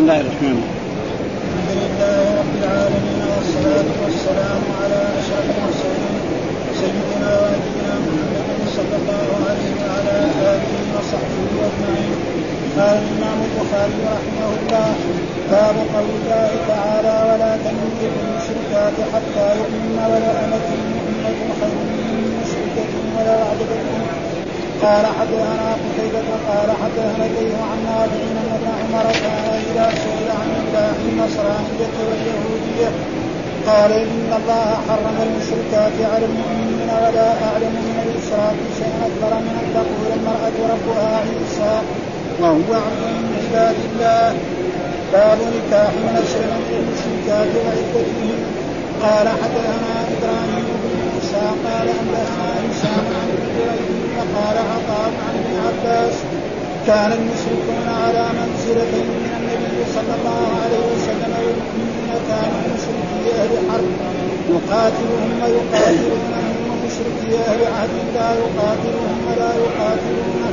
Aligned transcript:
الله 0.00 0.20
الرحمن. 0.20 0.30
الرحيم 0.30 0.58
الحمد 1.44 1.70
لله 1.82 2.20
رب 2.40 2.54
العالمين 2.62 3.20
والصلاة 3.32 3.88
والسلام 4.02 4.62
على 4.80 5.00
أشرف 5.20 5.46
المرسلين 5.56 6.14
سيدنا 6.80 7.30
ونبينا 7.40 7.94
محمد 8.06 8.60
صلى 8.76 8.96
الله 9.00 9.26
عليه 9.48 9.68
وعلى 9.84 10.14
آله 10.52 10.72
وصحبه 10.96 11.48
أجمعين 11.68 12.14
قال 12.76 12.96
الإمام 13.02 13.38
البخاري 13.48 13.98
رحمه 14.16 14.48
الله 14.58 14.88
باب 15.52 15.76
قول 15.94 16.10
الله 16.20 16.50
تعالى 16.72 17.14
ولا 17.28 17.52
تنكحوا 17.64 18.20
المشركات 18.24 18.96
حتى 19.12 19.46
يؤمن 19.58 19.96
ولا 20.12 20.30
أمة 20.44 20.68
مؤمنة 20.94 21.40
خير 21.60 21.76
من 21.88 22.40
مشركة 22.40 22.90
ولا 23.16 23.36
أعجبتكم 23.46 24.00
قال 24.82 25.06
حدثنا 25.06 25.68
قتيبة 25.82 26.28
قال 26.48 26.68
حدثنا 26.82 27.26
الليل 27.26 27.54
عن 27.70 27.78
نافع 27.84 28.22
ان 28.30 28.48
ابن 28.56 28.68
عمر 28.80 29.06
كان 29.12 29.46
إذا 29.70 29.86
سئل 30.02 30.28
عن 30.38 30.48
نكاح 30.56 30.96
النصرانية 31.08 31.94
واليهودية 32.08 32.90
قال 33.66 33.92
إن 33.92 34.30
الله 34.40 34.68
حرم 34.88 35.16
المشركات 35.26 35.96
على 36.12 36.24
المؤمنين 36.30 36.88
ولا 37.02 37.28
أعلم 37.46 37.74
من 37.88 37.96
الاشراك 38.04 38.58
شيئا 38.78 38.98
أكبر 39.08 39.32
من 39.46 39.54
أن 39.60 39.66
تقول 39.76 40.08
المرأة 40.18 40.56
ربها 40.72 41.16
عيسى 41.16 41.74
وهو 42.40 42.70
عبد 42.84 43.02
من 43.22 43.36
عباد 43.40 43.76
الله. 43.88 44.34
باب 45.12 45.38
نكاح 45.38 45.90
من 45.90 46.14
المشركات 46.80 47.50
وعدتهم 47.64 48.38
قال 49.02 49.28
حدثنا 49.28 49.92
إبراهيم 50.14 50.66
بن 50.82 50.92
موسى 51.04 51.44
قال 51.66 51.88
أنبأنا 52.00 52.48
هشام 52.70 53.06
عن 53.20 53.28
فقال 54.16 54.56
عطاء 54.72 55.10
عن 55.26 55.34
ابن 55.40 55.54
عباس 55.66 56.14
كان 56.86 57.12
المشركون 57.12 57.86
على 58.04 58.24
منزلتين 58.38 59.06
من 59.24 59.32
النبي 59.38 59.78
صلى 59.94 60.14
الله 60.18 60.42
عليه 60.62 60.82
وسلم 60.92 61.32
والمؤمنين 61.44 62.10
كانوا 62.28 62.60
مشركي 62.74 63.40
أهل 63.40 63.70
حرب. 63.70 64.20
يقاتلهم 64.50 65.30
ويقاتلونهم 65.42 66.56
ومشركي 66.70 67.30
أهل 67.48 67.60
عهد 67.74 67.90
لا 68.14 68.28
يقاتلهم 68.42 69.16
ولا 69.28 69.50
يقاتلونه 69.64 70.52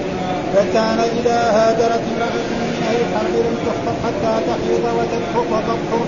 فكان 0.54 1.00
إذا 1.20 1.40
هاجرت 1.58 2.04
امرأة 2.12 2.48
من 2.62 2.72
أهل 2.88 2.98
الحرب 3.02 3.34
لم 3.46 3.58
تخطب 3.66 3.96
حتى 4.04 4.34
تحيض 4.48 4.84
وتكفر 4.98 5.46
وتطهر 5.54 6.08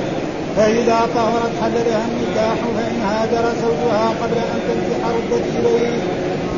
فإذا 0.58 1.00
طهرت 1.16 1.52
حل 1.62 1.74
لها 1.74 2.06
النكاح 2.12 2.58
فإن 2.76 3.02
هاجر 3.02 3.46
زوجها 3.62 4.10
قبل 4.22 4.38
أن 4.54 4.60
تنكح 4.68 5.08
ردت 5.08 5.46
إليه. 5.60 5.90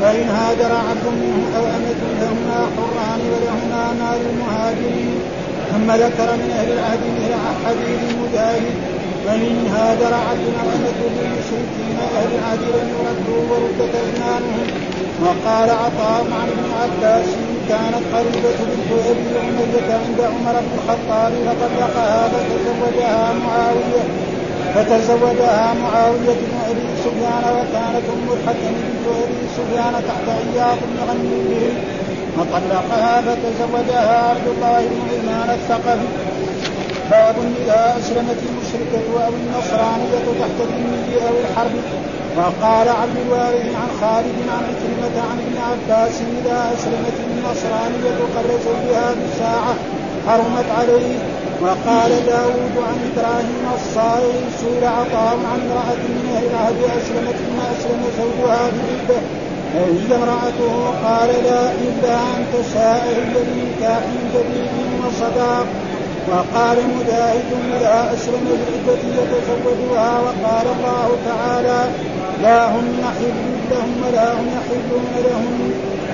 وإن 0.02 0.30
هاجر 0.30 0.72
عبد 0.90 1.06
منهم 1.22 1.46
أو 1.58 1.64
أمة 1.78 2.02
فهما 2.20 2.60
حران 2.76 3.22
ولهما 3.32 3.84
مال 4.00 4.22
المهاجرين 4.30 5.20
ثم 5.72 5.92
ذكر 5.92 6.30
من 6.42 6.50
أهل 6.60 6.72
العهد 6.72 7.00
مثل 7.18 7.34
حديث 7.66 8.00
المجاهد 8.12 8.76
وإن 9.26 9.68
هاجر 9.76 10.14
عبد 10.30 10.46
أو 10.62 10.68
أمة 10.76 11.00
للمشركين 11.16 11.98
أهل 12.18 12.30
العهد 12.36 12.60
لم 12.60 12.88
يردوا 12.98 13.42
وردت 13.50 13.96
أيمانهم 13.96 14.68
وقال 15.24 15.70
عطاء 15.70 16.26
عن 16.40 16.48
ابن 16.56 16.68
عباس 16.82 17.26
كانت 17.70 18.04
قريبة 18.14 18.58
بنت 18.70 18.90
أبي 19.10 19.40
أمية 19.50 19.94
عند 19.94 20.20
عمر 20.22 20.56
بن 20.60 20.74
الخطاب 20.78 21.34
فطلقها 21.46 22.30
فتزوجها 22.30 23.34
معاوية. 23.46 24.31
فتزوجها 24.76 25.74
معاوية 25.84 26.36
بن 26.42 26.54
أبي 26.70 26.88
سفيان 27.04 27.44
وكانت 27.58 28.06
أم 28.14 28.28
الحكم 28.34 28.74
بنت 28.82 29.06
أبي 29.24 29.42
سفيان 29.58 29.94
تحت 30.08 30.26
عياض 30.40 30.78
بن 30.78 30.98
غنيم 31.10 31.76
فطلقها 32.38 33.22
فتزوجها 33.22 34.30
عبد 34.30 34.48
الله 34.48 34.80
بن 34.80 35.00
عثمان 35.10 35.50
الثقفي. 35.60 36.08
باب 37.12 37.36
إذا 37.64 37.96
أسلمت 38.00 38.40
المشركة 38.50 39.26
أو 39.26 39.34
النصرانية 39.42 40.26
تحت 40.40 40.58
الذمي 40.60 41.16
أو 41.28 41.36
الحرب. 41.44 41.76
وقال 42.38 42.90
عبد 42.90 43.18
الوارث 43.26 43.66
عن 43.82 43.90
خالد 44.02 44.36
عن 44.54 44.64
عكرمة 44.70 45.16
عن 45.30 45.38
ابن 45.46 45.58
عباس 45.70 46.16
إذا 46.40 46.72
أسلمت 46.76 47.18
النصرانية 47.28 48.18
قبل 48.36 48.50
زوجها 48.66 49.12
بساعة 49.12 49.76
حرمت 50.28 50.66
عليه. 50.80 51.18
وقال 51.62 52.12
داود 52.26 52.76
عن 52.88 52.98
إبراهيم 53.10 53.66
الصائغ 53.76 54.34
سئل 54.62 54.86
عطاء 54.86 55.38
عن 55.52 55.60
امرأة 55.68 56.02
من 56.16 56.26
أهل 56.36 56.46
العهد 56.46 56.80
أسلمت 56.98 57.36
ثم 57.36 57.60
أسلم 57.74 58.02
زوجها 58.18 58.72
بردة 58.78 59.20
هي 59.74 60.16
امرأته؟ 60.16 60.74
قال 61.06 61.30
لا 61.30 61.72
إلا 61.72 62.16
أن 62.36 62.46
هي 62.54 63.18
بنكاح 63.34 64.04
جديد 64.34 64.90
وصداق 65.06 65.68
وقال 66.30 66.78
مجاهد 66.98 67.50
إذا 67.76 68.14
أسلم 68.14 68.42
بالعدة 68.48 69.02
يتزوجها. 69.18 70.20
وقال 70.20 70.68
الله 70.76 71.08
تعالى 71.26 71.90
لا 72.42 72.68
هن 72.68 73.04
حل 73.20 73.38
لهم 73.72 74.04
ولا 74.04 74.34
هم 74.34 74.48
يحلون 74.58 75.14
لهم. 75.26 75.72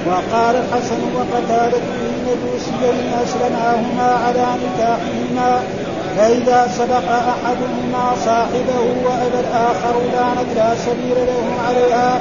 وقال 0.09 0.55
الحسن 0.55 1.01
وقتادة 1.15 1.81
المجوسيين 2.01 3.13
أسلماهما 3.23 4.09
على 4.25 4.45
نكاحهما 4.63 5.59
فإذا 6.17 6.67
سبق 6.77 7.07
أحدهما 7.11 8.15
صاحبه 8.25 8.79
وأبى 9.05 9.39
الآخر 9.39 9.95
كانت 10.13 10.49
لا 10.55 10.75
سبيل 10.75 11.17
له 11.27 11.45
عليها. 11.67 12.19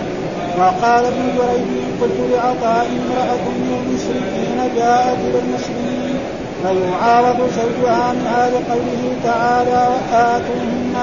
وقال 0.58 1.04
ابن 1.04 1.25
جريج 1.36 1.86
قلت 2.00 2.19
لعطاء 2.32 2.86
امرأة 2.86 3.44
من 3.60 3.72
المشركين 3.80 4.76
جاءت 4.76 5.19
إلى 5.19 5.38
المسلمين 5.38 6.19
فيعارض 6.62 7.36
زوجها 7.36 8.12
منها 8.12 8.50
لقوله 8.50 9.02
تعالى 9.25 9.88
وآتوهن 9.92 10.96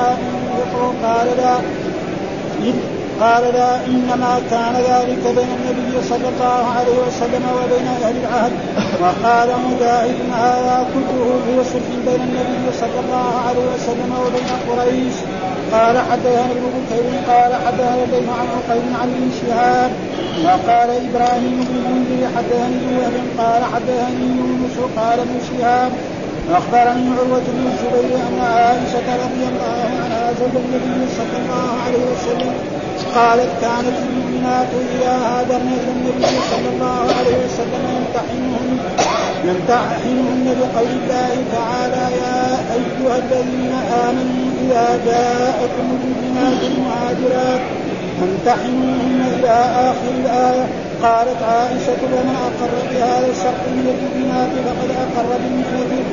قال 1.03 1.27
لا. 1.38 1.55
قال 3.23 3.44
لا 3.53 3.72
إنما 3.85 4.34
كان 4.51 4.75
ذلك 4.91 5.23
بين 5.38 5.51
النبي 5.57 5.94
صلى 6.09 6.28
الله 6.34 6.61
عليه 6.78 6.97
وسلم 7.07 7.44
وبين 7.57 7.88
أهل 7.88 8.16
العهد. 8.23 8.53
وقال 9.01 9.50
مجاهد 9.67 10.19
هذا 10.45 10.75
كله 10.94 11.19
هو 11.47 11.63
صلح 11.73 11.89
بين 12.07 12.22
النبي 12.28 12.66
صلى 12.81 13.00
الله 13.03 13.29
عليه 13.47 13.66
وسلم 13.73 14.11
وبين 14.23 14.51
قريش. 14.67 15.17
قال 15.73 15.95
حدثنا 16.09 16.51
ابن 16.56 16.66
بكير 16.75 17.06
قال 17.31 17.51
حدثنا 17.66 18.03
الليل 18.03 18.29
عن 18.39 18.47
عقيل 18.56 18.85
عن 19.01 19.09
ابن 19.16 19.29
شهاب 19.40 19.91
وقال 20.45 20.90
إبراهيم 21.07 21.57
بن 21.69 21.75
المنذر 21.81 22.22
حدثني 22.35 22.81
وهب 22.97 23.16
قال 23.40 23.61
حدثني 23.73 24.28
يونس 24.40 24.78
قال 24.97 25.17
ابن 25.19 25.38
شهاب. 25.50 25.91
اخبرني 26.51 27.07
عروة 27.17 27.45
بن 27.55 27.66
الزبير 27.72 28.17
أن 28.28 28.40
عائشة 28.41 29.07
رضي 29.23 29.44
الله 29.51 29.79
عنها 30.03 30.34
زوج 30.40 30.55
النبي 30.66 31.07
صلى 31.17 31.38
الله 31.41 31.69
عليه 31.85 32.03
وسلم 32.11 32.53
قالت 33.16 33.50
كانت 33.62 33.97
المؤمنات 34.06 34.68
هاجرن 35.06 35.68
إلى 35.81 35.91
النبي 35.96 36.35
صلى 36.51 36.69
الله 36.74 37.00
عليه 37.18 37.38
وسلم 37.46 37.84
يمتحنهن 37.96 38.79
يمتحنهن 39.44 40.56
بقول 40.59 40.88
الله 40.88 41.34
تعالى 41.53 42.16
يا 42.23 42.46
أيها 42.78 43.18
الذين 43.18 43.73
آمنوا 44.07 44.46
إذا 44.62 45.00
جاءكم 45.06 45.85
المؤمنات 45.97 46.59
المهاجرات 46.72 47.62
فامتحنوهن 48.19 49.22
إلى 49.40 49.56
آخر 49.90 50.12
الآية. 50.19 50.66
قالت 51.03 51.40
عائشة 51.44 52.02
ومن 52.13 52.35
أقر 52.47 52.73
بهذا 52.91 53.28
الشرط 53.31 53.63
من 53.78 53.85
المؤمنات 53.94 54.52
فقد 54.66 54.90
أقر 55.03 55.29
بمثله 55.44 56.03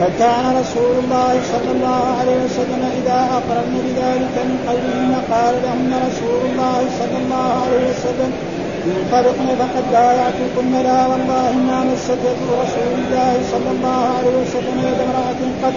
وكان 0.00 0.44
رسول 0.60 0.94
الله 1.04 1.32
صلى 1.52 1.70
الله 1.76 2.02
عليه 2.20 2.38
وسلم 2.44 2.82
إذا 3.00 3.18
أقرن 3.38 3.72
بذلك 3.86 4.34
من 4.48 4.58
قولهن 4.68 5.12
قال 5.32 5.54
لهن 5.64 5.92
رسول 6.08 6.40
الله 6.50 6.80
صلى 7.00 7.18
الله 7.22 7.48
عليه 7.64 7.82
وسلم 7.90 8.32
انطلقن 8.96 9.48
فقد 9.60 9.84
بايعتكن 9.92 10.72
لا 10.88 11.06
والله 11.06 11.52
ما 11.68 11.78
مست 11.84 12.10
يد 12.28 12.40
رسول 12.62 12.92
الله 13.00 13.32
صلى 13.52 13.70
الله 13.76 14.00
عليه 14.18 14.34
وسلم 14.42 14.76
يد 14.88 14.98
امرأة 15.06 15.40
قط 15.62 15.76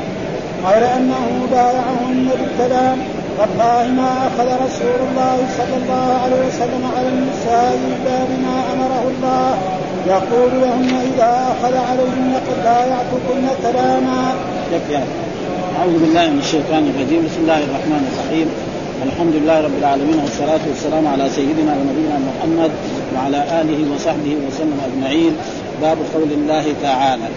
غير 0.66 0.84
أنه 0.98 1.48
بايعهن 1.51 2.28
بالكلام 2.40 2.98
والله 3.39 3.83
ما 4.01 4.12
أخذ 4.28 4.48
رسول 4.66 5.00
الله 5.07 5.38
صلى 5.57 5.75
الله 5.81 6.07
عليه 6.24 6.42
وسلم 6.48 6.83
على 6.98 7.10
النساء 7.16 7.74
إلا 7.92 8.18
بما 8.30 8.56
أمره 8.74 9.04
الله. 9.13 9.50
يقول 10.07 10.51
لهن 10.62 10.92
إذا 11.13 11.31
أخذ 11.54 11.74
عليهن 11.89 12.33
قد 12.48 12.57
بايعتكن 12.63 13.45
كلاما. 13.63 14.22
يكفي 14.74 15.04
أعوذ 15.80 15.95
بالله 16.00 16.25
من 16.30 16.39
الشيطان 16.39 16.83
الرجيم. 16.92 17.22
بسم 17.25 17.39
الله 17.42 17.57
الرحمن 17.68 18.04
الرحيم. 18.12 18.48
الحمد 19.07 19.33
لله 19.36 19.57
رب 19.62 19.78
العالمين 19.81 20.19
والصلاة 20.24 20.63
والسلام 20.69 21.07
على 21.07 21.30
سيدنا 21.30 21.72
ونبينا 21.78 22.18
محمد 22.30 22.72
وعلى 23.16 23.39
آله 23.62 23.80
وصحبه 23.94 24.33
وسلم 24.48 24.78
أجمعين. 24.88 25.33
باب 25.81 25.98
قول 26.13 26.31
الله 26.39 26.66
تعالى. 26.81 27.28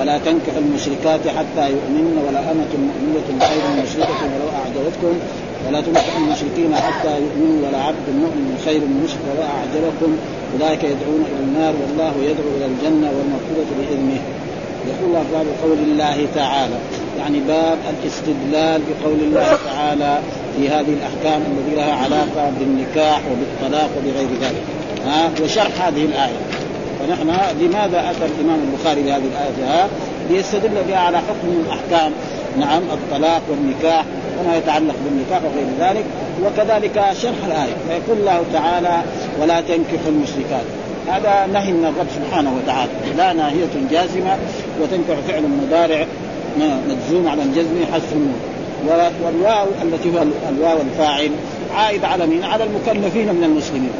ولا 0.00 0.18
تنكح 0.18 0.54
المشركات 0.56 1.20
حتى 1.28 1.70
يؤمنن 1.70 2.16
ولا 2.28 2.40
أمة 2.52 2.72
مؤمنة 2.88 3.44
خير 3.48 3.62
مشركة 3.82 4.20
ولو 4.32 4.48
أعجبتكم. 4.60 5.14
ولا 5.68 5.80
تنكح 5.80 6.16
المشركين 6.16 6.74
حتى 6.74 7.12
يؤمنوا 7.24 7.68
ولا 7.68 7.78
عبد 7.78 8.06
مؤمن 8.22 8.62
خير 8.64 8.80
مشرك 9.04 9.20
ولو 9.30 9.42
أعجبكم. 9.42 10.16
أولئك 10.54 10.84
يدعون 10.84 11.24
إلى 11.30 11.40
النار 11.44 11.74
والله 11.82 12.14
يدعو 12.30 12.48
إلى 12.56 12.66
الجنة 12.66 13.08
والمغفرة 13.16 13.70
بإذنه. 13.78 14.20
يقول 14.88 15.08
الله 15.08 15.24
باب 15.32 15.46
قول 15.62 15.78
الله 15.78 16.26
تعالى 16.34 16.78
يعني 17.18 17.40
باب 17.40 17.78
الاستدلال 17.92 18.82
بقول 18.88 19.18
الله 19.22 19.58
تعالى 19.66 20.18
في 20.56 20.68
هذه 20.68 20.92
الأحكام 20.98 21.42
التي 21.42 21.76
لها 21.76 21.94
علاقة 21.94 22.52
بالنكاح 22.58 23.20
وبالطلاق 23.30 23.90
وبغير 23.96 24.28
ذلك. 24.40 24.62
ها 25.06 25.30
وشرح 25.42 25.86
هذه 25.86 26.04
الآية. 26.04 26.59
فنحن 27.10 27.30
لماذا 27.60 28.10
أتى 28.10 28.24
الإمام 28.24 28.60
البخاري 28.68 29.02
بهذه 29.02 29.22
الآية 29.32 29.88
ليستدل 30.30 30.82
بها 30.88 30.98
على 30.98 31.18
حكم 31.18 31.48
من 31.48 31.64
الأحكام. 31.66 32.12
نعم 32.58 32.82
الطلاق 32.92 33.42
والنكاح 33.50 34.04
وما 34.40 34.56
يتعلق 34.56 34.94
بالنكاح 35.04 35.40
وغير 35.44 35.66
ذلك 35.80 36.04
وكذلك 36.44 37.02
شرح 37.22 37.44
الآية 37.46 37.74
فيقول 37.88 38.18
الله 38.18 38.42
تعالى 38.52 39.02
ولا 39.40 39.60
تنكحوا 39.60 40.08
المشركات. 40.08 40.64
هذا 41.08 41.46
نهي 41.52 41.72
من 41.72 41.84
الرب 41.84 42.06
سبحانه 42.16 42.52
وتعالى. 42.56 42.90
لا 43.16 43.32
ناهية 43.32 43.74
جازمة 43.90 44.36
وتنكح 44.80 45.20
فعل 45.28 45.42
مضارع 45.42 46.06
مجزوم 46.88 47.28
على 47.28 47.42
الجزم 47.42 47.84
حذف 47.92 48.14
والواو 49.24 49.66
التي 49.82 50.08
هو 50.08 50.22
الواو 50.48 50.78
الفاعل 50.80 51.30
عائد 51.74 52.04
على 52.04 52.26
مين؟ 52.26 52.44
على 52.44 52.64
المكلفين 52.64 53.34
من 53.34 53.44
المسلمين. 53.44 53.90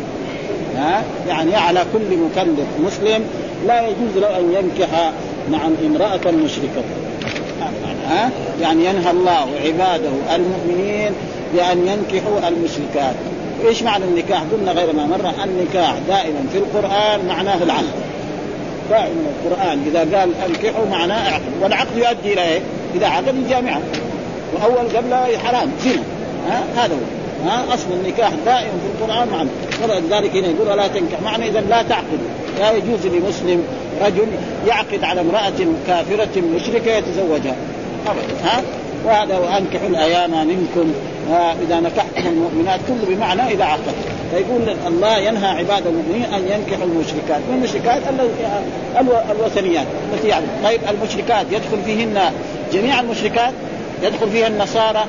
ها؟ 0.76 1.02
يعني 1.28 1.56
على 1.56 1.84
كل 1.92 2.16
مكلف 2.16 2.66
مسلم 2.86 3.24
لا 3.66 3.80
يجوز 3.80 4.16
له 4.16 4.38
أن 4.38 4.52
ينكح 4.52 5.12
نعم 5.50 5.72
امرأة 5.86 6.30
مشركة. 6.44 6.82
ها؟ 8.08 8.30
يعني 8.60 8.84
ينهى 8.84 9.10
الله 9.10 9.46
عباده 9.64 10.10
المؤمنين 10.34 11.12
بأن 11.54 11.78
ينكحوا 11.78 12.48
المشركات. 12.48 13.14
إيش 13.68 13.82
معنى 13.82 14.04
النكاح؟ 14.04 14.42
قلنا 14.52 14.72
غير 14.72 14.92
ما 14.92 15.06
مر 15.06 15.32
النكاح 15.44 15.94
دائما 16.08 16.46
في 16.52 16.58
القرآن 16.58 17.26
معناه 17.28 17.62
العقد 17.62 17.84
دائما 18.90 19.26
القرآن 19.44 19.82
إذا 19.86 20.18
قال 20.18 20.30
أنكحوا 20.48 20.86
معناه 20.90 21.30
عقد 21.30 21.52
والعقد 21.62 21.96
يؤدي 21.96 22.32
إلى 22.32 22.42
إيه؟ 22.42 22.60
إذا 22.94 23.06
عقد 23.06 23.28
الجامعة. 23.28 23.80
وأول 24.54 24.88
قبل 24.96 25.38
حرام 25.38 25.70
زنا. 25.84 26.02
ها؟ 26.48 26.64
هذا 26.76 26.94
هو. 26.94 27.19
ها؟ 27.46 27.74
أصل 27.74 27.86
النكاح 27.92 28.30
دائما 28.46 28.70
في 28.70 29.04
القرآن 29.04 29.28
معنى 29.28 29.48
ولذلك 29.82 30.36
هنا 30.36 30.48
يقول 30.48 30.68
ولا 30.68 30.88
تنكح. 30.88 31.22
معنى 31.24 31.48
اذا 31.48 31.60
لا 31.60 31.82
تعقد. 31.82 32.18
لا 32.58 32.72
يجوز 32.72 33.06
لمسلم 33.06 33.64
رجل 34.04 34.26
يعقد 34.66 35.04
على 35.04 35.20
امرأة 35.20 35.52
كافرة 35.86 36.40
مشركة 36.54 36.90
يتزوجها. 36.90 37.56
ابدا. 38.06 38.44
ها؟ 38.44 38.62
وهذا 39.04 39.38
وأنكحوا 39.38 39.88
الأيام 39.88 40.30
منكم. 40.30 40.92
إذا 41.62 41.80
نكحتم 41.80 42.26
المؤمنات 42.26 42.80
كله 42.88 43.16
بمعنى 43.16 43.42
إذا 43.42 43.64
عقد. 43.64 43.94
فيقول 44.30 44.76
الله 44.86 45.18
ينهى 45.18 45.48
عباد 45.48 45.86
المؤمنين 45.86 46.24
أن 46.24 46.42
ينكحوا 46.42 46.84
المشركات. 46.84 47.40
والمشركات 47.50 48.02
الوثنيات. 49.30 49.86
التي 50.14 50.28
يعني 50.28 50.46
طيب 50.64 50.80
المشركات 50.90 51.46
يدخل 51.50 51.82
فيهن 51.84 52.20
جميع 52.72 53.00
المشركات. 53.00 53.52
يدخل 54.02 54.30
فيها 54.30 54.46
النصارى 54.46 55.04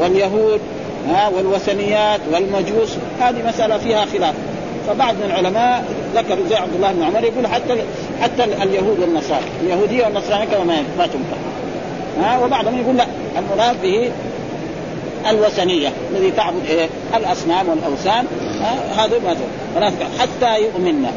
واليهود. 0.00 0.60
ها 1.08 1.28
والوثنيات 1.28 2.20
والمجوس 2.32 2.96
هذه 3.20 3.48
مسألة 3.48 3.78
فيها 3.78 4.04
خلاف. 4.04 4.34
فبعض 4.88 5.14
من 5.14 5.22
العلماء 5.24 5.84
ذكر 6.14 6.38
زي 6.48 6.54
عبد 6.54 6.74
الله 6.74 6.92
بن 6.92 7.02
عمر 7.02 7.24
يقول 7.24 7.46
حتى 7.46 7.82
حتى 8.22 8.44
اليهود 8.44 8.98
والنصارى 9.00 9.44
اليهودية 9.62 10.04
والنصرانية 10.04 10.44
كما 10.44 10.64
ما 10.98 11.06
تنكح 11.06 11.38
ها؟ 12.20 12.44
وبعضهم 12.44 12.80
يقول 12.80 12.96
لا 12.96 13.06
المراد 13.38 13.82
به 13.82 14.10
الوثنية 15.30 15.92
الذي 16.10 16.30
تعبد 16.30 16.66
إيه؟ 16.68 16.88
الأصنام 17.16 17.68
والأوثان. 17.68 18.26
هذا 18.96 19.18
ما 19.18 19.92
حتى 20.18 20.62
يؤمننا 20.62 21.10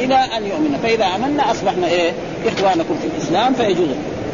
إلى 0.00 0.14
أن 0.14 0.46
يؤمن. 0.46 0.78
فإذا 0.82 1.04
آمنا 1.04 1.50
أصبحنا 1.50 1.86
إيه؟ 1.86 2.12
إخوانكم 2.46 2.94
في 3.02 3.06
الإسلام 3.16 3.54
فيجوز. 3.54 3.88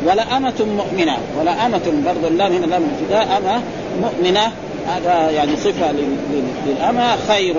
ولا 0.07 0.37
أمة 0.37 0.67
مؤمنة 0.77 1.17
ولا 1.41 1.67
أمة 1.67 2.03
برضو 2.07 2.27
اللام 2.27 2.53
هنا 2.53 2.67
لام 2.67 2.83
أمة 3.13 3.63
مؤمنة 4.01 4.53
هذا 4.87 5.31
يعني 5.31 5.57
صفة 5.57 5.93
للأمة 6.67 7.17
خير 7.29 7.55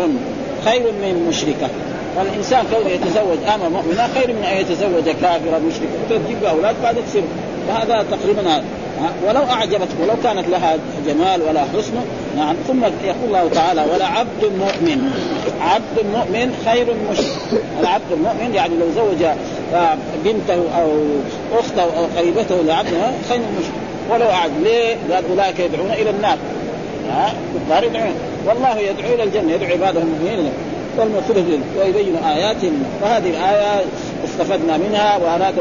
خير 0.66 0.82
من 0.84 1.26
مشركة. 1.30 1.70
فالإنسان 2.16 2.66
كونه 2.74 2.90
يتزوج 2.90 3.38
أمة 3.56 3.70
مؤمنة 3.70 4.08
خير 4.16 4.34
من 4.34 4.44
أن 4.44 4.58
يتزوج 4.58 5.04
كافرة 5.22 5.62
مشركة. 5.68 6.20
وتجيب 6.22 6.44
أولاد؟ 6.44 6.76
بعد 6.84 6.96
تصير 7.08 7.24
فهذا 7.68 8.06
تقريبا 8.12 8.42
هذا. 8.42 8.64
ولو 9.28 9.42
أعجبتك 9.44 10.00
ولو 10.02 10.14
كانت 10.24 10.48
لها 10.48 10.78
جمال 11.08 11.42
ولا 11.42 11.62
حسن 11.62 11.94
نعم. 12.38 12.56
ثم 12.68 12.84
يقول 12.84 13.26
الله 13.28 13.50
تعالى 13.54 13.86
ولا 13.94 14.06
عبد 14.06 14.44
مؤمن. 14.44 15.12
عبد 15.62 16.06
مؤمن 16.14 16.56
خير 16.66 16.88
مشرك. 17.12 17.62
العبد 17.80 18.12
المؤمن 18.12 18.54
يعني 18.56 18.74
لو 18.76 18.86
زوج 18.96 19.24
آه، 19.74 19.98
بنته 20.26 20.54
أو 20.54 20.92
أخته 21.60 21.84
أو 21.84 22.06
قريبته 22.18 22.56
لعبدها 22.56 23.14
خير 23.30 23.40
مشرك. 23.40 23.74
ولو 24.12 24.30
اعد 24.30 24.52
ليه؟ 24.64 24.96
قال 25.14 25.24
أولئك 25.30 25.60
يدعون 25.60 25.92
إلى 25.92 26.10
النار. 26.10 26.38
ها 27.12 27.34
كفار 27.68 27.84
يدعون 27.84 28.16
والله 28.48 28.80
يدعو 28.80 29.14
إلى 29.14 29.24
الجنة 29.24 29.54
يدعو 29.54 29.72
عباده 29.72 30.02
المؤمنين 30.02 30.52
والمفروض 30.98 31.60
ويبين 31.80 32.16
اياتهم 32.16 32.84
فهذه 33.02 33.30
الآية 33.30 33.82
استفدنا 34.26 34.78
منها 34.78 35.18
وأراد 35.18 35.54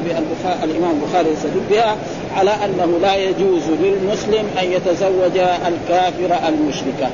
الإمام 0.65 0.91
البخاري 1.03 1.29
يستدل 1.33 1.61
بها 1.71 1.97
على 2.37 2.51
أنه 2.51 2.99
لا 3.03 3.15
يجوز 3.17 3.63
للمسلم 3.83 4.45
أن 4.63 4.73
يتزوج 4.73 5.39
الكافره 5.39 6.49
المشركه 6.49 7.09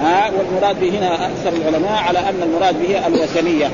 ها 0.00 0.30
والمراد 0.38 0.80
به 0.80 0.98
هنا 0.98 1.14
أكثر 1.14 1.52
العلماء 1.56 1.92
على 1.92 2.18
أن 2.18 2.42
المراد 2.42 2.74
به 2.82 3.06
الوثنية 3.06 3.70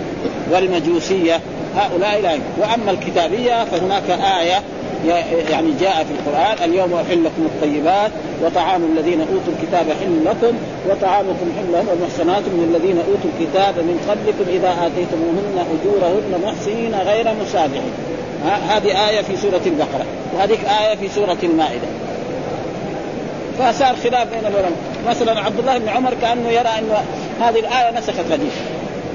والمجوسية. 0.53 1.41
هؤلاء 1.77 2.21
لا. 2.21 2.39
وأما 2.59 2.91
الكتابية 2.91 3.65
فهناك 3.65 4.11
آية 4.11 4.63
يعني 5.51 5.73
جاء 5.81 6.05
في 6.05 6.13
القرآن 6.13 6.71
اليوم 6.71 6.95
أحل 6.95 7.25
لكم 7.25 7.47
الطيبات 7.47 8.11
وطعام 8.45 8.85
الذين 8.85 9.21
أوتوا 9.21 9.53
الكتاب 9.59 9.87
حل 10.01 10.25
لكم 10.25 10.57
وطعامكم 10.89 11.53
حل 11.59 11.73
لهم 11.73 11.89
والمحصنات 11.89 12.43
من 12.43 12.75
الذين 12.75 12.99
أوتوا 12.99 13.31
الكتاب 13.35 13.75
من 13.79 13.99
قبلكم 14.09 14.51
إذا 14.51 14.71
آتيتموهن 14.87 15.67
أجورهن 15.75 16.41
محسنين 16.45 16.95
غير 16.95 17.35
مسافحين 17.43 17.93
هذه 18.69 19.09
آية 19.09 19.23
في 19.23 19.37
سورة 19.37 19.61
البقرة 19.67 20.05
وهذه 20.35 20.59
آية 20.81 20.97
في 20.97 21.09
سورة 21.09 21.39
المائدة. 21.43 21.87
فصار 23.59 23.97
خلاف 23.97 24.29
بين 24.31 24.41
العلماء. 24.41 24.73
مثلا 25.09 25.41
عبد 25.41 25.59
الله 25.59 25.79
بن 25.79 25.89
عمر 25.89 26.15
كأنه 26.23 26.49
يرى 26.49 26.69
أن 26.69 26.91
هذه 27.41 27.59
الآية 27.59 27.99
نسخت 27.99 28.33
حديث 28.33 28.53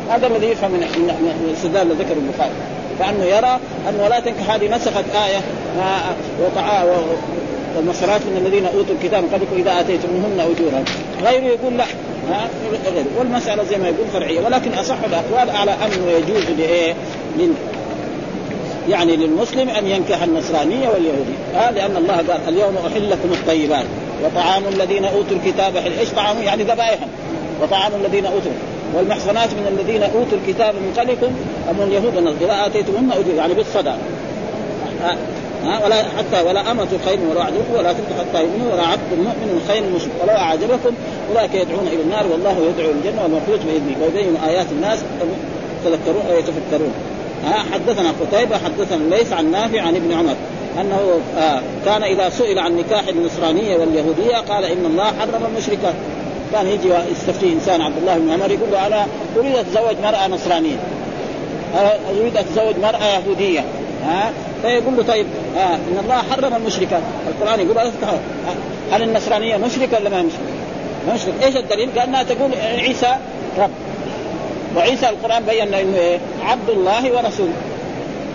هذا 0.09 0.27
الذي 0.27 0.47
يفهم 0.47 0.71
من 0.71 1.43
الاستدلال 1.47 1.91
الذي 1.91 2.03
ذكره 2.03 2.17
البخاري. 2.17 2.51
كانه 3.01 3.25
يرى 3.25 3.59
ان 3.89 3.99
ولا 3.99 4.19
تنكح 4.19 4.51
هذه 4.51 4.75
نسخت 4.75 5.03
آية. 5.27 5.41
وطعا 6.45 6.83
والمحصنات 7.75 8.21
من 8.21 8.43
الذين 8.45 8.65
أوتوا 8.65 8.95
الكتاب 8.95 9.23
من 9.23 9.29
قبلكم 9.29 9.55
إذا 9.55 9.79
آتيتموهن 9.79 10.39
أجورا. 10.39 10.83
غيره 11.23 11.53
يقول 11.53 11.77
لا. 11.77 11.85
غير 12.95 13.05
والمسألة 13.19 13.63
زي 13.63 13.77
ما 13.77 13.87
يقول 13.87 14.07
فرعية. 14.13 14.41
ولكن 14.45 14.73
أصح 14.73 14.95
الأقوال 15.03 15.49
على 15.55 15.71
انه 15.71 16.11
يجوز 16.11 16.43
لإيه؟ 16.57 16.93
يعني 18.89 19.15
للمسلم 19.15 19.69
أن 19.69 19.87
ينكح 19.87 20.23
النصرانية 20.23 20.89
واليهودية. 20.89 21.37
آه 21.55 21.71
لأن 21.71 21.97
الله 21.97 22.15
قال 22.15 22.39
اليوم 22.47 22.77
احل 22.87 23.09
لكم 23.09 23.33
الطيبات. 23.33 23.85
وطعام 24.23 24.63
الذين 24.67 25.05
أوتوا 25.05 25.37
الكتاب 25.37 25.77
حل 25.77 25.99
إيش 25.99 26.09
طعام 26.09 26.41
يعني 26.43 26.63
ذبائحهم. 26.63 27.09
وطعام 27.61 27.91
الذين 28.05 28.25
أوتوا. 28.25 28.51
والمحصنات 28.95 29.49
من 29.53 29.77
الذين 29.77 30.03
أوتوا 30.03 30.37
الكتاب 30.37 30.75
من 30.75 30.93
قبلكم 30.97 31.31
اما 31.69 31.83
اليهود 31.83 32.17
اذا 32.41 32.65
اتيتمهن 32.65 33.11
اجور 33.11 33.35
يعني 33.35 33.53
بالصدقة؟ 33.53 33.97
ها 35.63 35.85
ولا 35.85 35.95
حتى 35.95 36.47
ولا 36.47 36.71
أمة 36.71 36.87
خير 37.05 37.19
ولا 37.31 37.43
عبد 37.43 37.55
ولا 37.77 37.93
تنكح 37.93 38.19
حتى 38.19 38.43
يؤمنوا 38.43 38.73
ولا 38.73 38.83
عبد 38.83 39.11
مؤمن 39.17 39.65
خير 39.67 39.83
مسلم 39.95 40.11
ولو 40.23 40.33
أعجبكم 40.33 40.93
أولئك 41.29 41.55
يدعون 41.55 41.87
إلى 41.87 42.01
النار 42.01 42.27
والله 42.31 42.51
يدعو 42.51 42.91
الجنة 42.91 43.23
والمخلوق 43.23 43.59
بإذنه 43.59 43.95
ويبين 44.03 44.35
آيات 44.35 44.65
الناس 44.71 44.99
تذكرون 45.85 46.23
ويتفكرون 46.29 46.93
ها 47.45 47.65
حدثنا 47.73 48.13
قتيبة 48.21 48.57
حدثنا 48.57 49.15
ليس 49.15 49.33
عن 49.33 49.51
نافع 49.51 49.81
عن 49.81 49.95
ابن 49.95 50.11
عمر 50.11 50.35
أنه 50.81 51.19
آه 51.37 51.61
كان 51.85 52.03
إذا 52.03 52.29
سئل 52.29 52.59
عن 52.59 52.77
نكاح 52.77 53.07
النصرانية 53.07 53.77
واليهودية 53.77 54.37
قال 54.37 54.65
إن 54.65 54.85
الله 54.85 55.03
حرم 55.03 55.45
المشركات 55.45 55.93
كان 56.53 56.67
يجي 56.67 56.89
يستفتي 57.11 57.53
إنسان 57.53 57.81
عبد 57.81 57.97
الله 57.97 58.17
بن 58.17 58.31
عمر 58.31 58.51
يقول 58.51 58.71
له 58.71 58.87
أنا 58.87 59.05
أريد 59.37 59.55
أتزوج 59.55 59.95
مرأة 60.03 60.27
نصرانية؟ 60.27 60.77
أريد 62.09 62.37
أتزوج 62.37 62.75
مرأة 62.81 63.05
يهودية؟ 63.05 63.63
ها؟ 64.05 64.31
فيقول 64.61 64.97
له 64.97 65.03
طيب 65.03 65.25
آه 65.57 65.75
إن 65.75 65.97
الله 66.03 66.21
حرم 66.31 66.55
المشركات 66.55 67.01
القرآن 67.27 67.59
يقول 67.59 67.77
هل 68.91 69.03
النصرانية 69.03 69.57
مشركة 69.57 69.97
ولا 69.97 70.09
ما 70.09 70.21
مشركة؟ 70.21 71.13
مشرك 71.13 71.33
إيش 71.43 71.55
الدليل؟ 71.55 71.89
قال 71.89 72.07
انها 72.07 72.23
تقول 72.23 72.51
عيسى 72.55 73.15
رب. 73.57 73.69
وعيسى 74.75 75.09
القرآن 75.09 75.43
بين 75.43 75.73
إنه 75.73 75.97
إيه؟ 75.97 76.19
عبد 76.43 76.69
الله 76.69 77.11
ورسوله. 77.11 77.53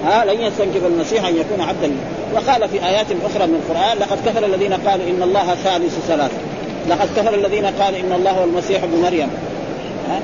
ها 0.06 0.24
لن 0.24 0.40
يستنكف 0.40 0.86
المسيح 0.86 1.26
أن 1.26 1.36
يكون 1.36 1.60
عبدا. 1.60 1.92
وقال 2.34 2.68
في 2.68 2.86
آيات 2.86 3.06
أخرى 3.24 3.46
من 3.46 3.54
القرآن 3.54 3.98
لقد 3.98 4.28
كفر 4.28 4.46
الذين 4.46 4.72
قالوا 4.72 5.06
إن 5.08 5.22
الله 5.22 5.54
ثالث 5.54 6.06
ثلاثة. 6.08 6.55
لقد 6.88 7.08
كفر 7.16 7.34
الذين 7.34 7.66
قالوا 7.66 7.98
إن 8.00 8.12
الله 8.12 8.30
هو 8.30 8.44
المسيح 8.44 8.82
ابن 8.82 9.02
مريم. 9.02 9.28
ها؟ 10.10 10.20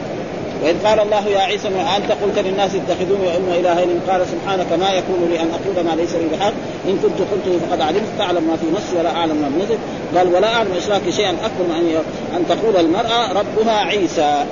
وإذ 0.62 0.86
قال 0.86 1.00
الله 1.00 1.28
يا 1.28 1.40
عيسى 1.40 1.68
انت 1.68 2.12
قلت 2.12 2.38
للناس 2.38 2.70
اتخذوني 2.74 3.26
وام 3.26 3.60
إلهين؟ 3.60 4.00
قال 4.08 4.26
سبحانك 4.26 4.72
ما 4.80 4.90
يكون 4.90 5.28
لي 5.30 5.40
أن 5.40 5.48
أقول 5.50 5.86
ما 5.86 5.94
ليس 6.00 6.14
لي 6.14 6.36
بحق. 6.36 6.52
إن 6.88 6.98
كنت 7.02 7.18
قلته 7.32 7.58
فقد 7.70 7.80
علمت. 7.80 8.08
تعلم 8.18 8.44
ما 8.44 8.56
في 8.56 8.66
نفسي 8.76 8.96
ولا 8.96 9.16
أعلم 9.16 9.36
ما 9.36 9.48
بنزل 9.48 9.78
قال 10.16 10.34
ولا 10.34 10.54
أعلم 10.54 10.68
اشراك 10.76 11.10
شيئا 11.10 11.30
اكبر 11.30 11.64
من 11.68 11.74
ان 11.74 12.02
أن 12.36 12.48
تقول 12.48 12.76
المرأة 12.76 13.32
ربها 13.32 13.72
عيسى. 13.72 14.44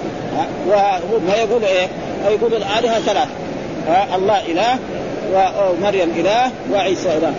وما 0.69 1.35
يقول 1.37 1.65
إيه؟ 1.65 1.89
يقول 2.29 2.55
الآلهة 2.55 3.01
ثلاث. 3.01 3.29
الله 4.15 4.43
إله 4.49 4.79
ومريم 5.35 6.11
إله 6.17 6.51
وعيسى 6.73 7.09
إله. 7.09 7.35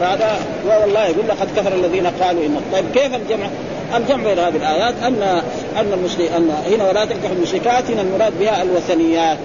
فهذا 0.00 0.36
والله 0.66 1.06
يقول 1.06 1.28
لقد 1.28 1.48
كفر 1.56 1.72
الذين 1.74 2.06
قالوا 2.06 2.46
إن 2.46 2.60
طيب 2.72 2.84
كيف 2.94 3.14
الجمع؟ 3.14 3.46
الجمع 3.96 4.22
بين 4.24 4.38
هذه 4.38 4.56
الآيات 4.56 4.94
أن 5.02 5.42
أن 5.76 5.92
المشرك 5.92 6.32
أن 6.36 6.50
هنا 6.74 6.88
ولا 6.88 7.04
تنكح 7.04 7.30
المشركات 7.30 7.90
هنا 7.90 8.02
المراد 8.02 8.32
بها 8.40 8.62
الوثنيات 8.62 9.38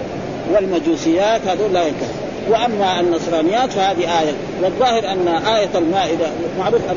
والمجوسيات 0.54 1.40
هذول 1.46 1.72
لا 1.72 1.82
ينكح 1.82 2.08
وأما 2.48 3.00
النصرانيات 3.00 3.72
فهذه 3.72 4.20
آية. 4.20 4.32
والظاهر 4.62 5.12
أن 5.12 5.28
آية 5.28 5.68
المائدة 5.74 6.26
معروف 6.58 6.80
أن 6.90 6.96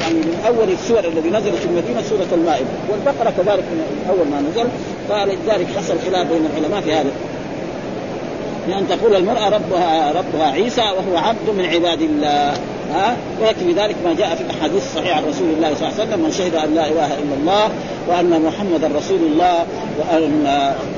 يعني 0.00 0.14
من 0.14 0.42
أول 0.46 0.68
السور 0.72 0.98
الذي 0.98 1.28
نزلت 1.30 1.54
في 1.54 1.64
المدينة 1.64 2.02
سورة 2.02 2.26
المائدة 2.32 2.66
والبقرة 2.90 3.30
كذلك 3.30 3.64
من 3.72 4.06
أول 4.08 4.26
ما 4.28 4.40
نزل 4.40 4.68
فلذلك 5.08 5.66
حصل 5.76 5.94
خلاف 6.06 6.26
بين 6.32 6.46
العلماء 6.56 6.80
في 6.80 6.94
هذا. 6.94 7.10
بأن 8.68 8.88
تقول 8.88 9.16
المرأة 9.16 9.48
ربها 9.48 10.12
ربها 10.12 10.46
عيسى 10.52 10.80
وهو 10.80 11.16
عبد 11.16 11.50
من 11.58 11.64
عباد 11.64 12.02
الله. 12.02 12.54
ها؟ 12.94 13.16
ويكفي 13.40 13.72
ذلك 13.72 13.96
ما 14.04 14.14
جاء 14.14 14.34
في 14.34 14.42
الأحاديث 14.42 14.82
الصحيحة 14.82 15.16
عن 15.16 15.24
رسول 15.24 15.48
الله 15.56 15.74
صلى 15.74 15.88
الله 15.88 16.00
عليه 16.00 16.10
وسلم 16.10 16.24
من 16.24 16.32
شهد 16.32 16.54
أن 16.54 16.74
لا 16.74 16.88
إله 16.88 17.06
إلا 17.06 17.34
الله 17.40 17.70
وأن 18.08 18.42
محمدا 18.42 18.90
رسول 18.98 19.18
الله 19.18 19.66
وأن 19.98 20.46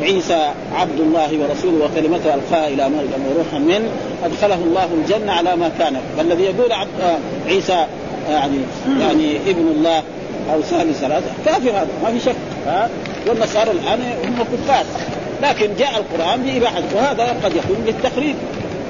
عيسى 0.02 0.48
عبد 0.74 1.00
الله 1.00 1.28
ورسوله 1.40 1.84
وكلمته 1.84 2.34
ألقاها 2.34 2.68
إلى 2.68 2.88
مريم 2.88 3.26
وروحا 3.30 3.58
منه 3.58 3.88
أدخله 4.24 4.54
الله 4.54 4.88
الجنة 4.94 5.32
على 5.32 5.56
ما 5.56 5.70
كان. 5.78 5.96
فالذي 6.16 6.42
يقول 6.42 6.72
عبد 6.72 7.18
عيسى 7.46 7.86
يعني 8.30 8.58
يعني 9.00 9.36
ابن 9.36 9.68
الله 9.68 10.02
أو 10.54 10.62
ثالث 10.62 11.00
ثلاثة 11.00 11.26
كافر 11.44 11.70
هذا 11.70 11.88
ما 12.04 12.10
في 12.10 12.20
شك. 12.20 12.36
ها؟ 12.66 12.88
والنصارى 13.28 13.70
الآن 13.70 14.00
هم 14.24 14.44
كفار. 14.52 14.84
لكن 15.42 15.68
جاء 15.78 15.90
القرآن 15.98 16.42
باباحه 16.42 16.82
وهذا 16.94 17.36
قد 17.44 17.56
يكون 17.56 17.84
للتقريب 17.86 18.36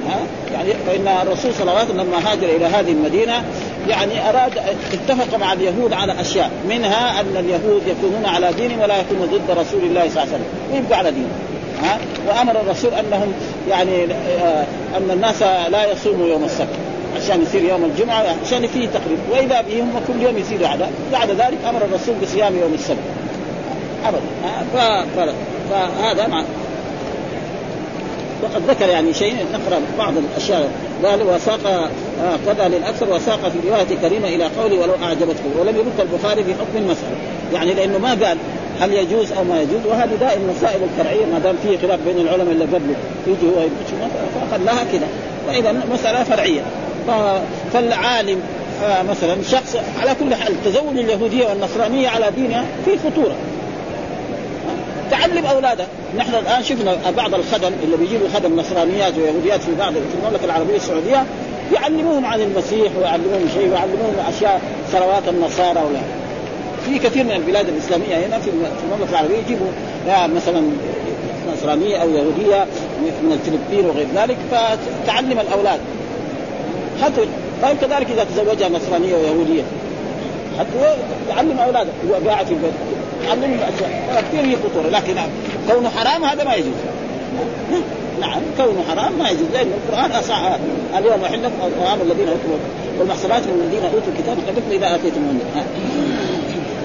ها؟ 0.09 0.19
يعني 0.53 0.73
فإن 0.87 1.07
الرسول 1.27 1.53
صلى 1.53 1.61
الله 1.61 1.73
عليه 1.73 1.85
وسلم 1.85 2.01
لما 2.01 2.31
هاجر 2.31 2.47
إلى 2.55 2.65
هذه 2.65 2.91
المدينة 2.91 3.43
يعني 3.87 4.29
أراد 4.29 4.51
اتفق 4.93 5.37
مع 5.37 5.53
اليهود 5.53 5.93
على 5.93 6.21
أشياء 6.21 6.51
منها 6.69 7.21
أن 7.21 7.37
اليهود 7.37 7.81
يكونون 7.87 8.25
على 8.25 8.53
دين 8.53 8.79
ولا 8.79 8.99
يكونوا 8.99 9.25
ضد 9.25 9.51
رسول 9.51 9.83
الله 9.83 10.09
صلى 10.09 10.09
الله 10.09 10.21
عليه 10.21 10.31
وسلم. 10.31 10.45
ويبقوا 10.73 10.95
على 10.95 11.11
دين. 11.11 11.27
ها؟ 11.83 11.97
وأمر 12.27 12.61
الرسول 12.61 12.93
أنهم 12.93 13.33
يعني 13.69 14.03
آه 14.03 14.65
أن 14.97 15.11
الناس 15.11 15.41
لا 15.41 15.91
يصوموا 15.91 16.27
يوم 16.27 16.43
السبت 16.43 16.75
عشان 17.17 17.41
يصير 17.41 17.63
يوم 17.63 17.85
الجمعة 17.85 18.25
عشان 18.45 18.67
فيه 18.67 18.87
تقريب. 18.87 19.19
وإذا 19.31 19.61
به 19.61 19.81
هم 19.81 19.93
كل 20.07 20.23
يوم 20.23 20.37
يصيروا 20.37 20.67
على 20.67 20.87
بعد 21.11 21.29
ذلك 21.29 21.57
أمر 21.69 21.81
الرسول 21.85 22.15
بصيام 22.23 22.57
يوم 22.57 22.73
السبت. 22.73 22.97
ابدا. 24.05 24.21
فهذا 25.69 26.27
مع 26.27 26.43
وقد 28.43 28.61
ذكر 28.69 28.89
يعني 28.89 29.13
شيء 29.13 29.35
نقرأ 29.53 29.81
بعض 29.97 30.13
الأشياء. 30.17 30.71
قال 31.05 31.23
وساق 31.23 31.67
آه 31.67 32.37
كذا 32.45 32.67
للأكثر 32.67 33.13
وساق 33.13 33.39
في 33.49 33.69
رواية 33.69 33.97
كريمة 34.01 34.27
إلى 34.27 34.43
قولي 34.43 34.77
ولو 34.77 34.93
اعجبتكم 35.03 35.49
ولم 35.59 35.75
يرد 35.75 35.99
البخاري 35.99 36.43
في 36.43 36.53
حكم 36.53 36.77
المسألة. 36.77 37.15
يعني 37.53 37.73
لأنه 37.73 37.97
ما 37.97 38.09
قال 38.09 38.37
هل 38.79 38.93
يجوز 38.93 39.31
أو 39.31 39.43
ما 39.43 39.61
يجوز 39.61 39.85
وهذه 39.85 40.15
دائما 40.19 40.43
المسائل 40.51 40.79
الفرعية 40.83 41.25
ما 41.25 41.39
دام 41.39 41.55
في 41.63 41.77
خلاف 41.77 41.99
بين 42.05 42.17
العلماء 42.17 42.51
اللي 42.51 42.65
قبله 42.65 42.95
يجي 43.27 43.47
هو 43.47 43.61
فخلاها 44.51 44.83
كذا 44.91 45.07
فإذا 45.47 45.75
مسألة 45.93 46.23
فرعية. 46.23 46.61
فالعالم 47.73 48.41
آه 48.83 49.01
مثلا 49.03 49.35
شخص 49.51 49.77
على 50.01 50.15
كل 50.19 50.35
حال 50.35 50.53
تزوج 50.65 50.97
اليهودية 50.97 51.45
والنصرانية 51.45 52.09
على 52.09 52.31
دينها 52.35 52.65
في 52.85 52.91
خطورة. 52.97 53.35
تعلم 55.11 55.45
اولادها 55.45 55.87
نحن 56.17 56.35
الآن 56.35 56.63
شفنا 56.63 56.97
بعض 57.17 57.33
الخدم 57.33 57.71
اللي 57.83 57.97
بيجيبوا 57.97 58.27
خدم 58.33 58.59
نصرانيات 58.59 59.13
ويهوديات 59.17 59.61
في 59.61 59.75
بعض 59.75 59.93
في 59.93 59.99
المملكة 60.23 60.45
العربية 60.45 60.75
السعودية 60.75 61.23
يعلموهم 61.73 62.25
عن 62.25 62.41
المسيح 62.41 62.91
ويعلموهم 62.97 63.49
شيء 63.53 63.69
ويعلموهم 63.69 64.15
أشياء 64.29 64.61
صلوات 64.91 65.27
النصارى 65.27 65.79
ولا. 65.79 65.99
في 66.85 66.99
كثير 66.99 67.23
من 67.23 67.31
البلاد 67.31 67.69
الإسلامية 67.69 68.15
هنا 68.27 68.39
في 68.39 68.49
المملكة 68.83 69.09
العربية 69.09 69.37
يجيبوا 69.37 69.67
مثلا 70.07 70.61
نصرانية 71.53 71.97
أو 71.97 72.09
يهودية 72.09 72.65
من 73.01 73.31
الفلبين 73.31 73.85
وغير 73.85 74.07
ذلك 74.15 74.37
فتعلم 74.51 75.39
الأولاد. 75.39 75.79
حتى 77.01 77.21
طيب 77.63 77.77
كذلك 77.77 78.07
إذا 78.11 78.23
تزوجها 78.23 78.69
نصرانية 78.69 79.15
ويهودية 79.15 79.63
حتى 80.59 80.97
يعلم 81.29 81.59
أولاده. 81.59 81.89
هو 82.09 82.29
قاعد 82.29 82.45
في 82.45 82.55
البيت 83.19 83.29
يعلمهم 83.29 83.59
اشياء 83.59 84.23
كثير 84.31 84.45
هي 84.45 84.55
خطوره 84.55 84.89
لكن 84.89 85.15
كونه 85.71 85.89
حرام 85.89 86.23
هذا 86.23 86.43
ما 86.43 86.55
يجوز. 86.55 86.73
نعم 88.21 88.41
كونه 88.57 88.83
حرام 88.89 89.13
ما 89.19 89.29
يجوز 89.29 89.47
لأن 89.53 89.67
القرآن 89.67 90.11
أصع 90.11 90.55
اليوم 90.97 91.23
احل 91.23 91.43
لكم 91.43 91.61
الطعام 91.63 92.01
الذين 92.01 92.27
أوتوا 92.27 92.57
والمحصنات 92.99 93.41
من 93.41 93.61
الذين 93.63 93.83
أوتوا 93.83 94.13
الكتاب 94.17 94.37
قبلكم 94.47 94.71
إذا 94.71 94.95
اتيتموهن 94.95 95.39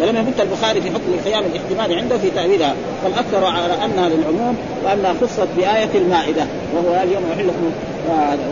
ولم 0.00 0.17
يمت 0.17 0.41
البخاري 0.41 0.81
في 0.81 0.91
حكم 0.91 1.12
القيام 1.19 1.45
الاحتمال 1.45 1.99
عنده 1.99 2.19
في 2.19 2.31
تأويلها 2.31 2.75
والاكثر 3.05 3.45
على 3.45 3.75
أنها 3.85 4.09
للعموم 4.09 4.57
وأنها 4.85 5.14
خصت 5.23 5.49
بآية 5.57 5.91
المائدة 5.95 6.47
وهو 6.75 7.03
اليوم 7.03 7.23
احل 7.33 7.49
لكم 7.49 7.71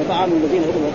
وطعام 0.01 0.31
الذين 0.33 0.63
اوتوا 0.65 0.91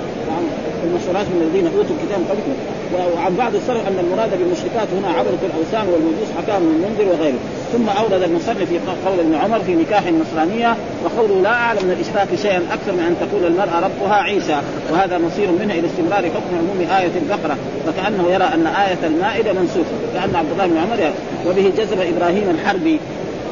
المحصنات 0.84 1.25
من 1.25 1.41
الذين 1.48 1.65
أوتوا 1.65 1.96
الكتاب 1.96 2.20
قبلكم 2.29 2.53
وعن 2.94 3.36
بعض 3.36 3.56
السلف 3.56 3.88
أن 3.88 4.00
المراد 4.00 4.29
بالمشركات 4.39 4.88
هنا 4.98 5.08
عبده 5.08 5.44
الأوثان 5.44 5.94
والمجوس 5.94 6.29
حكام 6.38 6.62
من 6.62 6.74
المنذر 6.75 7.13
وغيره. 7.13 7.39
ثم 7.74 7.89
أورد 7.89 8.24
المصنف 8.24 8.70
في 8.70 8.79
قول 9.06 9.20
ابن 9.20 9.36
عمر 9.36 9.60
في 9.60 9.75
نكاح 9.75 10.03
النصرانية 10.08 10.75
وقوله 11.03 11.41
لا 11.41 11.50
أعلم 11.50 11.79
من 11.84 11.91
الإشراك 11.91 12.27
شيئا 12.41 12.62
أكثر 12.72 12.91
من 12.91 13.03
أن 13.10 13.15
تقول 13.27 13.46
المرأة 13.46 13.79
ربها 13.88 14.15
عيسى. 14.15 14.62
وهذا 14.91 15.17
مصير 15.17 15.51
منها 15.51 15.75
إلى 15.75 15.88
استمرار 15.88 16.24
حكم 16.36 16.51
عموم 16.60 16.79
آية 17.00 17.12
البقرة. 17.22 17.58
فكانه 17.88 18.24
يرى 18.29 18.44
أن 18.44 18.67
آية 18.67 19.01
المائدة 19.03 19.53
منسوخة. 19.53 19.96
كأن 20.13 20.36
عبد 20.36 20.51
الله 20.51 20.67
بن 20.67 20.77
عمر 20.77 21.12
وبه 21.48 21.72
جذب 21.77 22.00
إبراهيم 22.15 22.50
الحربي. 22.50 23.00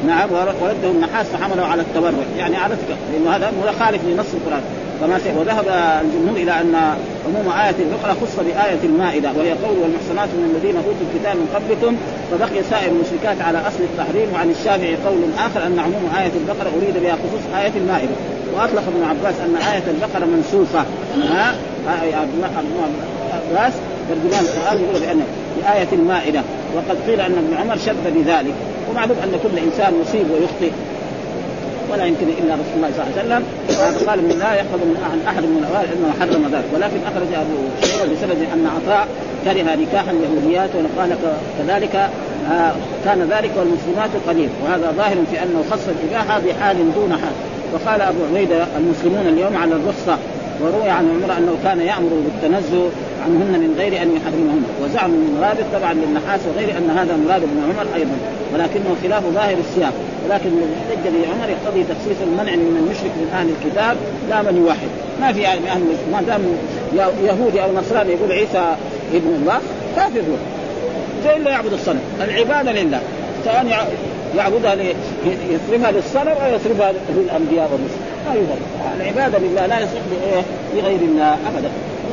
نعم 0.06 0.28
ورده 0.32 0.90
النحاس 0.90 1.26
فحمله 1.26 1.64
على 1.64 1.82
التبرع. 1.82 2.24
يعني 2.38 2.56
عرفت. 2.56 2.88
لأنه 3.12 3.36
هذا 3.36 3.52
مخالف 3.68 4.00
لنص 4.04 4.34
القرآن. 4.34 4.62
كما 5.00 5.20
وذهب 5.38 5.64
الجمهور 6.04 6.36
إلى 6.36 6.60
أن 6.60 6.74
عموم 7.26 7.52
آية 7.64 7.74
البقرة 7.84 8.16
خص 8.22 8.36
بآية 8.36 8.82
المائدة 8.84 9.28
وهي 9.38 9.52
قول 9.52 9.78
والمحصنات 9.78 10.28
من 10.28 10.54
الذين 10.54 10.76
أوتوا 10.76 11.06
الكتاب 11.08 11.36
من 11.36 11.48
قبلكم 11.54 11.96
فبقي 12.30 12.62
سائر 12.70 12.92
المشركات 12.92 13.40
على 13.46 13.58
أصل 13.58 13.82
التحريم 13.90 14.28
وعن 14.34 14.50
الشافعي 14.50 14.96
قول 14.96 15.20
آخر 15.38 15.66
أن 15.66 15.78
عموم 15.78 16.04
آية 16.20 16.32
البقرة 16.40 16.70
أريد 16.78 17.02
بها 17.02 17.16
خصوص 17.22 17.44
آية 17.60 17.72
المائدة. 17.76 18.16
وأطلق 18.54 18.82
ابن 18.88 19.02
عباس 19.10 19.34
أن 19.40 19.56
آية 19.72 19.86
البقرة 19.94 20.24
منسوخة. 20.24 20.84
ها؟ 21.34 21.54
ابن 22.22 22.44
عباس 23.32 23.72
ترجمان 24.08 24.44
القرآن 24.44 24.76
يقول 24.84 25.00
بأن 25.00 25.20
بآية 25.56 25.88
المائدة 25.92 26.42
وقد 26.76 26.96
قيل 27.06 27.20
أن 27.20 27.32
ابن 27.32 27.56
عمر 27.60 27.76
شد 27.76 28.04
بذلك. 28.14 28.54
ومعلوم 28.90 29.16
أن 29.24 29.32
كل 29.42 29.58
إنسان 29.58 29.92
يصيب 30.02 30.26
ويخطئ. 30.30 30.72
ولا 31.92 32.04
يمكن 32.04 32.28
إلا 32.28 32.54
رسول 32.54 32.74
الله 32.76 32.90
صلى 32.92 33.02
الله 33.02 33.12
عليه 33.12 33.20
وسلم. 33.22 33.42
قال 34.08 34.18
من 34.22 34.36
لا 34.38 34.54
يحفظ 34.54 34.80
من 34.90 34.96
احد 35.28 35.42
من 35.42 35.58
الأوائل 35.62 35.88
انه 35.96 36.10
حرم 36.20 36.42
ذلك. 36.54 36.68
ولكن 36.74 37.00
أخرج 37.10 37.30
أبو 37.34 37.56
شيبة 37.82 38.04
بسند 38.12 38.40
أن 38.54 38.66
عطاء 38.76 39.08
كره 39.44 39.74
نكاح 39.82 40.04
اليهوديات 40.08 40.70
وقال 40.74 41.16
كذلك 41.58 41.94
آه 42.52 42.72
كان 43.04 43.20
ذلك 43.34 43.50
والمسلمات 43.58 44.10
قليل. 44.28 44.48
وهذا 44.64 44.92
ظاهر 44.96 45.16
في 45.30 45.42
أنه 45.42 45.64
خص 45.70 45.84
الاباحه 45.88 46.40
بحال 46.40 46.76
دون 46.94 47.12
حال. 47.12 47.36
وقال 47.72 48.00
أبو 48.00 48.18
عبيدة 48.30 48.66
المسلمون 48.76 49.26
اليوم 49.28 49.56
على 49.56 49.74
الرخصة 49.74 50.18
وروي 50.62 50.90
عن 50.90 51.04
عمر 51.10 51.38
أنه 51.38 51.56
كان 51.64 51.80
يأمر 51.80 52.10
بالتنزه 52.24 52.88
عنهن 53.24 53.60
من 53.60 53.74
غير 53.78 54.02
أن 54.02 54.16
يحرمهن. 54.16 54.62
وزعم 54.82 55.10
المراد 55.14 55.56
طبعا 55.74 55.94
للنحاس 55.94 56.40
وغير 56.48 56.78
أن 56.78 56.90
هذا 56.90 57.16
مراد 57.16 57.42
ابن 57.42 57.58
عمر 57.68 57.86
أيضا. 57.96 58.16
ولكنه 58.54 58.96
خلاف 59.02 59.22
ظاهر 59.34 59.56
السياق. 59.58 59.92
ولكن 60.24 60.50
احتج 60.76 61.04
بعمر 61.04 61.48
يقتضي 61.50 61.84
تخصيص 61.84 62.18
المنع 62.22 62.52
من 62.56 62.76
المشرك 62.82 63.10
من 63.20 63.28
أهل 63.34 63.48
الكتاب 63.48 63.96
لا 64.30 64.42
من 64.42 64.56
يوحد 64.56 64.88
ما 65.20 65.32
في 65.32 65.40
يعني 65.40 65.72
أهل 65.72 65.82
ما 66.12 66.22
دام 66.22 66.42
يهودي 67.24 67.62
أو 67.62 67.72
نصراني 67.72 68.12
يقول 68.12 68.32
عيسى 68.32 68.76
ابن 69.14 69.28
الله 69.40 69.58
كافر 69.96 70.22
زي 71.24 71.36
اللي 71.36 71.50
يعبد 71.50 71.72
الصنم. 71.72 72.00
العبادة 72.20 72.72
لله. 72.72 73.00
سواء 73.44 73.86
يعبدها 74.36 74.76
يصرفها 75.50 75.90
للصنم 75.92 76.28
أو 76.28 76.54
يصرفها 76.54 76.92
للأنبياء 77.16 77.70
والرسل. 77.72 78.00
يقدر 78.34 78.58
العبادة 79.00 79.38
لله 79.38 79.66
لا 79.66 79.78
يصح 79.78 80.00
لغير 80.76 81.00
الله 81.00 81.32
ابدا. 81.48 81.70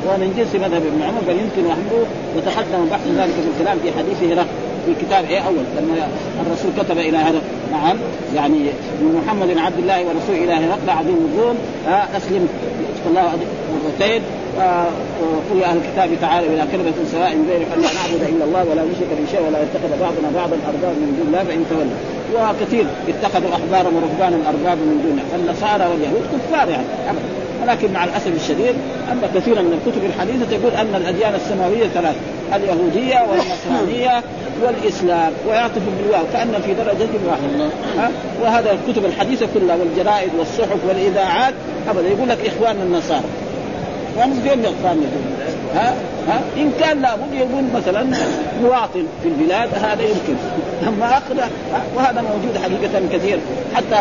ومن 0.07 0.33
جنس 0.37 0.55
مذهب 0.55 0.83
ابن 0.85 1.01
عمر 1.01 1.21
بل 1.27 1.33
يمكن 1.33 1.65
وحده 1.69 2.05
وتحدث 2.37 2.91
بحث 2.91 3.07
ذلك 3.07 3.33
في 3.33 3.49
الكلام 3.53 3.77
في 3.83 3.91
حديثه 3.97 4.35
له 4.35 4.45
في 4.85 5.05
كتاب 5.05 5.25
إيه 5.25 5.39
أول. 5.39 5.63
لما 5.77 6.07
الرسول 6.45 6.71
كتب 6.77 6.97
إلى 6.97 7.17
هذا. 7.17 7.41
نعم. 7.71 7.97
يعني 8.35 8.59
من 9.01 9.23
محمد 9.25 9.57
عبد 9.57 9.79
الله 9.79 9.99
ورسول 9.99 10.35
إلى 10.43 10.53
هرقل 10.53 10.89
عظيم 10.89 11.29
الروم 11.33 11.57
أسلم. 12.17 12.47
الله 13.07 13.33
مرتين. 13.85 14.21
وقل 14.57 15.63
أهل 15.63 15.77
الكتاب 15.77 16.09
تعالوا 16.21 16.49
إلى 16.49 16.63
كلمة 16.71 16.93
سواء 17.11 17.31
بين 17.31 17.61
أن 17.73 17.81
لا 17.81 17.93
نعبد 17.93 18.21
إلا 18.29 18.45
الله 18.45 18.63
ولا 18.69 18.83
نشرك 18.83 19.09
به 19.19 19.25
شيء 19.31 19.41
ولا 19.47 19.59
يتخذ 19.63 19.99
بعضنا 20.01 20.29
بعضا 20.35 20.57
أربابا 20.67 20.93
من 21.03 21.15
دون 21.17 21.27
الله 21.27 21.43
فإن 21.43 21.65
تولوا. 21.69 21.97
وكثير 22.33 22.85
اتخذوا 23.07 23.49
أحبارهم 23.55 23.95
ورهبانا 23.95 24.37
أربابا 24.49 24.81
من 24.81 24.97
دون 25.05 25.17
النصارى 25.39 25.85
واليهود 25.91 26.23
كفار 26.33 26.69
يعني 26.69 26.83
أبدا. 27.09 27.29
ولكن 27.63 27.93
مع 27.93 28.03
الأسف 28.03 28.35
الشديد 28.35 28.75
أن 29.11 29.21
كثيرا 29.35 29.61
من 29.61 29.73
الكتب 29.79 30.05
الحديثة 30.05 30.57
تقول 30.57 30.71
أن 30.71 30.95
الأديان 30.95 31.35
السماوية 31.35 31.87
ثلاث 31.87 32.15
اليهودية 32.55 33.19
والنصرانية 33.29 34.23
والإسلام. 34.63 35.31
ويعطف 35.47 35.81
بالواو 35.97 36.23
كأن 36.33 36.53
في 36.65 36.73
درجة 36.73 37.13
واحدة. 37.27 37.69
ها؟ 37.97 38.11
وهذا 38.43 38.71
الكتب 38.71 39.05
الحديثة 39.05 39.47
كلها 39.53 39.75
والجرائد 39.75 40.29
والصحف 40.39 40.77
والإذاعات 40.87 41.53
أبدا. 41.89 42.07
يقول 42.07 42.29
لك 42.29 42.37
اخواننا 42.47 42.83
النصارى 42.83 43.23
ومسلم 44.17 44.65
اخواننا 44.65 45.07
ها؟ 45.75 45.95
ها؟ 46.27 46.41
إن 46.57 46.71
كان 46.79 47.01
لابد 47.01 47.33
يكون 47.33 47.71
مثلا 47.75 48.05
مواطن 48.61 49.05
في 49.23 49.29
البلاد 49.29 49.69
هذا 49.83 50.01
يمكن. 50.01 50.35
أما 50.87 51.17
اخر 51.17 51.35
وهذا 51.95 52.21
موجود 52.21 52.57
حقيقة 52.57 53.17
كثير. 53.17 53.39
حتى 53.75 53.95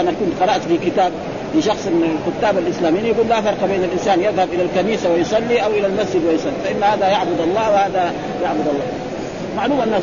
أنا 0.00 0.10
كنت 0.10 0.42
قرأت 0.42 0.60
في 0.62 0.90
كتاب 0.90 1.12
لشخص 1.54 1.86
من 1.86 2.18
الكتاب 2.18 2.58
الإسلاميين 2.58 3.06
يقول 3.06 3.28
لا 3.28 3.40
فرق 3.40 3.64
بين 3.64 3.84
الإنسان 3.84 4.20
يذهب 4.20 4.48
إلى 4.52 4.62
الكنيسة 4.62 5.12
ويصلي 5.12 5.64
أو 5.64 5.70
إلى 5.70 5.86
المسجد 5.86 6.24
ويصلي. 6.24 6.52
فإن 6.64 6.82
هذا 6.82 7.08
يعبد 7.08 7.40
الله 7.40 7.70
وهذا 7.70 8.12
يعبد 8.42 8.66
الله. 8.68 8.84
معلوم 9.56 9.80
أن 9.80 10.02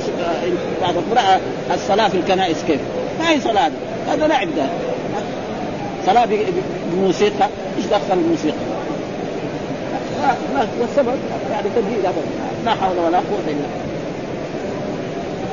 بعد 0.81 0.95
القراءه 0.97 1.39
الصلاة 1.73 2.07
في 2.07 2.17
الكنائس 2.17 2.57
كيف؟ 2.67 2.79
ما 3.19 3.29
هي 3.29 3.41
صلاة 3.41 3.71
هذا 4.11 4.27
لعب 4.27 4.47
ده 4.55 4.65
صلاة 6.05 6.27
بموسيقى. 6.91 7.47
إيش 7.77 7.85
دخل 7.85 8.13
الموسيقى؟ 8.13 8.57
والسبب 10.81 11.17
يعني 11.51 11.67
تدليل 11.75 11.99
لا 12.65 12.71
حول 12.71 12.97
ولا 12.97 13.17
قوة 13.17 13.45
إلا 13.47 13.53
بالله. 13.53 13.87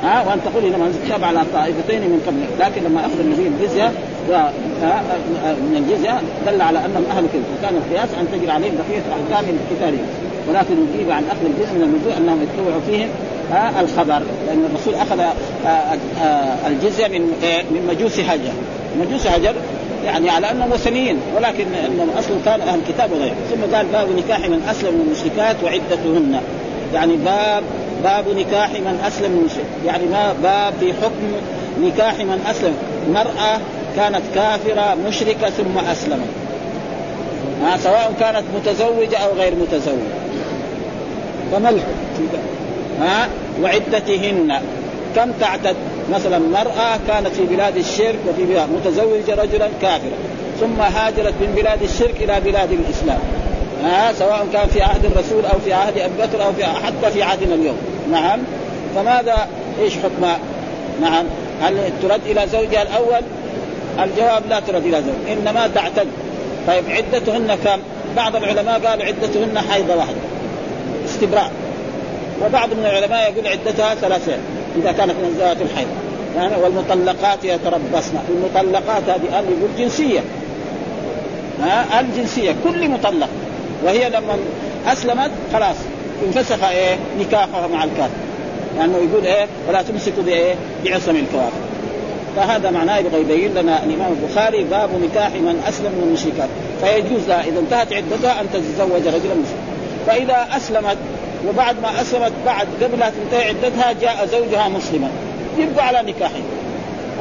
ها 0.03 0.23
وأن 0.27 0.39
تقول 0.45 0.65
إنما 0.65 0.85
انزل 0.85 1.23
على 1.23 1.39
طائفتين 1.53 2.01
من 2.01 2.21
قبلك. 2.27 2.49
لكن 2.59 2.83
لما 2.83 3.01
أخذ 3.01 3.19
النبي 3.19 3.47
الجزية 3.47 3.91
من 5.57 5.75
الجزية 5.77 6.21
دل 6.47 6.61
على 6.61 6.79
أنهم 6.79 7.05
أهل 7.11 7.25
كذب. 7.33 7.43
وكان 7.59 7.75
القياس 7.75 8.09
أن 8.19 8.27
تجري 8.31 8.51
عليهم 8.51 8.75
بقية 8.75 9.01
احكام 9.11 9.45
القتالية. 9.55 10.05
ولكن 10.49 10.75
نجيب 10.93 11.11
عن 11.11 11.23
أخذ 11.23 11.45
الجزء 11.45 11.73
من 11.73 11.81
الموضوع 11.81 12.17
أنهم 12.17 12.43
يتبعوا 12.43 12.81
فيهم 12.87 13.09
الخبر. 13.79 14.21
لأن 14.47 14.65
الرسول 14.69 14.95
أخذ 14.95 15.19
الجزية 16.67 17.07
من 17.07 17.21
من 17.71 17.87
مجوس 17.89 18.19
هجر. 18.19 18.53
مجوس 18.99 19.27
هجر 19.27 19.53
يعني 20.05 20.29
على 20.29 20.51
أنهم 20.51 20.71
وثنيين 20.71 21.17
ولكن 21.35 21.65
أنهم 21.85 22.09
أصلا 22.09 22.37
كانوا 22.45 22.65
أهل 22.65 22.79
الكتاب 22.79 23.11
وغيره. 23.11 23.35
ثم 23.51 23.75
قال 23.75 23.85
باب 23.85 24.07
نكاح 24.17 24.39
من 24.39 24.67
أسلم 24.69 24.93
من 24.93 25.01
المشركات 25.01 25.55
وعدتهن. 25.63 26.41
يعني 26.93 27.15
باب 27.15 27.63
باب 28.03 28.25
نكاح 28.37 28.69
من 28.71 29.03
أسلم 29.07 29.31
من 29.31 29.37
المشرك. 29.37 29.65
يعني 29.85 30.05
ما 30.05 30.35
باب 30.43 30.73
في 30.79 30.93
حكم 30.93 31.31
نكاح 31.81 32.19
من 32.19 32.45
أسلم. 32.49 32.73
مرأة 33.13 33.59
كانت 33.95 34.21
كافرة 34.35 34.97
مشركة 35.07 35.49
ثم 35.49 35.77
أسلمت. 35.91 36.29
ها 37.63 37.77
سواء 37.77 38.13
كانت 38.19 38.43
متزوجة 38.55 39.17
أو 39.17 39.33
غير 39.37 39.55
متزوجة. 39.55 40.15
فما 41.51 41.69
الحكم 41.69 42.37
ها 43.01 43.27
وعدتهن. 43.61 44.61
كم 45.15 45.31
تعتد؟ 45.31 45.75
مثلا 46.13 46.39
مرأة 46.39 46.99
كانت 47.07 47.27
في 47.27 47.43
بلاد 47.43 47.77
الشرك 47.77 48.19
وفي 48.29 48.43
بلاد 48.43 48.69
متزوجة 48.69 49.41
رجلا 49.41 49.69
كافرا 49.81 50.17
ثم 50.59 50.81
هاجرت 50.81 51.33
من 51.41 51.53
بلاد 51.55 51.83
الشرك 51.83 52.15
إلى 52.21 52.39
بلاد 52.39 52.71
الإسلام. 52.71 53.19
ها 53.83 54.13
سواء 54.13 54.47
كان 54.53 54.67
في 54.67 54.81
عهد 54.81 55.05
الرسول 55.05 55.45
أو 55.45 55.59
في 55.59 55.73
عهد 55.73 55.97
أبي 55.97 56.13
بكر 56.19 56.45
أو 56.45 56.53
في 56.53 56.63
حتى 56.63 57.11
في 57.13 57.23
عهدنا 57.23 57.55
اليوم. 57.55 57.77
نعم. 58.11 58.39
فماذا 58.95 59.47
إيش 59.81 59.93
حكمها؟ 59.93 60.39
نعم. 61.01 61.25
هل 61.61 61.77
ترد 62.01 62.21
إلى 62.25 62.47
زوجها 62.47 62.81
الأول؟ 62.81 63.21
الجواب 63.99 64.43
لا 64.49 64.59
ترد 64.59 64.85
إلى 64.85 65.01
زوج 65.01 65.37
إنما 65.37 65.67
تعتد. 65.67 66.07
طيب 66.67 66.83
عدتهن 66.89 67.57
كم؟ 67.63 67.79
بعض 68.15 68.35
العلماء 68.35 68.79
قال 68.79 69.01
عدتهن 69.01 69.59
حيضة 69.71 69.95
واحدة 69.95 70.17
استبراء. 71.05 71.51
وبعض 72.45 72.69
من 72.69 72.85
العلماء 72.85 73.31
يقول 73.31 73.47
عدتها 73.47 73.95
ثلاثين. 73.95 74.37
إذا 74.81 74.91
كانت 74.91 75.11
من 75.11 75.37
ذوات 75.39 75.57
الحيض. 75.61 75.87
يعني 76.35 76.55
والمطلقات 76.63 77.43
يتربصن. 77.43 78.13
المطلقات 78.29 79.03
هذه 79.03 79.35
قال 79.35 79.45
يقول 79.45 79.69
جنسية. 79.77 80.19
ها 81.61 81.99
الجنسيه 81.99 82.55
كل 82.63 82.89
مطلق. 82.89 83.29
وهي 83.83 84.09
لما 84.09 84.37
أسلمت 84.87 85.31
خلاص 85.53 85.75
انفسخ 86.27 86.63
إيه 86.63 86.97
نكاحها 87.19 87.67
مع 87.67 87.83
الكافر 87.83 88.09
لأنه 88.77 88.97
يعني 88.97 89.11
يقول 89.11 89.25
إيه 89.25 89.47
ولا 89.69 89.81
تمسكوا 89.81 90.23
بايه 90.23 90.55
بعصم 90.85 91.15
الكوافر 91.15 91.59
فهذا 92.35 92.71
معناه 92.71 92.97
يبغى 92.97 93.21
يبين 93.21 93.53
لنا 93.53 93.83
الإمام 93.83 94.11
البخاري 94.11 94.63
باب 94.63 94.89
نكاح 95.03 95.29
من 95.29 95.63
أسلم 95.67 95.91
من 95.91 96.03
المشركات 96.07 96.49
فيجوز 96.81 97.27
لها 97.27 97.41
إذا 97.41 97.59
انتهت 97.59 97.93
عدتها 97.93 98.41
أن 98.41 98.45
تتزوج 98.53 99.07
رجلا 99.07 99.35
مسلما. 99.35 99.65
فإذا 100.07 100.47
أسلمت 100.57 100.97
وبعد 101.49 101.75
ما 101.81 102.01
اسلمت 102.01 102.31
بعد 102.45 102.67
قبل 102.81 102.99
لا 102.99 103.09
تنتهي 103.09 103.47
عدتها 103.47 103.93
جاء 104.01 104.25
زوجها 104.25 104.67
مسلما. 104.67 105.09
يبقى 105.57 105.87
على 105.87 106.11
نكاحه 106.11 106.41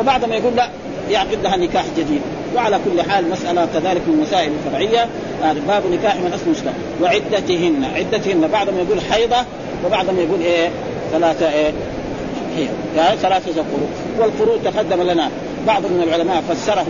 وبعد 0.00 0.24
ما 0.24 0.36
يقول 0.36 0.56
لا 0.56 0.68
يعقد 1.10 1.38
لها 1.42 1.56
نكاح 1.56 1.84
جديد. 1.98 2.20
وعلى 2.56 2.80
كل 2.84 3.02
حال 3.10 3.30
مسألة 3.30 3.68
كذلك 3.74 4.02
من 4.08 4.14
المسائل 4.14 4.52
الفرعية 4.52 5.08
هذا 5.42 5.60
باب 5.68 5.82
نكاح 5.92 6.16
من 6.16 6.32
أسلم 6.34 6.52
مسلم. 6.52 6.72
وعدتهن. 7.02 7.84
عدتهن. 7.96 8.48
بعضهم 8.52 8.78
يقول 8.78 9.00
حيضة 9.00 9.36
وبعضهم 9.86 10.18
يقول 10.18 10.40
إيه؟ 10.40 10.68
ثلاثة 11.12 11.52
إيه؟ 11.52 11.72
هي. 12.56 12.66
يعني 12.96 13.16
ثلاثة 13.16 13.52
قروء 13.52 13.88
والقروء 14.18 14.58
تقدم 14.64 15.02
لنا. 15.02 15.30
بعض 15.66 15.82
من 15.82 16.02
العلماء 16.08 16.42
فسره 16.48 16.86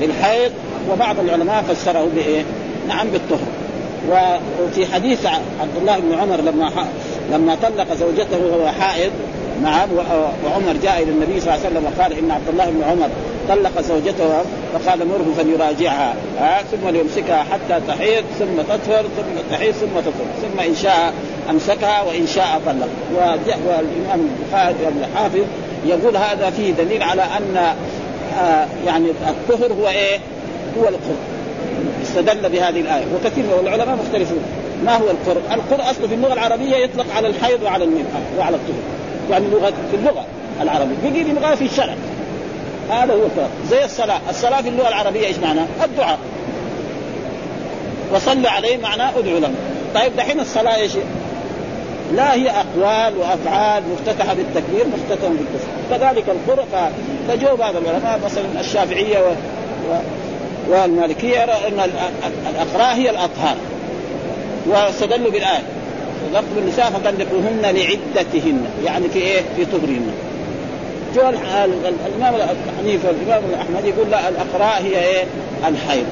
بالحيض 0.00 0.52
وبعض 0.92 1.18
العلماء 1.18 1.62
فسره 1.62 2.08
بإيه؟ 2.14 2.42
نعم 2.88 3.08
بالطهر. 3.08 3.61
وفي 4.10 4.86
حديث 4.86 5.26
عبد 5.26 5.76
الله 5.80 5.98
بن 5.98 6.14
عمر 6.14 6.36
لما 6.36 6.70
لما 7.32 7.54
طلق 7.54 7.94
زوجته 7.94 8.38
وهو 8.38 8.68
حائض 8.68 9.10
نعم 9.62 9.88
وعمر 10.44 10.76
جاء 10.82 11.02
إلى 11.02 11.10
النبي 11.10 11.40
صلى 11.40 11.54
الله 11.54 11.66
عليه 11.66 11.76
وسلم 11.76 11.84
وقال 11.84 12.18
إن 12.18 12.30
عبد 12.30 12.48
الله 12.48 12.70
بن 12.70 12.82
عمر 12.82 13.08
طلق 13.48 13.80
زوجته 13.80 14.42
فقال 14.72 15.08
مره 15.08 15.34
فليراجعها 15.38 16.14
ثم 16.72 16.88
ليمسكها 16.88 17.44
حتى 17.52 17.80
تحيض 17.88 18.24
ثم 18.38 18.62
تطهر 18.62 19.02
ثم 19.02 19.50
تحيض 19.50 19.74
ثم 19.74 20.00
تطهر 20.00 20.26
ثم 20.42 20.60
إن 20.60 20.74
شاء 20.74 21.12
أمسكها 21.50 22.02
وإن 22.02 22.26
شاء 22.26 22.60
طلق 22.66 22.88
والإمام 23.66 24.28
الحافظ 25.00 25.44
يقول 25.86 26.16
هذا 26.16 26.50
فيه 26.50 26.72
دليل 26.72 27.02
على 27.02 27.22
أن 27.22 27.56
آه 28.40 28.66
يعني 28.86 29.06
الطهر 29.28 29.72
هو 29.72 29.88
إيه؟ 29.88 30.18
هو 30.78 30.88
القر 30.88 31.16
استدل 32.12 32.48
بهذه 32.48 32.80
الآية. 32.80 33.04
وكثير 33.14 33.44
من 33.44 33.66
العلماء 33.66 33.96
مختلفون. 33.96 34.42
ما 34.84 34.96
هو 34.96 35.10
القر؟ 35.10 35.36
القر 35.54 35.90
أصله 35.90 36.08
في 36.08 36.14
اللغة 36.14 36.32
العربية 36.32 36.76
يطلق 36.76 37.06
على 37.16 37.28
الحيض 37.28 37.62
وعلى 37.62 37.84
النفاق 37.84 38.22
وعلى 38.38 38.56
الطهر. 38.56 38.82
يعني 39.30 39.46
لغة 39.46 39.72
في 39.90 39.96
اللغة 39.96 40.24
العربية. 40.60 40.94
بيجي 41.02 41.32
لغه 41.32 41.54
في 41.54 41.64
الشرع. 41.64 41.94
هذا 42.90 43.14
هو 43.14 43.24
الفرق. 43.24 43.50
زي 43.70 43.84
الصلاة. 43.84 44.20
الصلاة 44.30 44.62
في 44.62 44.68
اللغة 44.68 44.88
العربية 44.88 45.26
إيش 45.26 45.38
معناه؟ 45.38 45.66
الدعاء. 45.84 46.18
وصلوا 48.14 48.50
عليه 48.50 48.76
معناه 48.76 49.10
ادعوا 49.18 49.40
لهم 49.40 49.54
طيب 49.94 50.16
دحين 50.16 50.40
الصلاة 50.40 50.76
إيش؟ 50.76 50.92
لا 52.14 52.34
هي 52.34 52.50
أقوال 52.50 53.18
وأفعال 53.18 53.82
مفتتحة 53.92 54.34
بالتكبير 54.34 54.86
مفتتحة 54.86 55.28
بالتسليم 55.28 55.82
كذلك 55.90 56.24
القرء 56.28 56.66
فجو 57.28 57.56
بعض 57.56 57.76
العلماء 57.76 58.20
مثلا 58.24 58.60
الشافعية 58.60 59.18
و... 59.18 59.30
و... 59.90 59.94
والمالكية 60.68 61.40
يرى 61.40 61.52
أن 61.52 61.90
الأقراء 62.50 62.94
هي 62.94 63.10
الأطهار. 63.10 63.56
واستدلوا 64.66 65.30
بالآية. 65.30 65.62
لفظ 66.32 66.58
النساء 66.58 66.90
فطلقوهن 66.90 67.62
لعدتهن. 67.62 68.64
يعني 68.84 69.08
في 69.08 69.18
إيه؟ 69.18 69.40
في 69.56 69.64
طهرهن 69.64 70.10
جو 71.14 71.28
الإمام 71.28 72.34
حنيفه 72.78 73.08
والإمام 73.08 73.42
احمد 73.60 73.84
يقول 73.84 74.10
لا 74.10 74.28
الأقراء 74.28 74.82
هي 74.82 75.04
إيه؟ 75.04 75.24
الحيض 75.68 76.06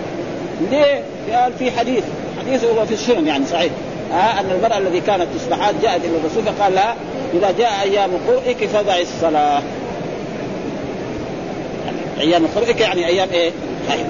ليه؟ 0.71 1.03
قال 1.33 1.53
في 1.59 1.71
حديث. 1.71 2.05
حديث 2.41 2.65
هو 2.65 2.87
في 2.87 2.95
السنن 2.95 3.27
يعني 3.27 3.47
صحيح. 3.47 3.73
آه 4.13 4.41
أن 4.41 4.51
المرأة 4.51 4.79
الذي 4.79 5.01
كانت 5.01 5.27
تصبحات 5.39 5.75
جاءت 5.83 6.01
إلى 6.05 6.17
الرسول 6.17 6.55
فقال 6.55 6.75
لها 6.75 6.95
إذا 7.35 7.55
جاء 7.59 7.71
أيام 7.83 8.11
قرئك 8.29 8.67
فضعي 8.67 9.03
الصلاة. 9.03 9.63
يعني 11.87 12.21
أيام 12.21 12.47
قرئك 12.57 12.81
يعني 12.81 13.07
أيام 13.07 13.29
إيه؟ 13.33 13.51
حيض 13.91 14.07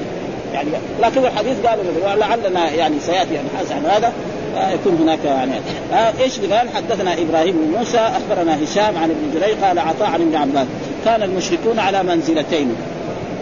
يعني 0.54 0.68
لكن 1.02 1.24
الحديث 1.24 1.56
قالوا 1.66 1.84
لعلنا 2.16 2.70
يعني 2.70 3.00
سيأتي 3.00 3.40
ابحاث 3.40 3.72
عن 3.72 3.86
هذا 3.86 4.12
آه 4.56 4.70
يكون 4.70 4.98
هناك 5.02 5.18
يعني 5.24 5.52
آه 5.92 6.12
إيش 6.22 6.40
قال؟ 6.40 6.68
حدثنا 6.74 7.12
إبراهيم 7.12 7.52
بن 7.52 7.78
موسى 7.78 7.98
أخبرنا 7.98 8.64
هشام 8.64 8.96
عن 8.96 9.10
ابن 9.10 9.40
جريج 9.40 9.64
قال 9.64 9.78
عطاء 9.78 10.08
عن 10.08 10.20
ابن 10.20 10.36
عباس 10.36 10.66
كان 11.04 11.22
المشركون 11.22 11.78
على 11.78 12.02
منزلتين. 12.02 12.74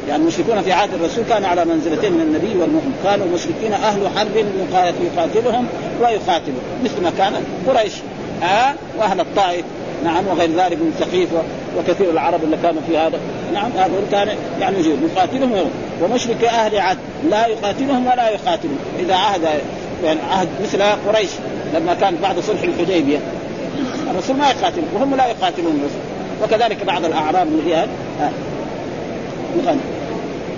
يعني 0.08 0.22
المشركون 0.22 0.62
في 0.62 0.72
عهد 0.72 0.94
الرسول 0.94 1.24
كانوا 1.28 1.48
على 1.48 1.64
منزلتين 1.64 2.12
من 2.12 2.20
النبي 2.20 2.60
والمؤمن. 2.60 2.94
كانوا 3.04 3.26
المشركين 3.26 3.72
أهل 3.72 4.08
حرب 4.16 4.36
يقاتلهم 5.16 5.66
ويقاتلوا 6.00 6.60
مثل 6.84 7.02
ما 7.02 7.12
كان 7.18 7.32
قريش 7.68 7.92
آه 8.42 8.74
وأهل 8.98 9.20
الطائف 9.20 9.64
نعم 10.04 10.26
وغير 10.26 10.50
ذلك 10.50 10.78
من 10.78 10.94
ثقيف 11.00 11.28
وكثير 11.78 12.10
العرب 12.10 12.44
اللي 12.44 12.56
كانوا 12.62 12.82
في 12.88 12.98
هذا. 12.98 13.18
نعم 13.54 13.70
هذول 13.76 14.02
كان 14.10 14.28
يعني 14.60 14.78
يجيب. 14.78 14.96
يقاتلهم 15.14 15.70
ومشرك 16.02 16.44
أهل 16.44 16.78
عهد. 16.78 16.98
لا 17.30 17.46
يقاتلهم 17.46 18.06
ولا 18.06 18.28
يقاتلهم 18.28 18.78
إذا 18.98 19.14
عهد 19.14 19.42
يعني 20.04 20.20
عهد 20.30 20.48
مثل 20.62 20.82
قريش 20.82 21.30
لما 21.74 21.94
كان 21.94 22.16
بعد 22.22 22.40
صلح 22.40 22.62
الحديبية 22.62 23.18
الرسول 24.10 24.36
ما 24.36 24.50
يقاتل. 24.50 24.82
وهم 24.94 25.14
لا 25.14 25.26
يقاتلون 25.26 25.80
الرسول. 25.80 26.00
وكذلك 26.42 26.84
بعض 26.84 27.04
الأعراب 27.04 27.46
اللي 27.46 27.62
فيها. 27.62 27.86